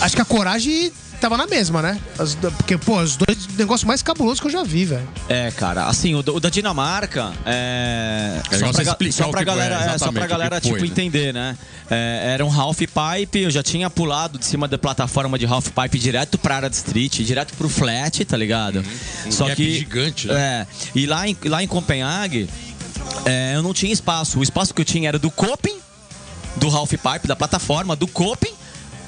acho 0.00 0.14
que 0.14 0.22
a 0.22 0.24
coragem 0.24 0.92
tava 1.22 1.36
na 1.36 1.46
mesma, 1.46 1.80
né? 1.80 2.00
As- 2.18 2.34
porque, 2.34 2.76
pô, 2.76 3.00
os 3.00 3.16
dois 3.16 3.46
negócios 3.56 3.84
mais 3.86 4.02
cabulosos 4.02 4.40
que 4.40 4.46
eu 4.48 4.50
já 4.50 4.62
vi, 4.64 4.84
velho. 4.84 5.08
É, 5.28 5.50
cara, 5.52 5.86
assim, 5.86 6.14
o, 6.16 6.22
da- 6.22 6.32
o 6.32 6.40
da 6.40 6.50
Dinamarca 6.50 7.32
é. 7.46 8.40
É 8.50 8.58
só 8.58 8.72
pra, 8.72 9.12
só 9.12 9.28
pra 9.28 9.44
galera, 9.44 9.76
é, 9.76 9.78
só 9.78 9.94
exatamente, 9.94 10.18
pra 10.18 10.26
galera 10.26 10.60
foi, 10.60 10.70
tipo, 10.72 10.80
né? 10.84 10.86
entender, 10.88 11.32
né? 11.32 11.56
É, 11.88 12.32
era 12.34 12.44
um 12.44 12.52
half 12.52 12.78
pipe, 12.78 13.38
eu 13.40 13.50
já 13.50 13.62
tinha 13.62 13.88
pulado 13.88 14.38
de 14.38 14.44
cima 14.44 14.66
da 14.66 14.76
plataforma 14.76 15.38
de 15.38 15.46
half 15.46 15.68
pipe 15.68 15.98
direto 15.98 16.36
pra 16.38 16.56
área 16.56 16.68
de 16.70 16.76
street, 16.76 17.20
direto 17.20 17.54
pro 17.54 17.68
flat, 17.68 18.24
tá 18.24 18.36
ligado? 18.36 18.84
Um 19.26 19.30
Só 19.30 19.54
que. 19.54 19.78
gigante, 19.78 20.26
né? 20.26 20.34
É. 20.34 20.66
E 20.94 21.06
lá 21.06 21.28
em, 21.28 21.36
lá 21.44 21.62
em 21.62 21.66
Copenhague, 21.68 22.48
é, 23.24 23.52
eu 23.54 23.62
não 23.62 23.72
tinha 23.72 23.92
espaço. 23.92 24.40
O 24.40 24.42
espaço 24.42 24.74
que 24.74 24.80
eu 24.80 24.84
tinha 24.84 25.08
era 25.08 25.18
do 25.18 25.30
coping, 25.30 25.78
do 26.56 26.68
half 26.68 26.90
pipe, 26.90 27.28
da 27.28 27.36
plataforma, 27.36 27.94
do 27.94 28.08
coping, 28.08 28.52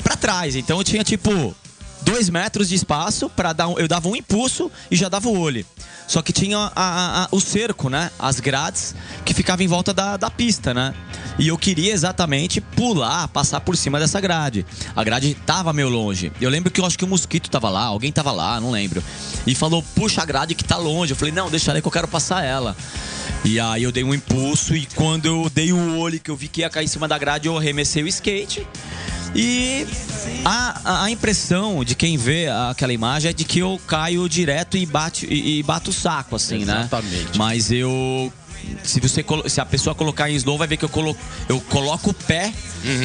pra 0.02 0.16
trás. 0.16 0.54
Então 0.54 0.78
eu 0.78 0.84
tinha 0.84 1.02
tipo 1.02 1.54
dois 2.04 2.28
metros 2.28 2.68
de 2.68 2.74
espaço 2.74 3.28
para 3.30 3.52
dar 3.52 3.68
um, 3.68 3.78
eu 3.78 3.88
dava 3.88 4.08
um 4.08 4.16
impulso 4.16 4.70
e 4.90 4.96
já 4.96 5.08
dava 5.08 5.28
o 5.28 5.38
olho. 5.38 5.64
Só 6.06 6.20
que 6.20 6.32
tinha 6.34 6.58
a- 6.58 6.70
a- 6.76 7.24
a- 7.24 7.28
o 7.30 7.40
cerco, 7.40 7.88
né? 7.88 8.10
As 8.18 8.38
grades 8.38 8.94
que 9.24 9.32
ficavam 9.32 9.64
em 9.64 9.68
volta 9.68 9.94
da, 9.94 10.16
da 10.18 10.30
pista, 10.30 10.74
né? 10.74 10.94
E 11.38 11.48
eu 11.48 11.56
queria 11.56 11.92
exatamente 11.92 12.60
pular, 12.60 13.26
passar 13.28 13.60
por 13.60 13.74
cima 13.76 13.98
dessa 13.98 14.20
grade. 14.20 14.66
A 14.94 15.02
grade 15.02 15.34
tava 15.46 15.72
meio 15.72 15.88
longe. 15.88 16.30
Eu 16.40 16.50
lembro 16.50 16.70
que 16.70 16.80
eu 16.80 16.84
acho 16.86 16.98
que 16.98 17.04
o 17.04 17.08
mosquito 17.08 17.48
tava 17.50 17.70
lá, 17.70 17.84
alguém 17.84 18.12
tava 18.12 18.30
lá, 18.32 18.60
não 18.60 18.70
lembro. 18.70 19.02
E 19.46 19.54
falou, 19.54 19.82
puxa 19.94 20.20
a 20.22 20.24
grade 20.26 20.54
que 20.54 20.62
tá 20.62 20.76
longe. 20.76 21.12
Eu 21.12 21.16
falei, 21.16 21.32
não, 21.32 21.48
deixa 21.50 21.72
aí 21.72 21.80
que 21.80 21.88
eu 21.88 21.92
quero 21.92 22.06
passar 22.06 22.44
ela. 22.44 22.76
E 23.42 23.58
aí 23.58 23.82
eu 23.82 23.90
dei 23.90 24.04
um 24.04 24.14
impulso 24.14 24.76
e 24.76 24.86
quando 24.94 25.24
eu 25.26 25.50
dei 25.54 25.72
o 25.72 25.98
olho 25.98 26.20
que 26.20 26.30
eu 26.30 26.36
vi 26.36 26.48
que 26.48 26.60
ia 26.60 26.68
cair 26.70 26.84
em 26.84 26.88
cima 26.88 27.08
da 27.08 27.16
grade, 27.18 27.48
eu 27.48 27.56
arremessei 27.56 28.02
o 28.02 28.06
skate. 28.08 28.66
E 29.34 29.86
a, 30.44 30.80
a- 30.84 31.04
a 31.04 31.10
impressão 31.10 31.82
de 31.84 31.94
quem 31.94 32.16
vê 32.16 32.46
aquela 32.70 32.92
imagem 32.92 33.30
é 33.30 33.32
de 33.34 33.44
que 33.44 33.58
eu 33.58 33.80
caio 33.86 34.28
direto 34.28 34.76
e, 34.76 34.86
bate, 34.86 35.26
e, 35.26 35.58
e 35.58 35.62
bato 35.62 35.90
o 35.90 35.92
saco, 35.92 36.36
assim, 36.36 36.62
Exatamente. 36.62 37.24
né? 37.24 37.30
Mas 37.36 37.70
eu. 37.72 38.32
Se, 38.82 38.98
você, 38.98 39.22
se 39.46 39.60
a 39.60 39.66
pessoa 39.66 39.94
colocar 39.94 40.30
em 40.30 40.34
slow, 40.36 40.56
vai 40.56 40.66
ver 40.66 40.78
que 40.78 40.84
eu, 40.86 40.88
colo, 40.88 41.14
eu 41.50 41.60
coloco 41.60 42.10
o 42.10 42.14
pé 42.14 42.50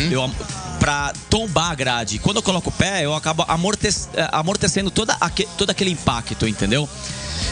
eu, 0.10 0.24
am- 0.24 0.34
pra 0.80 1.12
tombar 1.30 1.72
a 1.72 1.76
grade. 1.76 2.18
Quando 2.20 2.38
eu 2.38 2.44
coloco 2.44 2.70
o 2.70 2.72
pé, 2.72 3.04
eu 3.04 3.14
acabo 3.14 3.44
eh, 3.44 4.30
amortecendo 4.32 4.90
toda 4.90 5.18
aque- 5.20 5.48
todo 5.58 5.70
aquele 5.70 5.92
impacto, 5.92 6.48
entendeu? 6.48 6.88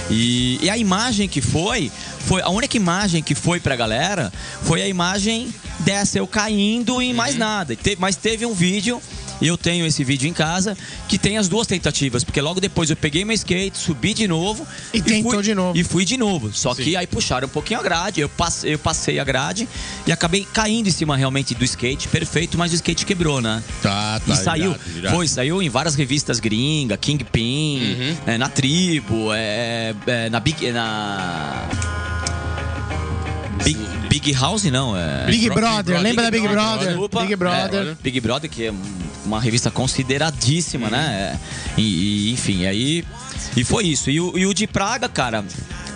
E, 0.10 0.58
e 0.62 0.70
a 0.70 0.78
imagem 0.78 1.28
que 1.28 1.42
foi, 1.42 1.92
foi 2.20 2.42
a 2.42 2.50
única 2.50 2.78
imagem 2.78 3.22
que 3.22 3.36
foi 3.36 3.60
pra 3.60 3.76
galera 3.76 4.32
foi 4.64 4.82
a 4.82 4.88
imagem 4.88 5.54
dessa, 5.80 6.18
eu 6.18 6.28
caindo 6.28 7.02
e 7.02 7.14
mais 7.14 7.36
nada. 7.36 7.74
E 7.74 7.76
te- 7.76 7.98
mas 8.00 8.16
teve 8.16 8.46
um 8.46 8.54
vídeo 8.54 9.02
E 9.40 9.46
eu 9.48 9.56
tenho 9.56 9.86
esse 9.86 10.04
vídeo 10.04 10.28
em 10.28 10.34
casa 10.34 10.76
que 11.08 11.16
tem 11.16 11.38
as 11.38 11.48
duas 11.48 11.68
tentativas, 11.68 12.24
porque 12.24 12.42
logo 12.42 12.60
depois 12.60 12.90
eu 12.90 12.96
peguei 12.96 13.24
meu 13.24 13.36
skate, 13.36 13.78
subi 13.78 14.12
de 14.12 14.28
novo 14.28 14.66
E 14.92 15.00
tentou 15.00 15.34
fui, 15.34 15.44
de 15.44 15.54
novo. 15.54 15.78
E 15.78 15.84
fui 15.84 16.06
de 16.06 16.18
novo. 16.18 16.52
Só 16.52 16.74
que 16.74 16.96
aí 16.98 17.06
puxaram 17.06 17.46
um 17.48 17.52
pouquinho 17.52 17.80
a 17.80 17.84
grade, 17.84 18.20
eu 18.20 18.28
passei, 18.30 18.74
eu 18.74 18.80
passei 18.80 19.20
a 19.20 19.24
grade 19.24 19.70
e 20.08 20.12
acabei 20.12 20.44
caindo 20.52 20.88
em 20.88 20.92
cima 20.92 21.16
realmente 21.16 21.54
do 21.54 21.64
skate, 21.64 22.08
perfeito, 22.08 22.58
mas 22.58 22.72
o 22.72 22.76
skate 22.76 23.06
quebrou, 23.06 23.40
né? 23.40 23.62
Tá, 23.84 24.20
tá. 24.26 24.34
E 24.34 24.38
saiu, 24.38 24.72
irado, 24.72 24.84
irado. 24.98 25.16
foi, 25.16 25.28
saiu 25.28 25.62
em 25.62 25.70
várias 25.70 25.94
revistas 25.94 26.40
gringa, 26.40 26.98
Kingpin, 26.98 27.78
Uhum. 28.00 28.18
é, 28.26 28.38
na 28.40 28.50
Tribo, 28.50 29.32
é, 29.34 29.94
é, 30.08 30.30
na 30.32 30.40
Big. 30.40 30.72
Na. 30.72 31.68
Big, 33.64 33.78
Big 34.20 34.34
House, 34.34 34.64
não, 34.64 34.98
é. 34.98 35.26
Big 35.28 35.46
Bro- 35.46 35.56
Brother, 35.56 35.96
Big 35.96 36.04
lembra 36.04 36.24
da 36.26 36.32
Big 36.32 36.48
Brother, 36.48 36.66
Brother? 36.70 36.88
Desculpa. 36.88 37.22
Big 37.22 37.36
Brother. 37.36 37.88
É, 37.88 37.96
Big 38.02 38.20
Brother, 38.20 38.50
que 38.50 38.66
é 38.66 38.74
uma 39.26 39.40
revista 39.40 39.70
consideradíssima, 39.70 40.90
né? 40.90 41.36
É, 41.36 41.80
E, 41.82 42.30
e, 42.30 42.32
enfim, 42.34 42.66
aí. 42.66 43.04
E 43.56 43.64
foi 43.64 43.86
isso. 43.86 44.10
E 44.10 44.20
o, 44.20 44.38
e 44.38 44.46
o 44.46 44.54
de 44.54 44.66
Praga, 44.68 45.08
cara, 45.08 45.44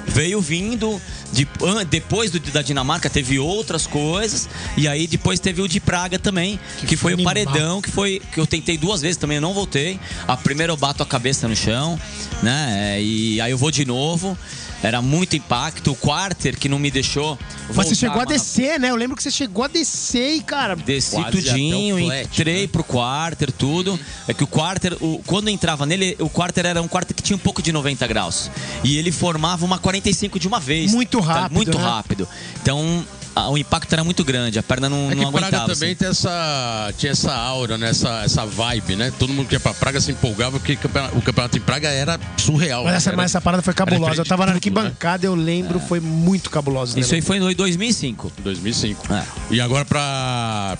veio 0.07 0.39
vindo. 0.41 1.01
De, 1.33 1.47
depois 1.89 2.29
do, 2.29 2.39
da 2.51 2.61
Dinamarca 2.61 3.09
teve 3.09 3.39
outras 3.39 3.87
coisas. 3.87 4.49
E 4.75 4.85
aí 4.87 5.07
depois 5.07 5.39
teve 5.39 5.61
o 5.61 5.67
de 5.67 5.79
Praga 5.79 6.19
também, 6.19 6.59
que, 6.85 6.97
foi 6.97 7.13
o 7.13 7.23
paredão, 7.23 7.81
que 7.81 7.89
foi. 7.89 8.21
Que 8.33 8.39
eu 8.39 8.45
tentei 8.45 8.77
duas 8.77 9.01
vezes 9.01 9.15
também, 9.17 9.35
eu 9.37 9.41
não 9.41 9.53
voltei. 9.53 9.97
A 10.27 10.35
primeira 10.35 10.73
eu 10.73 10.77
bato 10.77 11.01
a 11.01 11.05
cabeça 11.05 11.47
no 11.47 11.55
chão, 11.55 11.97
né? 12.43 12.97
é, 12.97 13.01
E 13.01 13.39
aí 13.39 13.49
eu 13.51 13.57
vou 13.57 13.71
de 13.71 13.85
novo. 13.85 14.37
Era 14.83 15.01
muito 15.01 15.35
impacto. 15.35 15.91
O 15.91 15.95
quarter 15.95 16.57
que 16.57 16.67
não 16.67 16.79
me 16.79 16.89
deixou. 16.89 17.37
Mas 17.73 17.87
você 17.87 17.95
chegou 17.95 18.21
a 18.21 18.25
descer, 18.25 18.79
né? 18.79 18.89
Eu 18.89 18.95
lembro 18.95 19.15
que 19.15 19.23
você 19.23 19.31
chegou 19.31 19.63
a 19.63 19.67
descer 19.67 20.35
e, 20.35 20.41
cara. 20.41 20.75
Desci 20.75 21.15
Quase 21.15 21.31
tudinho, 21.31 21.97
flat, 22.05 22.27
entrei 22.31 22.61
né? 22.63 22.67
pro 22.67 22.83
quarter, 22.83 23.51
tudo. 23.51 23.99
É 24.27 24.33
que 24.33 24.43
o 24.43 24.47
quarter, 24.47 24.97
o, 25.01 25.21
quando 25.25 25.49
entrava 25.49 25.85
nele, 25.85 26.15
o 26.19 26.29
quarter 26.29 26.65
era 26.65 26.81
um 26.81 26.87
quarter 26.87 27.13
que 27.15 27.21
tinha 27.23 27.35
um 27.35 27.39
pouco 27.39 27.61
de 27.61 27.71
90 27.71 28.05
graus. 28.07 28.49
E 28.83 28.97
ele 28.97 29.11
formava 29.11 29.65
uma 29.65 29.77
45 29.77 30.39
de 30.39 30.47
uma 30.47 30.59
vez. 30.59 30.91
Muito 30.91 31.19
Tá? 31.19 31.25
rápido, 31.41 31.53
Muito 31.55 31.77
né? 31.77 31.83
rápido. 31.83 32.27
Então, 32.61 33.05
a- 33.35 33.49
o 33.49 33.57
impacto 33.57 33.91
era 33.93 34.03
muito 34.03 34.23
grande, 34.23 34.59
a 34.59 34.63
perna 34.63 34.89
não, 34.89 35.11
É 35.11 35.15
que 35.15 35.21
não 35.21 35.31
Praga 35.31 35.47
aguentava. 35.47 35.73
também 35.73 35.89
assim. 35.89 35.95
tem 35.97 36.07
essa, 36.09 36.93
tinha 36.97 37.11
essa 37.11 37.33
aura, 37.33 37.77
né? 37.77 37.89
essa, 37.89 38.23
essa 38.23 38.45
vibe, 38.45 38.95
né? 38.95 39.11
Todo 39.17 39.33
mundo 39.33 39.47
que 39.47 39.55
ia 39.55 39.59
pra 39.59 39.73
Praga 39.73 39.99
se 40.01 40.11
empolgava 40.11 40.59
porque 40.59 40.73
o 41.13 41.21
campeonato 41.21 41.57
em 41.57 41.61
Praga 41.61 41.89
era 41.89 42.19
surreal. 42.37 42.83
Mas 42.83 42.95
essa, 42.95 43.09
Era- 43.09 43.17
mas 43.17 43.31
essa 43.31 43.41
parada 43.41 43.63
foi 43.63 43.73
cabulosa. 43.73 44.21
Eu 44.21 44.25
tava 44.25 44.45
na 44.45 44.51
né? 44.51 44.55
arquibancada, 44.57 45.25
eu 45.25 45.35
lembro, 45.35 45.79
foi 45.79 45.99
muito 45.99 46.49
cabuloso. 46.49 46.95
né, 46.95 47.01
Isso 47.01 47.13
aí 47.15 47.21
foi 47.21 47.37
em 47.37 47.53
2005. 47.55 48.31
2005. 48.43 49.13
É. 49.13 49.23
E 49.49 49.59
agora 49.61 49.85
pra 49.85 50.77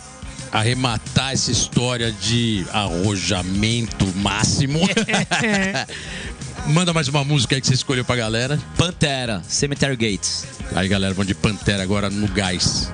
arrematar 0.52 1.32
essa 1.32 1.50
história 1.50 2.12
de 2.12 2.66
arrojamento 2.74 4.06
máximo. 4.18 4.80
Manda 6.68 6.94
mais 6.94 7.08
uma 7.08 7.24
música 7.24 7.56
aí 7.56 7.62
que 7.62 7.68
você 7.68 7.74
escolheu 7.74 8.06
pra 8.06 8.16
galera. 8.16 8.60
Pantera, 8.78 9.42
Cemetery 9.48 9.96
Gates. 9.96 10.46
Aí, 10.76 10.88
galera, 10.88 11.14
vamos 11.14 11.28
de 11.28 11.36
Pantera 11.36 11.84
agora 11.84 12.10
no 12.10 12.28
gás. 12.28 12.92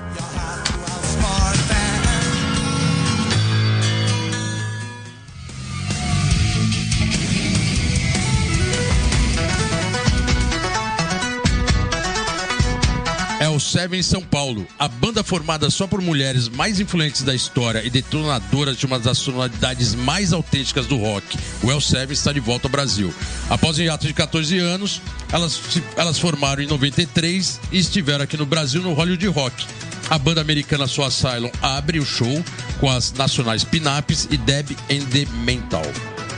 Seven 13.68 14.00
em 14.00 14.02
São 14.02 14.22
Paulo, 14.22 14.66
a 14.78 14.88
banda 14.88 15.22
formada 15.22 15.68
só 15.68 15.86
por 15.86 16.00
mulheres 16.00 16.48
mais 16.48 16.80
influentes 16.80 17.22
da 17.22 17.34
história 17.34 17.84
e 17.84 17.90
detonadoras 17.90 18.78
de 18.78 18.86
uma 18.86 18.98
das 18.98 19.18
sonoridades 19.18 19.94
mais 19.94 20.32
autênticas 20.32 20.86
do 20.86 20.96
rock. 20.96 21.38
O 21.62 21.70
El 21.70 21.80
Seven 21.80 22.14
está 22.14 22.32
de 22.32 22.40
volta 22.40 22.66
ao 22.66 22.72
Brasil. 22.72 23.12
Após 23.50 23.78
um 23.78 23.82
hiato 23.82 24.06
de 24.06 24.14
14 24.14 24.58
anos, 24.58 25.02
elas, 25.30 25.60
elas 25.96 26.18
formaram 26.18 26.62
em 26.62 26.66
93 26.66 27.60
e 27.70 27.78
estiveram 27.78 28.24
aqui 28.24 28.38
no 28.38 28.46
Brasil 28.46 28.80
no 28.80 28.94
Hollywood 28.94 29.26
Rock. 29.26 29.66
A 30.08 30.18
banda 30.18 30.40
americana 30.40 30.86
Soul 30.86 31.06
Asylum 31.06 31.50
abre 31.60 32.00
o 32.00 32.06
show 32.06 32.42
com 32.80 32.88
as 32.90 33.12
nacionais 33.12 33.64
Pinaps 33.64 34.26
e 34.30 34.38
Deb 34.38 34.70
and 34.90 35.04
the 35.10 35.26
Mental. 35.44 35.82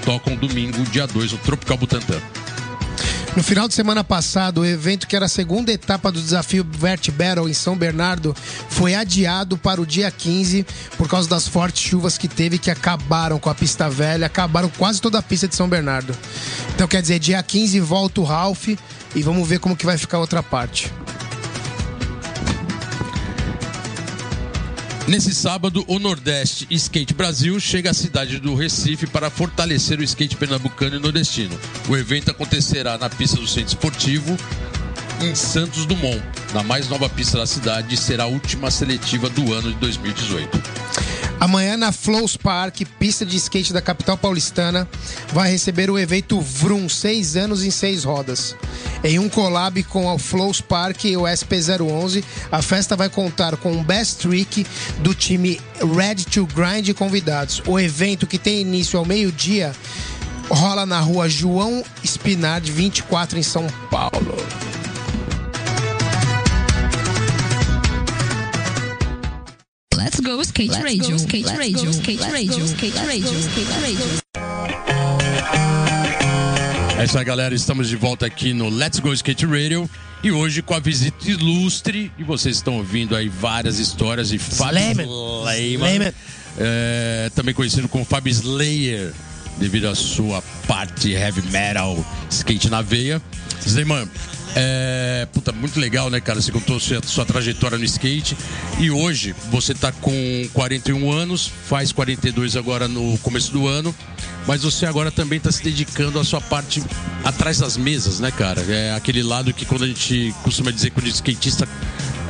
Tocam 0.05 0.35
domingo, 0.35 0.83
dia 0.91 1.07
2, 1.07 1.33
no 1.33 1.39
Tropical 1.39 1.77
Butantã. 1.77 2.21
No 3.37 3.45
final 3.45 3.69
de 3.69 3.75
semana 3.75 4.03
passado, 4.03 4.61
o 4.61 4.67
evento 4.67 5.07
que 5.07 5.15
era 5.15 5.27
a 5.27 5.29
segunda 5.29 5.71
etapa 5.71 6.11
do 6.11 6.21
desafio 6.21 6.67
Vert 6.69 7.13
Battle 7.13 7.49
em 7.49 7.55
São 7.55 7.77
Bernardo 7.77 8.35
foi 8.69 8.97
adiado 8.97 9.57
para 9.57 9.81
o 9.81 9.87
dia 9.87 10.11
15 10.11 10.67
por 10.99 11.09
causa 11.09 11.29
das 11.29 11.47
fortes 11.47 11.81
chuvas 11.81 12.19
que 12.19 12.27
teve 12.27 12.59
que 12.59 12.73
acabaram 12.73 13.39
com 13.39 13.49
a 13.49 13.55
pista 13.55 13.89
velha, 13.89 14.27
acabaram 14.27 14.69
quase 14.77 15.01
toda 15.01 15.19
a 15.21 15.23
pista 15.23 15.47
de 15.47 15.55
São 15.55 15.69
Bernardo. 15.69 16.15
Então 16.75 16.89
quer 16.89 17.01
dizer, 17.01 17.21
dia 17.21 17.41
15 17.41 17.79
volta 17.79 18.21
o 18.21 18.25
Ralph 18.25 18.69
e 19.15 19.23
vamos 19.23 19.49
ver 19.49 19.61
como 19.61 19.77
que 19.77 19.87
vai 19.87 19.97
ficar 19.97 20.17
a 20.17 20.21
outra 20.21 20.43
parte. 20.43 20.93
Nesse 25.11 25.35
sábado, 25.35 25.85
o 25.89 25.99
Nordeste 25.99 26.69
Skate 26.71 27.15
Brasil 27.15 27.59
chega 27.59 27.91
à 27.91 27.93
cidade 27.93 28.39
do 28.39 28.55
Recife 28.55 29.09
para 29.09 29.29
fortalecer 29.29 29.99
o 29.99 30.05
skate 30.05 30.37
pernambucano 30.37 30.95
e 30.95 31.01
nordestino. 31.01 31.59
O 31.89 31.97
evento 31.97 32.31
acontecerá 32.31 32.97
na 32.97 33.11
pista 33.11 33.37
do 33.37 33.49
Centro 33.49 33.71
Esportivo 33.71 34.37
em 35.23 35.35
Santos 35.35 35.85
Dumont, 35.85 36.23
na 36.55 36.63
mais 36.63 36.89
nova 36.89 37.09
pista 37.09 37.39
da 37.39 37.47
cidade, 37.47 37.97
será 37.97 38.25
a 38.25 38.27
última 38.27 38.71
seletiva 38.71 39.29
do 39.29 39.53
ano 39.53 39.73
de 39.73 39.79
2018. 39.79 40.63
Amanhã 41.39 41.77
na 41.77 41.93
Flows 41.93 42.37
Park, 42.37 42.83
pista 42.99 43.25
de 43.25 43.37
skate 43.37 43.73
da 43.73 43.81
capital 43.81 44.17
paulistana, 44.17 44.89
vai 45.33 45.51
receber 45.51 45.91
o 45.91 45.99
evento 45.99 46.41
Vrum, 46.41 46.89
seis 46.89 47.37
anos 47.37 47.65
em 47.65 47.71
seis 47.71 48.05
rodas. 48.05 48.55
Em 49.03 49.19
um 49.19 49.29
collab 49.29 49.83
com 49.85 50.11
a 50.11 50.19
Flows 50.19 50.61
Park 50.61 51.05
e 51.05 51.17
o 51.17 51.23
SP011, 51.23 52.23
a 52.51 52.61
festa 52.61 52.97
vai 52.97 53.09
contar 53.09 53.57
com 53.57 53.73
o 53.73 53.83
Best 53.83 54.29
Trick 54.29 54.67
do 54.99 55.15
time 55.15 55.61
Red 55.97 56.25
to 56.31 56.47
Grind 56.47 56.89
e 56.89 56.95
convidados. 56.95 57.63
O 57.67 57.79
evento, 57.79 58.27
que 58.27 58.39
tem 58.39 58.61
início 58.61 58.99
ao 58.99 59.05
meio-dia, 59.05 59.73
rola 60.51 60.85
na 60.85 61.01
rua 61.01 61.29
João 61.29 61.83
Spinard, 62.05 62.71
24, 62.71 63.39
em 63.39 63.43
São 63.43 63.67
Paulo. 63.91 64.37
Let's 70.03 70.19
go 70.19 70.41
skate 70.41 70.73
radio, 70.83 71.17
skate 71.17 71.47
radio, 71.59 71.91
skate 71.91 72.23
radio, 72.33 72.65
skate 72.65 72.97
radio, 73.05 73.39
skate 73.39 73.71
radio. 73.83 74.21
É 76.99 77.05
isso 77.05 77.19
aí, 77.19 77.25
galera. 77.25 77.55
Estamos 77.55 77.87
de 77.87 77.97
volta 77.97 78.25
aqui 78.25 78.55
no 78.55 78.71
Let's 78.71 78.99
Go 78.99 79.13
Skate 79.13 79.45
Radio. 79.45 79.91
E 80.25 80.33
hoje 80.33 80.63
com 80.63 80.73
a 80.73 80.81
visita 80.81 81.31
ilustre. 81.31 82.11
E 82.19 82.25
vocês 82.25 82.57
estão 82.57 82.79
ouvindo 82.79 83.15
aí 83.15 83.29
várias 83.29 83.79
histórias 83.79 84.31
de 84.31 84.39
Fábio. 84.39 84.81
Slayman. 85.43 86.15
É, 86.59 87.31
também 87.35 87.53
conhecido 87.53 87.87
como 87.87 88.03
Fábio 88.03 88.31
Slayer, 88.31 89.13
devido 89.59 89.87
à 89.87 89.95
sua 89.95 90.41
parte 90.67 91.11
heavy 91.11 91.43
metal, 91.51 92.03
skate 92.31 92.71
na 92.71 92.81
veia. 92.81 93.21
Slayman, 93.67 94.09
é, 94.57 95.27
puta, 95.33 95.53
muito 95.53 95.79
legal, 95.79 96.11
né, 96.11 96.21
cara? 96.21 96.41
Você 96.41 96.51
contou 96.51 96.79
sua, 96.81 97.01
sua 97.05 97.25
trajetória 97.25 97.79
no 97.79 97.85
skate. 97.85 98.37
E 98.79 98.91
hoje 98.91 99.35
você 99.51 99.75
tá 99.75 99.93
com 99.93 100.49
41 100.53 101.11
anos, 101.13 101.51
faz 101.69 101.93
42 101.93 102.57
agora 102.57 102.89
no 102.89 103.17
começo 103.19 103.53
do 103.53 103.67
ano. 103.67 103.95
Mas 104.47 104.63
você 104.63 104.87
agora 104.87 105.11
também 105.11 105.37
está 105.37 105.53
se 105.53 105.63
dedicando 105.63 106.19
à 106.19 106.25
sua 106.25 106.41
parte 106.41 106.83
atrás 107.23 107.59
das 107.59 107.77
mesas, 107.77 108.19
né, 108.21 108.31
cara? 108.31 108.61
É 108.63 108.95
aquele 108.95 109.23
lado 109.23 109.53
que 109.53 109.65
quando 109.65 109.85
a 109.85 109.87
gente 109.87 110.35
costuma 110.43 110.71
dizer 110.71 110.91
que 110.91 110.99
o 111.01 111.07
skatista 111.07 111.69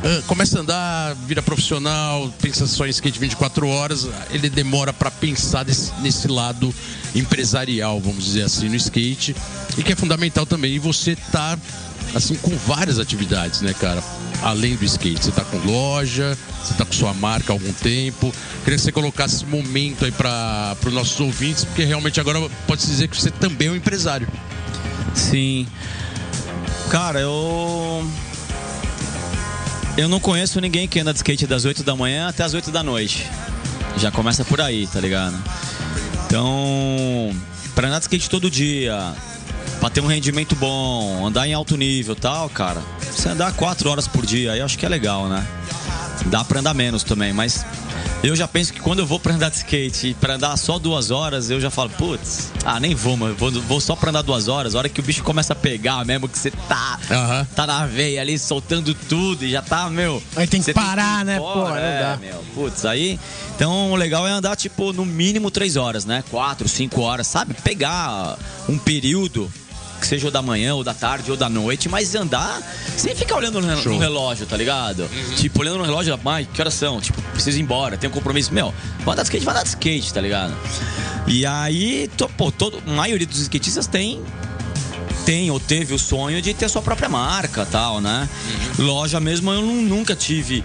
ah, 0.03 0.21
começa 0.27 0.57
a 0.57 0.61
andar, 0.61 1.15
vira 1.25 1.41
profissional, 1.41 2.31
pensa 2.41 2.67
só 2.67 2.85
em 2.85 2.89
skate 2.89 3.17
24 3.17 3.65
horas, 3.67 4.07
ele 4.31 4.49
demora 4.49 4.91
para 4.91 5.09
pensar 5.09 5.63
desse- 5.63 5.91
nesse 6.01 6.27
lado 6.27 6.73
empresarial, 7.15 7.99
vamos 7.99 8.25
dizer 8.25 8.43
assim, 8.43 8.67
no 8.67 8.75
skate, 8.75 9.35
e 9.77 9.83
que 9.83 9.93
é 9.93 9.95
fundamental 9.95 10.45
também. 10.45 10.73
E 10.75 10.79
você 10.79 11.15
tá 11.31 11.57
assim 12.15 12.35
com 12.35 12.55
várias 12.57 12.99
atividades, 12.99 13.61
né, 13.61 13.73
cara? 13.73 14.03
Além 14.41 14.75
do 14.75 14.83
skate, 14.85 15.23
você 15.23 15.31
tá 15.31 15.43
com 15.45 15.57
loja, 15.59 16.37
você 16.63 16.73
tá 16.73 16.85
com 16.85 16.93
sua 16.93 17.13
marca 17.13 17.51
há 17.51 17.55
algum 17.55 17.71
tempo. 17.73 18.33
Queria 18.63 18.77
que 18.77 18.83
você 18.83 18.91
colocasse 18.91 19.35
esse 19.35 19.45
momento 19.45 20.05
aí 20.05 20.11
para 20.11 20.75
os 20.85 20.93
nossos 20.93 21.19
ouvintes, 21.19 21.63
porque 21.63 21.83
realmente 21.83 22.19
agora 22.19 22.39
pode-se 22.65 22.87
dizer 22.87 23.07
que 23.07 23.15
você 23.15 23.29
também 23.29 23.67
é 23.67 23.71
um 23.71 23.75
empresário. 23.75 24.27
Sim. 25.13 25.67
Cara, 26.89 27.19
eu. 27.19 28.07
Eu 29.97 30.07
não 30.07 30.19
conheço 30.19 30.59
ninguém 30.61 30.87
que 30.87 30.99
anda 30.99 31.13
de 31.13 31.19
skate 31.19 31.45
das 31.45 31.65
8 31.65 31.83
da 31.83 31.95
manhã 31.95 32.29
até 32.29 32.43
as 32.43 32.53
8 32.53 32.71
da 32.71 32.81
noite. 32.81 33.29
Já 33.97 34.09
começa 34.09 34.43
por 34.43 34.59
aí, 34.61 34.87
tá 34.87 34.99
ligado? 34.99 35.37
Então, 36.25 37.35
pra 37.75 37.87
andar 37.87 37.99
de 37.99 38.05
skate 38.05 38.29
todo 38.29 38.49
dia, 38.49 39.13
pra 39.81 39.89
ter 39.89 39.99
um 39.99 40.07
rendimento 40.07 40.55
bom, 40.55 41.25
andar 41.27 41.45
em 41.47 41.53
alto 41.53 41.75
nível 41.75 42.13
e 42.13 42.19
tal, 42.21 42.47
cara, 42.49 42.81
você 43.01 43.27
andar 43.29 43.51
4 43.53 43.89
horas 43.89 44.07
por 44.07 44.25
dia, 44.25 44.53
aí 44.53 44.59
eu 44.59 44.65
acho 44.65 44.77
que 44.77 44.85
é 44.85 44.89
legal, 44.89 45.27
né? 45.27 45.45
Dá 46.27 46.45
pra 46.45 46.59
andar 46.59 46.73
menos 46.75 47.03
também, 47.03 47.33
mas 47.33 47.65
Eu 48.23 48.35
já 48.35 48.47
penso 48.47 48.71
que 48.71 48.79
quando 48.79 48.99
eu 48.99 49.05
vou 49.07 49.19
pra 49.19 49.33
andar 49.33 49.49
de 49.49 49.55
skate, 49.57 50.15
pra 50.21 50.35
andar 50.35 50.55
só 50.55 50.77
duas 50.77 51.09
horas, 51.09 51.49
eu 51.49 51.59
já 51.59 51.71
falo, 51.71 51.89
putz, 51.89 52.51
ah, 52.63 52.79
nem 52.79 52.93
vou, 52.93 53.17
mano. 53.17 53.33
Vou, 53.35 53.51
vou 53.63 53.81
só 53.81 53.95
pra 53.95 54.11
andar 54.11 54.21
duas 54.21 54.47
horas. 54.47 54.75
A 54.75 54.77
hora 54.77 54.87
que 54.89 54.99
o 54.99 55.03
bicho 55.03 55.23
começa 55.23 55.53
a 55.53 55.55
pegar 55.55 56.05
mesmo, 56.05 56.29
que 56.29 56.37
você 56.37 56.51
tá, 56.51 56.99
Aham. 57.09 57.47
tá 57.55 57.65
na 57.65 57.87
veia 57.87 58.21
ali, 58.21 58.37
soltando 58.37 58.93
tudo 58.93 59.43
e 59.43 59.49
já 59.49 59.63
tá, 59.63 59.89
meu. 59.89 60.21
Aí 60.35 60.45
tem 60.45 60.61
que 60.61 60.71
parar, 60.71 61.21
ir 61.21 61.25
né? 61.25 61.37
embora, 61.37 61.71
Pô, 61.71 61.77
é, 61.77 62.17
meu. 62.21 62.43
Putz, 62.53 62.85
aí. 62.85 63.19
Então 63.55 63.91
o 63.91 63.95
legal 63.95 64.27
é 64.27 64.31
andar, 64.31 64.55
tipo, 64.55 64.93
no 64.93 65.03
mínimo 65.03 65.49
três 65.49 65.75
horas, 65.75 66.05
né? 66.05 66.23
Quatro, 66.29 66.69
cinco 66.69 67.01
horas, 67.01 67.25
sabe? 67.25 67.55
Pegar 67.55 68.37
um 68.69 68.77
período. 68.77 69.51
Que 70.01 70.07
seja 70.07 70.27
o 70.27 70.31
da 70.31 70.41
manhã, 70.41 70.73
ou 70.73 70.83
da 70.83 70.95
tarde, 70.95 71.29
ou 71.29 71.37
da 71.37 71.47
noite, 71.47 71.87
mas 71.87 72.15
andar 72.15 72.59
sem 72.97 73.15
ficar 73.15 73.35
olhando 73.35 73.61
no, 73.61 73.77
Show. 73.77 73.99
relógio, 73.99 74.47
tá 74.47 74.57
ligado? 74.57 75.07
Tipo, 75.35 75.61
olhando 75.61 75.77
no 75.77 75.83
relógio, 75.83 76.19
ai, 76.25 76.47
que 76.51 76.59
horas 76.59 76.73
são? 76.73 76.99
Tipo, 76.99 77.21
preciso 77.21 77.59
ir 77.59 77.61
embora, 77.61 77.97
tenho 77.97 78.11
um 78.11 78.13
compromisso. 78.13 78.51
Meu, 78.51 78.73
vai 79.05 79.13
andar 79.13 79.21
de 79.21 79.27
skate, 79.27 79.45
vai 79.45 79.53
andar 79.53 79.63
de 79.63 79.69
skate, 79.69 80.11
tá 80.11 80.19
ligado? 80.19 80.57
E 81.27 81.45
aí, 81.45 82.09
tô, 82.17 82.27
pô, 82.27 82.51
todo, 82.51 82.81
a 82.85 82.91
maioria 82.91 83.27
dos 83.27 83.39
skatistas 83.39 83.85
tem 83.85 84.23
tem 85.25 85.49
ou 85.51 85.59
teve 85.59 85.93
o 85.93 85.99
sonho 85.99 86.41
de 86.41 86.53
ter 86.53 86.69
sua 86.69 86.81
própria 86.81 87.07
marca 87.09 87.65
tal, 87.65 87.99
né? 88.01 88.27
Loja 88.77 89.19
mesmo 89.19 89.51
eu 89.51 89.61
nu- 89.61 89.81
nunca 89.81 90.15
tive 90.15 90.63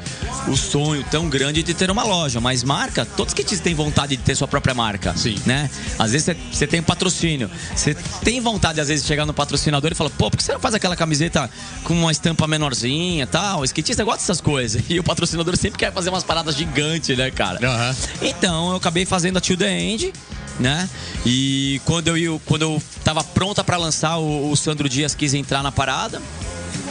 o 0.48 0.56
sonho 0.56 1.04
tão 1.10 1.28
grande 1.28 1.62
de 1.62 1.74
ter 1.74 1.90
uma 1.90 2.04
loja, 2.04 2.40
mas 2.40 2.62
marca, 2.62 3.04
todos 3.04 3.34
que 3.34 3.44
têm 3.44 3.74
vontade 3.74 4.16
de 4.16 4.22
ter 4.22 4.34
sua 4.34 4.46
própria 4.48 4.74
marca, 4.74 5.14
Sim. 5.16 5.38
né? 5.46 5.68
Às 5.98 6.12
vezes 6.12 6.36
você- 6.52 6.66
tem 6.66 6.80
um 6.80 6.82
patrocínio, 6.82 7.50
você 7.74 7.94
tem 8.22 8.40
vontade 8.40 8.80
às 8.80 8.88
vezes 8.88 9.02
de 9.02 9.08
chegar 9.08 9.26
no 9.26 9.34
patrocinador 9.34 9.92
e 9.92 9.94
falar, 9.94 10.10
pô, 10.10 10.30
por 10.30 10.36
que 10.36 10.42
você 10.42 10.52
não 10.52 10.60
faz 10.60 10.74
aquela 10.74 10.96
camiseta 10.96 11.50
com 11.84 11.94
uma 11.94 12.12
estampa 12.12 12.46
menorzinha 12.46 13.26
tal? 13.26 13.60
O 13.60 13.64
skatista 13.64 14.04
gosta 14.04 14.20
dessas 14.20 14.40
coisas 14.40 14.82
e 14.88 14.98
o 14.98 15.04
patrocinador 15.04 15.56
sempre 15.56 15.78
quer 15.78 15.92
fazer 15.92 16.10
umas 16.10 16.24
paradas 16.24 16.56
gigantes, 16.56 17.16
né, 17.16 17.30
cara? 17.30 17.58
Aham. 17.66 17.96
Então 18.22 18.70
eu 18.70 18.76
acabei 18.76 19.04
fazendo 19.04 19.36
a 19.36 19.40
Till 19.40 19.56
the 19.56 19.70
End, 19.80 20.12
né? 20.58 20.88
E 21.24 21.80
quando 21.84 22.08
eu, 22.08 22.16
ia- 22.18 22.40
quando 22.46 22.62
eu 22.62 22.82
tava 23.04 23.22
pronta 23.22 23.62
pra 23.64 23.76
lançar, 23.76 24.16
o, 24.18 24.50
o 24.50 24.56
Sandro 24.56 24.88
Dias 24.88 25.14
quis 25.14 25.34
entrar 25.34 25.62
na 25.62 25.72
parada. 25.72 26.20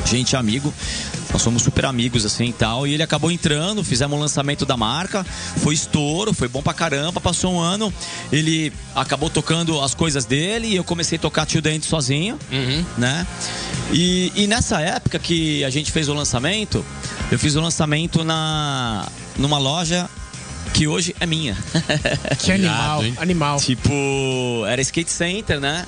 Gente, 0.05 0.35
amigo. 0.35 0.73
Nós 1.33 1.41
somos 1.41 1.63
super 1.63 1.83
amigos 1.85 2.25
assim 2.25 2.45
e 2.45 2.53
tal. 2.53 2.87
E 2.87 2.93
ele 2.93 3.03
acabou 3.03 3.29
entrando, 3.29 3.83
fizemos 3.83 4.17
o 4.17 4.21
lançamento 4.21 4.65
da 4.65 4.77
marca. 4.77 5.25
Foi 5.57 5.73
estouro, 5.73 6.33
foi 6.33 6.47
bom 6.47 6.61
pra 6.61 6.73
caramba. 6.73 7.19
Passou 7.19 7.53
um 7.53 7.59
ano, 7.59 7.93
ele 8.31 8.71
acabou 8.95 9.29
tocando 9.29 9.81
as 9.81 9.93
coisas 9.93 10.23
dele 10.25 10.67
e 10.67 10.75
eu 10.75 10.83
comecei 10.83 11.17
a 11.17 11.21
tocar 11.21 11.45
Tio 11.45 11.61
Dente 11.61 11.87
sozinho, 11.87 12.39
né? 12.97 13.27
E, 13.91 14.31
e 14.35 14.47
nessa 14.47 14.79
época 14.79 15.19
que 15.19 15.63
a 15.65 15.69
gente 15.69 15.91
fez 15.91 16.07
o 16.07 16.13
lançamento, 16.13 16.85
eu 17.31 17.37
fiz 17.39 17.55
o 17.55 17.59
lançamento 17.61 18.23
na 18.23 19.05
numa 19.37 19.57
loja 19.57 20.09
que 20.75 20.87
hoje 20.87 21.15
é 21.19 21.25
minha. 21.25 21.55
Que 22.39 22.51
animal, 22.51 23.01
animal. 23.17 23.57
tipo, 23.59 23.91
era 24.67 24.81
skate 24.81 25.09
center, 25.11 25.59
né? 25.59 25.85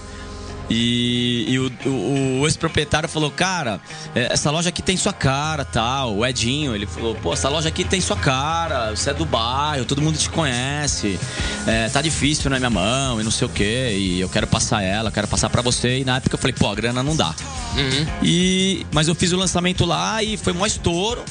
E, 0.70 1.46
e 1.48 1.60
o, 1.60 1.72
o- 1.86 2.40
o 2.42 2.46
ex-proprietário 2.46 3.08
falou, 3.08 3.32
cara, 3.32 3.80
é, 4.14 4.34
essa 4.34 4.52
loja 4.52 4.68
aqui 4.68 4.82
tem 4.82 4.98
sua 4.98 5.14
cara, 5.14 5.64
tal. 5.64 6.16
O 6.18 6.26
Edinho, 6.26 6.76
ele 6.76 6.86
falou, 6.86 7.16
pô, 7.16 7.32
essa 7.34 7.48
loja 7.48 7.70
aqui 7.70 7.86
tem 7.86 8.02
sua 8.02 8.18
cara, 8.18 8.94
você 8.94 9.12
é 9.12 9.14
do 9.14 9.26
bairro, 9.26 9.86
todo 9.86 10.02
mundo 10.02 10.18
te 10.18 10.30
conhece. 10.30 11.18
É, 11.66 11.88
tá 11.90 12.02
difícil 12.02 12.50
na 12.50 12.58
minha 12.58 12.70
mão 12.70 13.20
e 13.22 13.24
não 13.24 13.32
sei 13.32 13.48
o 13.48 13.50
quê. 13.50 13.96
E 13.98 14.20
eu 14.20 14.28
quero 14.28 14.46
passar 14.48 14.82
ela, 14.84 15.10
quero 15.10 15.28
passar 15.28 15.50
pra 15.50 15.62
você. 15.62 16.00
E 16.00 16.06
na 16.06 16.18
época 16.18 16.36
eu 16.36 16.40
falei, 16.40 16.54
pô, 16.58 16.70
a 16.70 16.76
grana 16.76 17.02
não 17.02 17.16
dá. 17.16 17.34
E, 18.22 18.86
mas 18.92 19.08
eu 19.08 19.16
fiz 19.16 19.32
o 19.32 19.38
lançamento 19.38 19.86
lá 19.86 20.22
e 20.22 20.36
foi 20.36 20.52
um 20.54 20.66
estouro. 20.66 21.24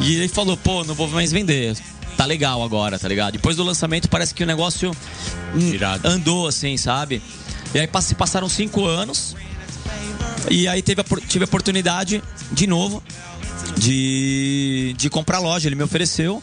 E 0.00 0.14
ele 0.16 0.28
falou, 0.28 0.56
pô, 0.56 0.82
não 0.84 0.94
vou 0.94 1.08
mais 1.08 1.30
vender. 1.30 1.76
Tá 2.18 2.24
legal 2.26 2.64
agora, 2.64 2.98
tá 2.98 3.06
ligado? 3.06 3.34
Depois 3.34 3.54
do 3.54 3.62
lançamento 3.62 4.08
parece 4.08 4.34
que 4.34 4.42
o 4.42 4.46
negócio 4.46 4.90
hum, 5.54 5.70
andou 6.02 6.48
assim, 6.48 6.76
sabe? 6.76 7.22
E 7.72 7.78
aí 7.78 7.88
se 8.02 8.16
passaram 8.16 8.48
cinco 8.48 8.84
anos. 8.84 9.36
E 10.50 10.66
aí 10.66 10.82
teve 10.82 11.00
a, 11.00 11.04
tive 11.28 11.44
a 11.44 11.46
oportunidade, 11.46 12.20
de 12.50 12.66
novo, 12.66 13.00
de, 13.76 14.96
de 14.98 15.08
comprar 15.08 15.38
loja. 15.38 15.68
Ele 15.68 15.76
me 15.76 15.84
ofereceu. 15.84 16.42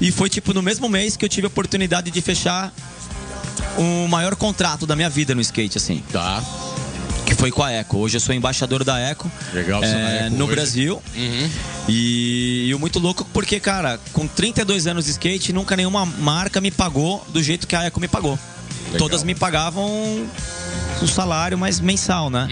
E 0.00 0.10
foi 0.10 0.28
tipo 0.28 0.52
no 0.52 0.60
mesmo 0.60 0.88
mês 0.88 1.16
que 1.16 1.24
eu 1.24 1.28
tive 1.28 1.46
a 1.46 1.48
oportunidade 1.48 2.10
de 2.10 2.20
fechar 2.20 2.74
o 3.78 4.08
maior 4.08 4.34
contrato 4.34 4.84
da 4.84 4.96
minha 4.96 5.08
vida 5.08 5.32
no 5.32 5.40
skate, 5.40 5.78
assim 5.78 6.02
Tá. 6.10 6.42
Que 7.34 7.40
foi 7.40 7.50
com 7.50 7.62
a 7.62 7.70
Eco. 7.72 7.98
Hoje 7.98 8.16
eu 8.16 8.20
sou 8.20 8.34
embaixador 8.34 8.84
da 8.84 8.98
Eco, 8.98 9.30
Legal, 9.52 9.82
é, 9.82 10.26
Eco 10.26 10.36
no 10.36 10.44
hoje. 10.44 10.54
Brasil. 10.54 11.02
E, 11.88 12.66
e 12.68 12.74
o 12.74 12.78
muito 12.78 12.98
louco 12.98 13.26
porque, 13.32 13.60
cara, 13.60 13.98
com 14.12 14.26
32 14.26 14.86
anos 14.86 15.04
de 15.04 15.10
skate, 15.10 15.52
nunca 15.52 15.76
nenhuma 15.76 16.06
marca 16.06 16.60
me 16.60 16.70
pagou 16.70 17.24
do 17.30 17.42
jeito 17.42 17.66
que 17.66 17.76
a 17.76 17.84
Eco 17.84 18.00
me 18.00 18.08
pagou. 18.08 18.38
Todas 18.96 19.24
me 19.24 19.34
pagavam 19.34 19.90
um 21.02 21.06
salário 21.06 21.58
mais 21.58 21.80
mensal, 21.80 22.30
né? 22.30 22.48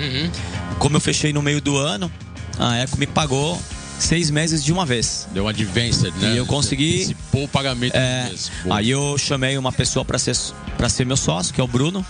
Como 0.79 0.97
eu 0.97 1.01
fechei 1.01 1.33
no 1.33 1.41
meio 1.41 1.61
do 1.61 1.77
ano, 1.77 2.11
a 2.59 2.79
Eco 2.79 2.99
me 2.99 3.07
pagou 3.07 3.61
seis 4.03 4.31
meses 4.31 4.63
de 4.65 4.73
uma 4.73 4.85
vez. 4.85 5.27
Deu 5.33 5.45
um 5.45 5.49
advanced, 5.49 6.13
né? 6.21 6.35
E 6.35 6.37
eu 6.37 6.47
consegui- 6.47 6.97
Antecipou 7.03 7.45
o 7.45 7.49
pagamento 7.49 7.95
É, 7.97 8.31
aí 8.71 8.91
eu 8.91 9.17
chamei 9.19 9.57
uma 9.57 9.73
pessoa 9.73 10.05
pra 10.05 10.19
ser, 10.19 10.37
pra 10.77 10.89
ser 10.89 11.07
meu 11.07 11.17
sócio, 11.17 11.55
que 11.55 11.61
é 11.61 11.65
o 11.65 11.69
Bruno. 11.69 12.05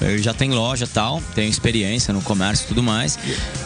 Ele 0.00 0.22
já 0.22 0.32
tem 0.34 0.50
loja 0.50 0.86
tal, 0.86 1.22
tem 1.34 1.48
experiência 1.48 2.12
no 2.12 2.22
comércio 2.22 2.64
e 2.64 2.68
tudo 2.68 2.82
mais. 2.82 3.18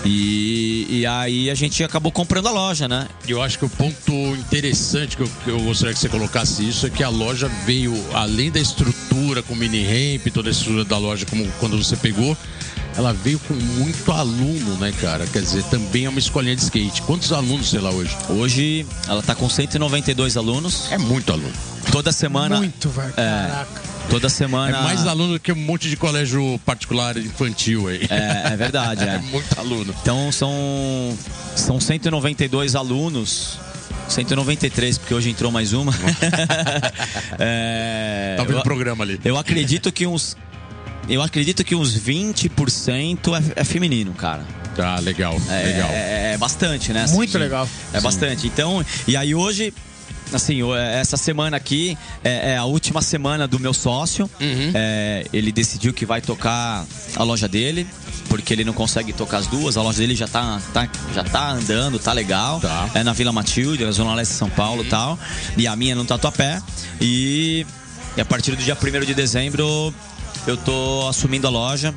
E, 0.05 0.87
e 0.91 1.07
aí 1.07 1.51
a 1.51 1.55
gente 1.55 1.83
acabou 1.85 2.11
comprando 2.11 2.49
a 2.49 2.51
loja, 2.51 2.89
né? 2.89 3.07
E 3.27 3.31
eu 3.31 3.43
acho 3.43 3.59
que 3.59 3.65
o 3.65 3.69
ponto 3.69 4.13
interessante 4.37 5.17
que 5.17 5.23
eu, 5.23 5.31
que 5.45 5.51
eu 5.51 5.61
gostaria 5.61 5.95
que 5.95 6.01
você 6.01 6.09
colocasse 6.09 6.67
isso 6.69 6.87
é 6.87 6.91
que 6.91 7.03
a 7.03 7.09
loja 7.09 7.49
veio, 7.65 7.95
além 8.13 8.51
da 8.51 8.59
estrutura, 8.61 9.43
com 9.43 9.55
mini 9.55 9.83
ramp, 9.85 10.27
toda 10.33 10.49
a 10.49 10.53
estrutura 10.53 10.85
da 10.85 10.99
loja, 10.99 11.25
como 11.27 11.47
quando 11.61 11.77
você 11.83 11.97
pegou, 11.97 12.37
ela 12.97 13.13
veio 13.13 13.39
com 13.41 13.55
muito 13.55 14.11
aluno, 14.13 14.77
né, 14.77 14.93
cara? 15.01 15.27
Quer 15.27 15.41
dizer, 15.43 15.63
também 15.65 16.05
é 16.05 16.09
uma 16.09 16.19
escolinha 16.19 16.55
de 16.57 16.63
skate. 16.63 17.03
Quantos 17.03 17.33
alunos, 17.33 17.71
sei 17.71 17.81
lá, 17.81 17.91
hoje? 17.91 18.17
Hoje 18.29 18.87
ela 19.09 19.23
tá 19.23 19.35
com 19.35 19.49
192 19.49 20.37
alunos. 20.37 20.91
É 20.91 20.99
muito 20.99 21.33
aluno. 21.33 21.53
Toda 21.93 22.13
semana. 22.13 22.57
Muito, 22.59 22.89
velho. 22.91 23.13
É, 23.17 23.49
Caraca. 23.49 23.83
toda 24.11 24.27
É 24.27 24.31
semana. 24.31 24.83
mais 24.83 25.07
aluno 25.07 25.35
do 25.35 25.41
que 25.41 25.51
um 25.53 25.57
monte 25.57 25.89
de 25.89 25.97
colégio 25.97 26.61
particular 26.65 27.17
infantil 27.17 27.89
aí. 27.89 28.07
É, 28.11 28.53
é 28.53 28.57
verdade, 28.57 29.03
É 29.09 29.15
é. 29.15 29.19
muito 29.19 29.59
aluno. 29.59 29.95
Então 30.03 30.31
são, 30.31 30.53
são 31.57 31.81
192 31.81 32.75
alunos. 32.77 33.59
193, 34.09 34.99
porque 34.99 35.15
hoje 35.15 35.31
entrou 35.31 35.53
mais 35.53 35.73
uma. 35.73 35.93
é, 37.39 38.35
Tá 38.37 38.45
vendo 38.45 38.59
o 38.59 38.63
programa 38.63 39.05
ali. 39.05 39.21
Eu 39.25 39.37
acredito 39.39 39.91
que 39.93 40.07
uns. 40.07 40.37
Eu 41.11 41.21
acredito 41.23 41.65
que 41.65 41.75
uns 41.75 41.95
20% 41.99 43.19
é, 43.57 43.61
é 43.61 43.65
feminino, 43.65 44.13
cara. 44.15 44.43
Tá, 44.77 44.99
legal, 45.01 45.37
É, 45.51 45.63
legal. 45.65 45.91
é- 45.91 46.33
é 46.35 46.39
bastante, 46.39 46.93
né? 46.93 47.03
assim. 47.03 47.17
Muito 47.17 47.37
legal. 47.37 47.69
É 47.93 48.01
bastante. 48.01 48.47
Então, 48.47 48.85
e 49.07 49.17
aí 49.17 49.35
hoje, 49.35 49.75
assim, 50.33 50.63
o- 50.63 50.75
essa 50.75 51.17
semana 51.17 51.57
aqui 51.57 51.99
é, 52.23 52.53
é 52.53 52.57
a 52.57 52.65
última 52.65 53.03
semana 53.03 53.49
do 53.49 53.59
meu 53.59 53.75
sócio. 53.75 54.31
Uhum. 54.41 54.71
É, 54.73 55.27
ele 55.33 55.51
decidiu 55.51 55.93
que 55.93 56.07
vai 56.07 56.21
tocar 56.21 56.87
a 57.17 57.23
loja 57.25 57.49
dele, 57.49 57.87
porque 58.29 58.53
ele 58.55 58.63
não 58.65 58.73
consegue 58.73 59.13
tocar 59.13 59.39
as 59.39 59.49
duas. 59.49 59.77
A 59.77 59.83
loja 59.83 59.99
dele 59.99 60.15
já 60.15 60.29
tá, 60.29 60.61
tá- 60.73 60.89
já 61.13 61.25
tá 61.25 61.51
andando, 61.51 61.99
tá 61.99 62.13
legal. 62.13 62.61
Tá. 62.61 62.89
É 62.95 63.03
na 63.03 63.13
Vila 63.13 63.33
Matilde, 63.33 63.85
na 63.85 63.91
Zona 63.91 64.15
Leste 64.15 64.31
de 64.33 64.39
São 64.39 64.49
Paulo 64.49 64.85
e 64.85 64.89
tal. 64.89 65.19
E 65.57 65.67
a 65.67 65.75
minha 65.75 65.97
no 65.97 66.05
Tatuapé. 66.05 66.63
E, 67.01 67.67
e 68.17 68.21
a 68.21 68.25
partir 68.25 68.53
do 68.53 68.57
dia 68.63 68.77
1 68.81 69.05
de 69.05 69.15
dezembro 69.15 69.93
eu 70.47 70.57
tô 70.57 71.07
assumindo 71.09 71.47
a 71.47 71.51
loja 71.51 71.95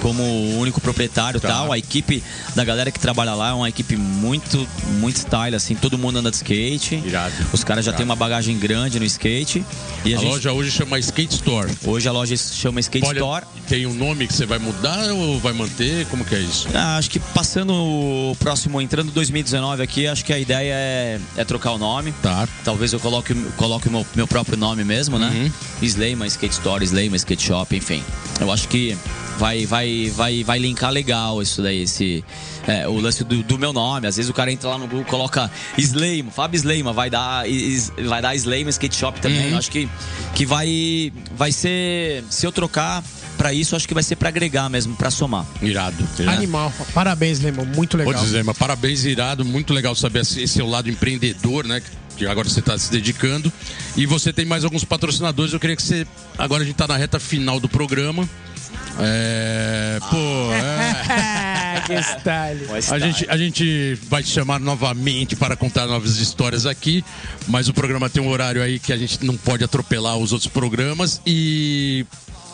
como 0.00 0.22
o 0.22 0.58
único 0.58 0.80
proprietário 0.80 1.38
e 1.38 1.40
Tá. 1.40 1.48
tal. 1.48 1.72
A 1.72 1.78
equipe 1.78 2.22
da 2.54 2.64
galera 2.64 2.90
que 2.90 2.98
trabalha 2.98 3.34
lá 3.34 3.50
é 3.50 3.52
uma 3.52 3.68
equipe 3.68 3.96
muito, 3.96 4.66
muito 4.98 5.16
style, 5.16 5.54
assim, 5.56 5.74
todo 5.74 5.96
mundo 5.98 6.18
anda 6.18 6.30
de 6.30 6.36
skate. 6.36 6.96
Irado. 7.04 7.32
Os 7.52 7.62
caras 7.64 7.84
já 7.84 7.92
têm 7.92 8.04
uma 8.04 8.16
bagagem 8.16 8.58
grande 8.58 8.98
no 8.98 9.04
skate. 9.04 9.64
E 10.04 10.14
a, 10.14 10.16
A 10.18 10.20
gente, 10.20 10.30
loja 10.30 10.52
hoje 10.52 10.70
chama 10.70 10.98
Skate 10.98 11.34
Store. 11.34 11.70
hoje 11.84 12.08
a 12.08 12.12
loja 12.12 12.36
chama 12.36 12.80
Skate 12.80 13.06
Store. 13.06 13.44
Tem 13.68 13.86
um 13.86 13.94
nome 13.94 14.26
que 14.26 14.32
você 14.32 14.46
vai 14.46 14.58
mudar 14.58 15.10
ou 15.12 15.38
vai 15.38 15.52
manter? 15.52 16.06
Como 16.06 16.24
que 16.24 16.34
é 16.34 16.40
isso? 16.40 16.68
Ah, 16.74 16.96
acho 16.96 17.10
que 17.10 17.18
passando 17.20 17.72
o 17.72 18.36
próximo, 18.38 18.80
entrando 18.80 19.12
2019 19.12 19.82
aqui, 19.82 20.06
acho 20.06 20.24
que 20.24 20.32
a 20.32 20.38
ideia 20.38 20.72
é, 20.74 21.20
é 21.36 21.44
trocar 21.44 21.72
o 21.72 21.78
nome. 21.78 22.12
Tá. 22.22 22.48
Talvez 22.64 22.92
eu 22.92 23.00
coloque, 23.00 23.34
coloque 23.56 23.88
o 23.88 23.90
meu, 23.90 24.06
meu 24.14 24.26
próprio 24.26 24.56
nome 24.56 24.82
mesmo, 24.84 25.18
né? 25.18 25.28
Uhum. 25.28 25.50
Slayman 25.82 26.26
Skate 26.26 26.54
Store, 26.54 26.84
Slayman 26.84 27.16
Skate 27.16 27.42
Shop, 27.46 27.76
enfim. 27.76 28.02
Eu 28.40 28.50
acho 28.50 28.66
que 28.68 28.96
vai, 29.40 29.64
vai, 29.64 30.12
vai, 30.14 30.44
vai 30.44 30.58
linkar 30.58 30.90
legal 30.90 31.40
isso 31.40 31.62
daí, 31.62 31.82
esse, 31.82 32.22
é, 32.68 32.86
o 32.86 33.00
lance 33.00 33.24
do, 33.24 33.42
do 33.42 33.58
meu 33.58 33.72
nome. 33.72 34.06
Às 34.06 34.16
vezes 34.16 34.30
o 34.30 34.34
cara 34.34 34.52
entra 34.52 34.68
lá 34.68 34.78
no 34.78 34.86
Google 34.86 35.04
coloca 35.06 35.50
Slayman, 35.78 36.30
Fábio 36.30 36.58
Slayman, 36.58 36.92
vai 36.92 37.08
dar, 37.08 37.48
is- 37.48 37.90
vai 38.06 38.20
dar 38.20 38.34
Slayman 38.36 38.68
Skate 38.70 38.94
Shop 38.96 39.18
também. 39.20 39.46
Uhum. 39.46 39.52
Eu 39.52 39.58
acho 39.58 39.70
que, 39.70 39.88
que 40.34 40.44
vai, 40.44 41.10
vai 41.36 41.50
ser, 41.50 42.22
se 42.28 42.46
eu 42.46 42.52
trocar 42.52 43.02
pra 43.38 43.54
isso, 43.54 43.74
acho 43.74 43.88
que 43.88 43.94
vai 43.94 44.02
ser 44.02 44.16
pra 44.16 44.28
agregar 44.28 44.68
mesmo, 44.68 44.94
pra 44.94 45.10
somar. 45.10 45.46
Irado. 45.62 46.06
irado. 46.18 46.36
Animal. 46.36 46.70
Parabéns, 46.92 47.40
Lemon. 47.40 47.64
Muito 47.64 47.96
legal. 47.96 48.12
dizer, 48.14 48.44
mas 48.44 48.56
parabéns, 48.58 49.04
irado. 49.06 49.44
Muito 49.44 49.72
legal 49.72 49.94
saber 49.94 50.20
esse 50.20 50.42
esse 50.42 50.54
seu 50.54 50.66
lado 50.68 50.90
empreendedor, 50.90 51.66
né? 51.66 51.80
que 52.16 52.26
agora 52.26 52.46
você 52.46 52.60
está 52.60 52.76
se 52.76 52.90
dedicando. 52.90 53.50
E 53.96 54.04
você 54.04 54.30
tem 54.30 54.44
mais 54.44 54.62
alguns 54.62 54.84
patrocinadores. 54.84 55.54
Eu 55.54 55.58
queria 55.60 55.74
que 55.74 55.82
você. 55.82 56.06
Agora 56.36 56.62
a 56.62 56.66
gente 56.66 56.74
está 56.74 56.86
na 56.86 56.94
reta 56.98 57.18
final 57.18 57.58
do 57.58 57.66
programa. 57.66 58.28
É. 59.02 59.98
Pô, 60.10 60.52
é. 60.52 61.82
que 61.86 62.02
style. 62.02 62.66
A 62.90 62.98
gente, 62.98 63.26
a 63.28 63.36
gente 63.36 63.94
vai 64.08 64.22
te 64.22 64.28
chamar 64.28 64.60
novamente 64.60 65.36
para 65.36 65.56
contar 65.56 65.86
novas 65.86 66.18
histórias 66.18 66.66
aqui, 66.66 67.04
mas 67.48 67.68
o 67.68 67.74
programa 67.74 68.08
tem 68.08 68.22
um 68.22 68.28
horário 68.28 68.62
aí 68.62 68.78
que 68.78 68.92
a 68.92 68.96
gente 68.96 69.24
não 69.24 69.36
pode 69.36 69.64
atropelar 69.64 70.16
os 70.16 70.32
outros 70.32 70.50
programas 70.50 71.20
e 71.26 72.06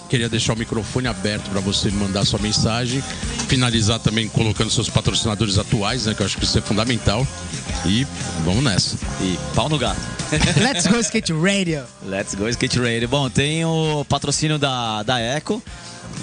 queria 0.08 0.28
deixar 0.28 0.52
o 0.52 0.56
microfone 0.56 1.08
aberto 1.08 1.50
para 1.50 1.60
você 1.60 1.90
mandar 1.90 2.24
sua 2.24 2.38
mensagem, 2.38 3.02
finalizar 3.48 3.98
também 3.98 4.28
colocando 4.28 4.70
seus 4.70 4.88
patrocinadores 4.88 5.58
atuais, 5.58 6.06
né, 6.06 6.14
que 6.14 6.22
eu 6.22 6.26
acho 6.26 6.38
que 6.38 6.44
isso 6.44 6.58
é 6.58 6.62
fundamental. 6.62 7.26
E 7.84 8.06
vamos 8.44 8.64
nessa. 8.64 8.96
E 9.20 9.38
pau 9.54 9.68
no 9.68 9.78
gato. 9.78 10.00
Let's 10.60 10.86
go 10.86 10.98
skate 10.98 11.32
radio. 11.32 11.84
Let's 12.04 12.34
go 12.34 12.48
skate 12.48 12.78
radio. 12.78 13.08
Bom, 13.08 13.28
tem 13.30 13.64
o 13.64 14.04
patrocínio 14.08 14.58
da, 14.58 15.02
da 15.02 15.20
Eco. 15.20 15.62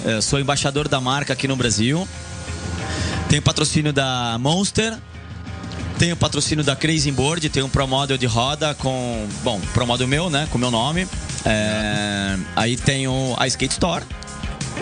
Eu 0.04 0.20
sou 0.20 0.38
embaixador 0.38 0.86
da 0.86 1.00
marca 1.00 1.32
aqui 1.32 1.48
no 1.48 1.56
Brasil. 1.56 2.06
Tem 3.28 3.38
o 3.38 3.42
patrocínio 3.42 3.92
da 3.92 4.36
Monster. 4.38 4.96
Tem 5.98 6.12
o 6.12 6.16
patrocínio 6.16 6.62
da 6.62 6.76
Crazy 6.76 7.10
Board. 7.10 7.48
Tem 7.48 7.62
um 7.62 7.68
Pro 7.68 7.86
Model 7.88 8.18
de 8.18 8.26
roda 8.26 8.74
com. 8.74 9.26
Bom, 9.42 9.58
Pro 9.72 9.86
Model 9.86 10.06
meu, 10.06 10.28
né? 10.28 10.46
Com 10.50 10.58
meu 10.58 10.70
nome. 10.70 11.08
É, 11.44 12.36
aí 12.54 12.76
tem 12.76 13.08
o, 13.08 13.34
a 13.38 13.46
Skate 13.46 13.72
Store. 13.72 14.04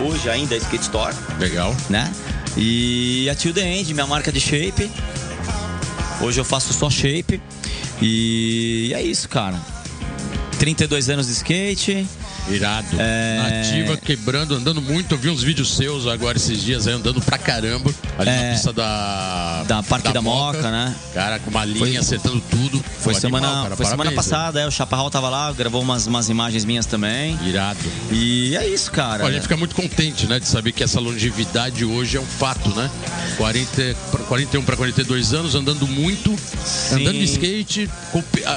Hoje 0.01 0.29
ainda 0.29 0.55
é 0.55 0.57
Skate 0.57 0.83
Store, 0.83 1.15
Legal. 1.39 1.75
né? 1.89 2.11
E 2.57 3.29
a 3.29 3.35
Till 3.35 3.53
The 3.53 3.61
End, 3.61 3.93
minha 3.93 4.07
marca 4.07 4.31
de 4.31 4.39
shape. 4.39 4.91
Hoje 6.21 6.39
eu 6.39 6.45
faço 6.45 6.73
só 6.73 6.89
shape. 6.89 7.41
E 8.01 8.91
é 8.93 9.01
isso, 9.01 9.29
cara. 9.29 9.57
32 10.59 11.09
anos 11.09 11.27
de 11.27 11.33
skate. 11.33 12.07
Irado. 12.49 12.87
É. 12.99 13.61
Nativa, 13.63 13.97
quebrando, 13.97 14.55
andando 14.55 14.81
muito. 14.81 15.13
Eu 15.13 15.17
vi 15.17 15.29
uns 15.29 15.41
vídeos 15.41 15.75
seus 15.75 16.05
agora 16.07 16.37
esses 16.37 16.61
dias 16.61 16.87
aí, 16.87 16.93
andando 16.93 17.21
pra 17.21 17.37
caramba. 17.37 17.89
Ali 18.17 18.29
na 18.29 18.35
É. 18.35 18.51
pista 18.53 18.73
da. 18.73 19.63
Da 19.67 19.81
Parque 19.83 20.11
da 20.11 20.21
Moca, 20.21 20.69
né? 20.69 20.93
Cara, 21.13 21.39
com 21.39 21.49
uma 21.49 21.63
linha, 21.63 21.79
Foi- 21.79 21.97
acertando 21.97 22.41
tudo. 22.49 22.83
Foi 22.99 23.13
semana, 23.13 23.47
animal, 23.47 23.63
cara. 23.63 23.75
foi 23.77 23.85
semana 23.85 24.11
Parabéns, 24.11 24.29
passada, 24.29 24.59
é, 24.61 24.67
o 24.67 24.71
Chaparral 24.71 25.09
tava 25.09 25.29
lá, 25.29 25.51
gravou 25.53 25.81
umas, 25.81 26.05
umas 26.05 26.27
imagens 26.29 26.65
minhas 26.65 26.85
também. 26.85 27.37
Irado. 27.45 27.79
E 28.11 28.55
é 28.57 28.67
isso, 28.67 28.91
cara. 28.91 29.23
Olha, 29.23 29.31
a 29.31 29.33
gente 29.33 29.43
fica 29.43 29.57
muito 29.57 29.73
contente, 29.75 30.27
né, 30.27 30.39
de 30.39 30.47
saber 30.47 30.71
que 30.73 30.83
essa 30.83 30.99
longevidade 30.99 31.83
hoje 31.85 32.17
é 32.17 32.19
um 32.19 32.25
fato, 32.25 32.69
né? 32.75 32.89
40, 33.37 33.95
pra- 34.11 34.23
41 34.25 34.63
para 34.63 34.75
42 34.75 35.33
anos, 35.33 35.55
andando 35.55 35.87
muito, 35.87 36.35
andando 36.91 37.13
de 37.17 37.23
skate, 37.23 37.89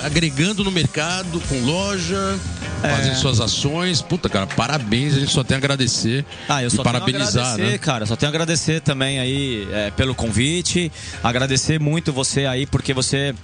agregando 0.02 0.64
no 0.64 0.70
mercado, 0.70 1.40
com 1.48 1.60
loja. 1.64 2.36
Fazendo 2.80 3.16
suas 3.16 3.40
ações. 3.40 4.02
Puta, 4.02 4.28
cara, 4.28 4.46
parabéns, 4.46 5.16
a 5.16 5.20
gente 5.20 5.32
só 5.32 5.42
tem 5.42 5.54
a 5.54 5.58
agradecer 5.58 6.24
Ah, 6.48 6.62
eu 6.62 6.68
e 6.68 6.70
só 6.70 6.82
parabenizar, 6.82 7.32
tenho 7.32 7.44
a 7.44 7.48
agradecer, 7.52 7.72
né? 7.72 7.78
cara. 7.78 8.06
Só 8.06 8.16
tenho 8.16 8.28
a 8.28 8.34
agradecer 8.34 8.80
também 8.80 9.18
aí 9.18 9.68
é, 9.72 9.90
pelo 9.90 10.14
convite. 10.14 10.90
Agradecer 11.22 11.80
muito 11.80 12.12
você 12.12 12.46
aí, 12.46 12.66
porque 12.66 12.92
você 12.94 13.34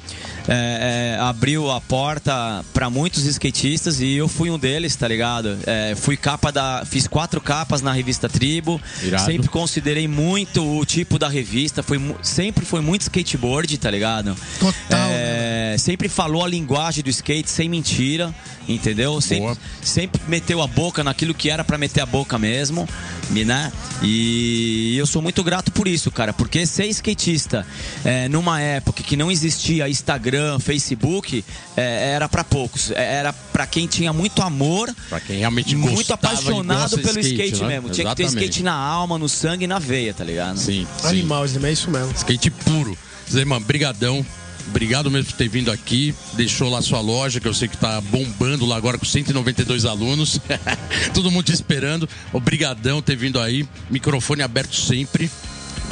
é, 0.49 1.15
é, 1.17 1.21
abriu 1.21 1.71
a 1.71 1.81
porta 1.81 2.65
para 2.73 2.91
muitos 2.91 3.25
skatistas 3.25 4.01
e 4.01 4.15
eu 4.15 4.29
fui 4.29 4.51
um 4.51 4.59
deles, 4.59 4.97
tá 4.97 5.07
ligado? 5.07 5.59
É, 5.67 5.95
fui 5.95 6.17
capa 6.17 6.51
da. 6.51 6.85
Fiz 6.85 7.07
quatro 7.07 7.41
capas 7.41 7.83
na 7.83 7.93
revista 7.93 8.29
Tribo. 8.29 8.81
Irado. 9.03 9.25
Sempre 9.25 9.49
considerei 9.49 10.09
muito 10.09 10.79
o 10.79 10.85
tipo 10.85 11.19
da 11.19 11.29
revista. 11.29 11.83
Foi, 11.83 12.01
sempre 12.23 12.65
foi 12.65 12.81
muito 12.81 13.03
skateboard, 13.03 13.79
tá 13.79 13.91
ligado? 13.91 14.37
Total, 14.59 15.11
É, 15.11 15.77
sempre 15.79 16.09
falou 16.09 16.45
a 16.45 16.49
linguagem 16.49 17.03
do 17.03 17.11
skate 17.11 17.49
sem 17.49 17.69
mentira, 17.69 18.35
entendeu? 18.69 19.21
Sempre, 19.21 19.45
Boa. 19.45 19.57
sempre 19.83 20.21
meteu 20.29 20.61
a 20.61 20.67
boca 20.67 21.05
naquilo 21.05 21.35
que 21.35 21.51
era 21.51 21.65
pra 21.65 21.79
meter 21.79 22.01
a 22.01 22.07
boca 22.07 22.39
mesmo, 22.39 22.89
né? 23.31 23.73
E 24.03 24.97
eu 24.99 25.07
sou 25.07 25.23
muito 25.23 25.43
grato 25.45 25.71
por 25.71 25.87
isso, 25.87 26.11
cara, 26.11 26.33
porque 26.33 26.67
ser 26.67 26.87
skatista 26.89 27.67
é, 28.05 28.29
numa 28.29 28.61
época 28.61 29.03
que 29.03 29.17
não 29.17 29.31
existia 29.31 29.89
Instagram, 29.89 30.32
Facebook, 30.61 31.45
é, 31.77 32.11
era 32.13 32.29
pra 32.29 32.45
poucos, 32.45 32.91
É, 32.91 33.15
era 33.15 33.33
pra 33.33 33.67
quem 33.67 33.87
tinha 33.87 34.13
muito 34.13 34.43
amor. 34.43 34.95
Pra 35.09 35.21
quem 35.21 35.39
realmente 35.39 35.75
Muito 35.77 36.13
apaixonado 36.13 36.99
pelo 36.99 37.19
skate, 37.21 37.45
skate, 37.45 37.63
né? 37.63 37.69
mesmo. 37.69 37.91
Tinha 37.91 38.09
que 38.11 38.17
ter 38.17 38.25
skate 38.25 38.63
na 38.63 38.75
alma, 38.75 39.19
no 39.19 39.29
sangue 39.29 39.65
e 39.65 39.67
na 39.67 39.79
veia, 39.79 40.15
tá 40.15 40.25
ligado? 40.25 40.59
Sim, 40.59 40.87
sim. 41.01 41.07
Animal, 41.07 41.45
é 41.45 41.73
isso 41.73 41.91
mesmo. 41.91 42.13
Skate 42.17 42.51
puro. 42.51 42.97
Zé, 43.31 43.45
mano, 43.45 43.65
brigadão. 43.65 44.25
Obrigado 44.69 45.11
mesmo 45.11 45.31
por 45.31 45.37
ter 45.37 45.49
vindo 45.49 45.71
aqui. 45.71 46.15
Deixou 46.35 46.71
lá 46.71 46.81
sua 46.81 47.01
loja, 47.01 47.41
que 47.41 47.49
eu 47.49 47.55
sei 47.55 47.69
que 47.69 47.77
tá 47.77 48.01
bombando 48.01 48.65
lá 48.65 48.77
agora 48.77 48.97
com 48.97 49.05
192 49.05 49.85
alunos. 49.85 50.39
Todo 51.13 51.31
mundo 51.31 51.45
te 51.45 51.53
esperando. 51.53 52.09
Obrigadão 52.33 53.03
ter 53.03 53.17
vindo 53.17 53.41
aí. 53.41 53.67
Microfone 53.91 54.43
aberto 54.43 54.77
sempre. 54.77 55.31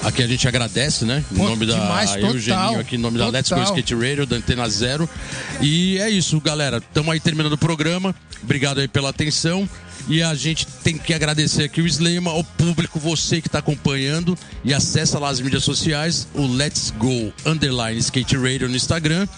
Aqui 0.03 0.22
a 0.22 0.26
gente 0.26 0.49
agradece, 0.49 1.05
né? 1.05 1.22
Em 1.30 1.36
nome 1.36 1.66
da 1.66 1.74
demais, 1.74 2.14
total. 2.14 2.38
Geninho, 2.38 2.80
aqui 2.80 2.97
em 2.97 2.99
nome 2.99 3.18
da 3.18 3.28
Let's 3.28 3.51
Go 3.51 3.57
Total. 3.57 3.76
Skate 3.76 3.95
Radio, 3.95 4.26
da 4.26 4.36
Antena 4.36 4.68
Zero. 4.68 5.09
E 5.61 5.99
é 5.99 6.09
isso, 6.09 6.41
galera. 6.41 6.78
Estamos 6.78 7.12
aí 7.12 7.20
terminando 7.20 7.53
o 7.53 7.59
programa. 7.59 8.14
Obrigado 8.43 8.80
aí 8.80 8.88
pela 8.88 9.11
atenção. 9.11 9.68
E 10.09 10.22
a 10.22 10.34
gente 10.34 10.66
tem 10.66 10.97
que 10.97 11.12
agradecer 11.12 11.64
aqui 11.64 11.82
o 11.82 11.86
Slema, 11.86 12.30
ao 12.30 12.43
público, 12.43 12.99
você 12.99 13.41
que 13.41 13.49
está 13.49 13.59
acompanhando. 13.59 14.36
E 14.64 14.72
acessa 14.72 15.18
lá 15.18 15.28
as 15.28 15.41
mídias 15.41 15.62
sociais, 15.64 16.26
o 16.34 16.47
Let's 16.47 16.93
Go 16.97 17.32
Underline 17.45 17.99
Skate 17.99 18.36
Radio 18.36 18.68
no 18.68 18.76
Instagram. 18.76 19.28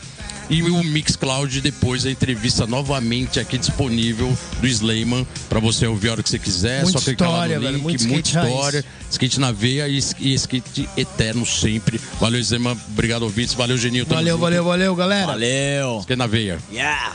E 0.50 0.62
o 0.62 0.82
Mixcloud 0.84 1.60
depois 1.60 2.04
a 2.04 2.10
entrevista 2.10 2.66
novamente 2.66 3.40
aqui 3.40 3.56
disponível 3.56 4.36
do 4.60 4.66
Slayman 4.66 5.26
para 5.48 5.60
você 5.60 5.86
ouvir 5.86 6.08
a 6.08 6.12
hora 6.12 6.22
que 6.22 6.28
você 6.28 6.38
quiser. 6.38 6.82
Muita 6.82 6.98
só 6.98 7.04
clicar 7.04 7.28
lá 7.28 7.34
história, 7.36 7.56
no 7.56 7.62
velho, 7.64 7.76
link, 7.76 7.82
muito 7.84 8.04
muita 8.08 8.28
skate 8.28 8.36
raiz. 8.36 8.54
história. 8.54 8.84
Skate 9.10 9.40
na 9.40 9.52
veia 9.52 9.88
e, 9.88 9.98
e 10.20 10.34
skate 10.34 10.88
eterno 10.96 11.46
sempre. 11.46 12.00
Valeu, 12.20 12.42
Zema. 12.42 12.76
Obrigado, 12.90 13.22
ouvintes. 13.22 13.54
Valeu, 13.54 13.78
Geninho. 13.78 14.04
Tamo 14.04 14.16
Valeu, 14.16 14.34
junto. 14.34 14.42
valeu, 14.42 14.64
valeu, 14.64 14.94
galera. 14.94 15.26
Valeu! 15.26 16.00
Skate 16.00 16.16
na 16.18 16.26
veia. 16.26 16.58
Yeah! 16.70 17.12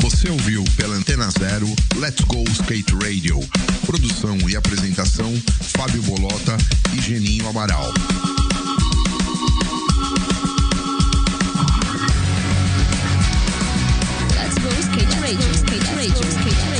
Você 0.00 0.30
ouviu 0.30 0.63
Antena 1.14 1.30
Zero, 1.30 1.72
Let's 1.94 2.24
Go 2.24 2.42
Skate 2.50 2.92
Radio. 3.00 3.38
Produção 3.86 4.36
e 4.50 4.56
apresentação: 4.56 5.32
Fábio 5.76 6.02
Bolota 6.02 6.56
e 6.92 7.00
Geninho 7.00 7.48
Amaral. 7.48 7.94
Let's 14.34 14.58
Go 14.58 14.70
Skate 14.80 15.20
Radio, 15.20 15.50
Skate 15.54 15.94
Radio, 15.94 16.28
Skate 16.28 16.62
Radio. 16.62 16.73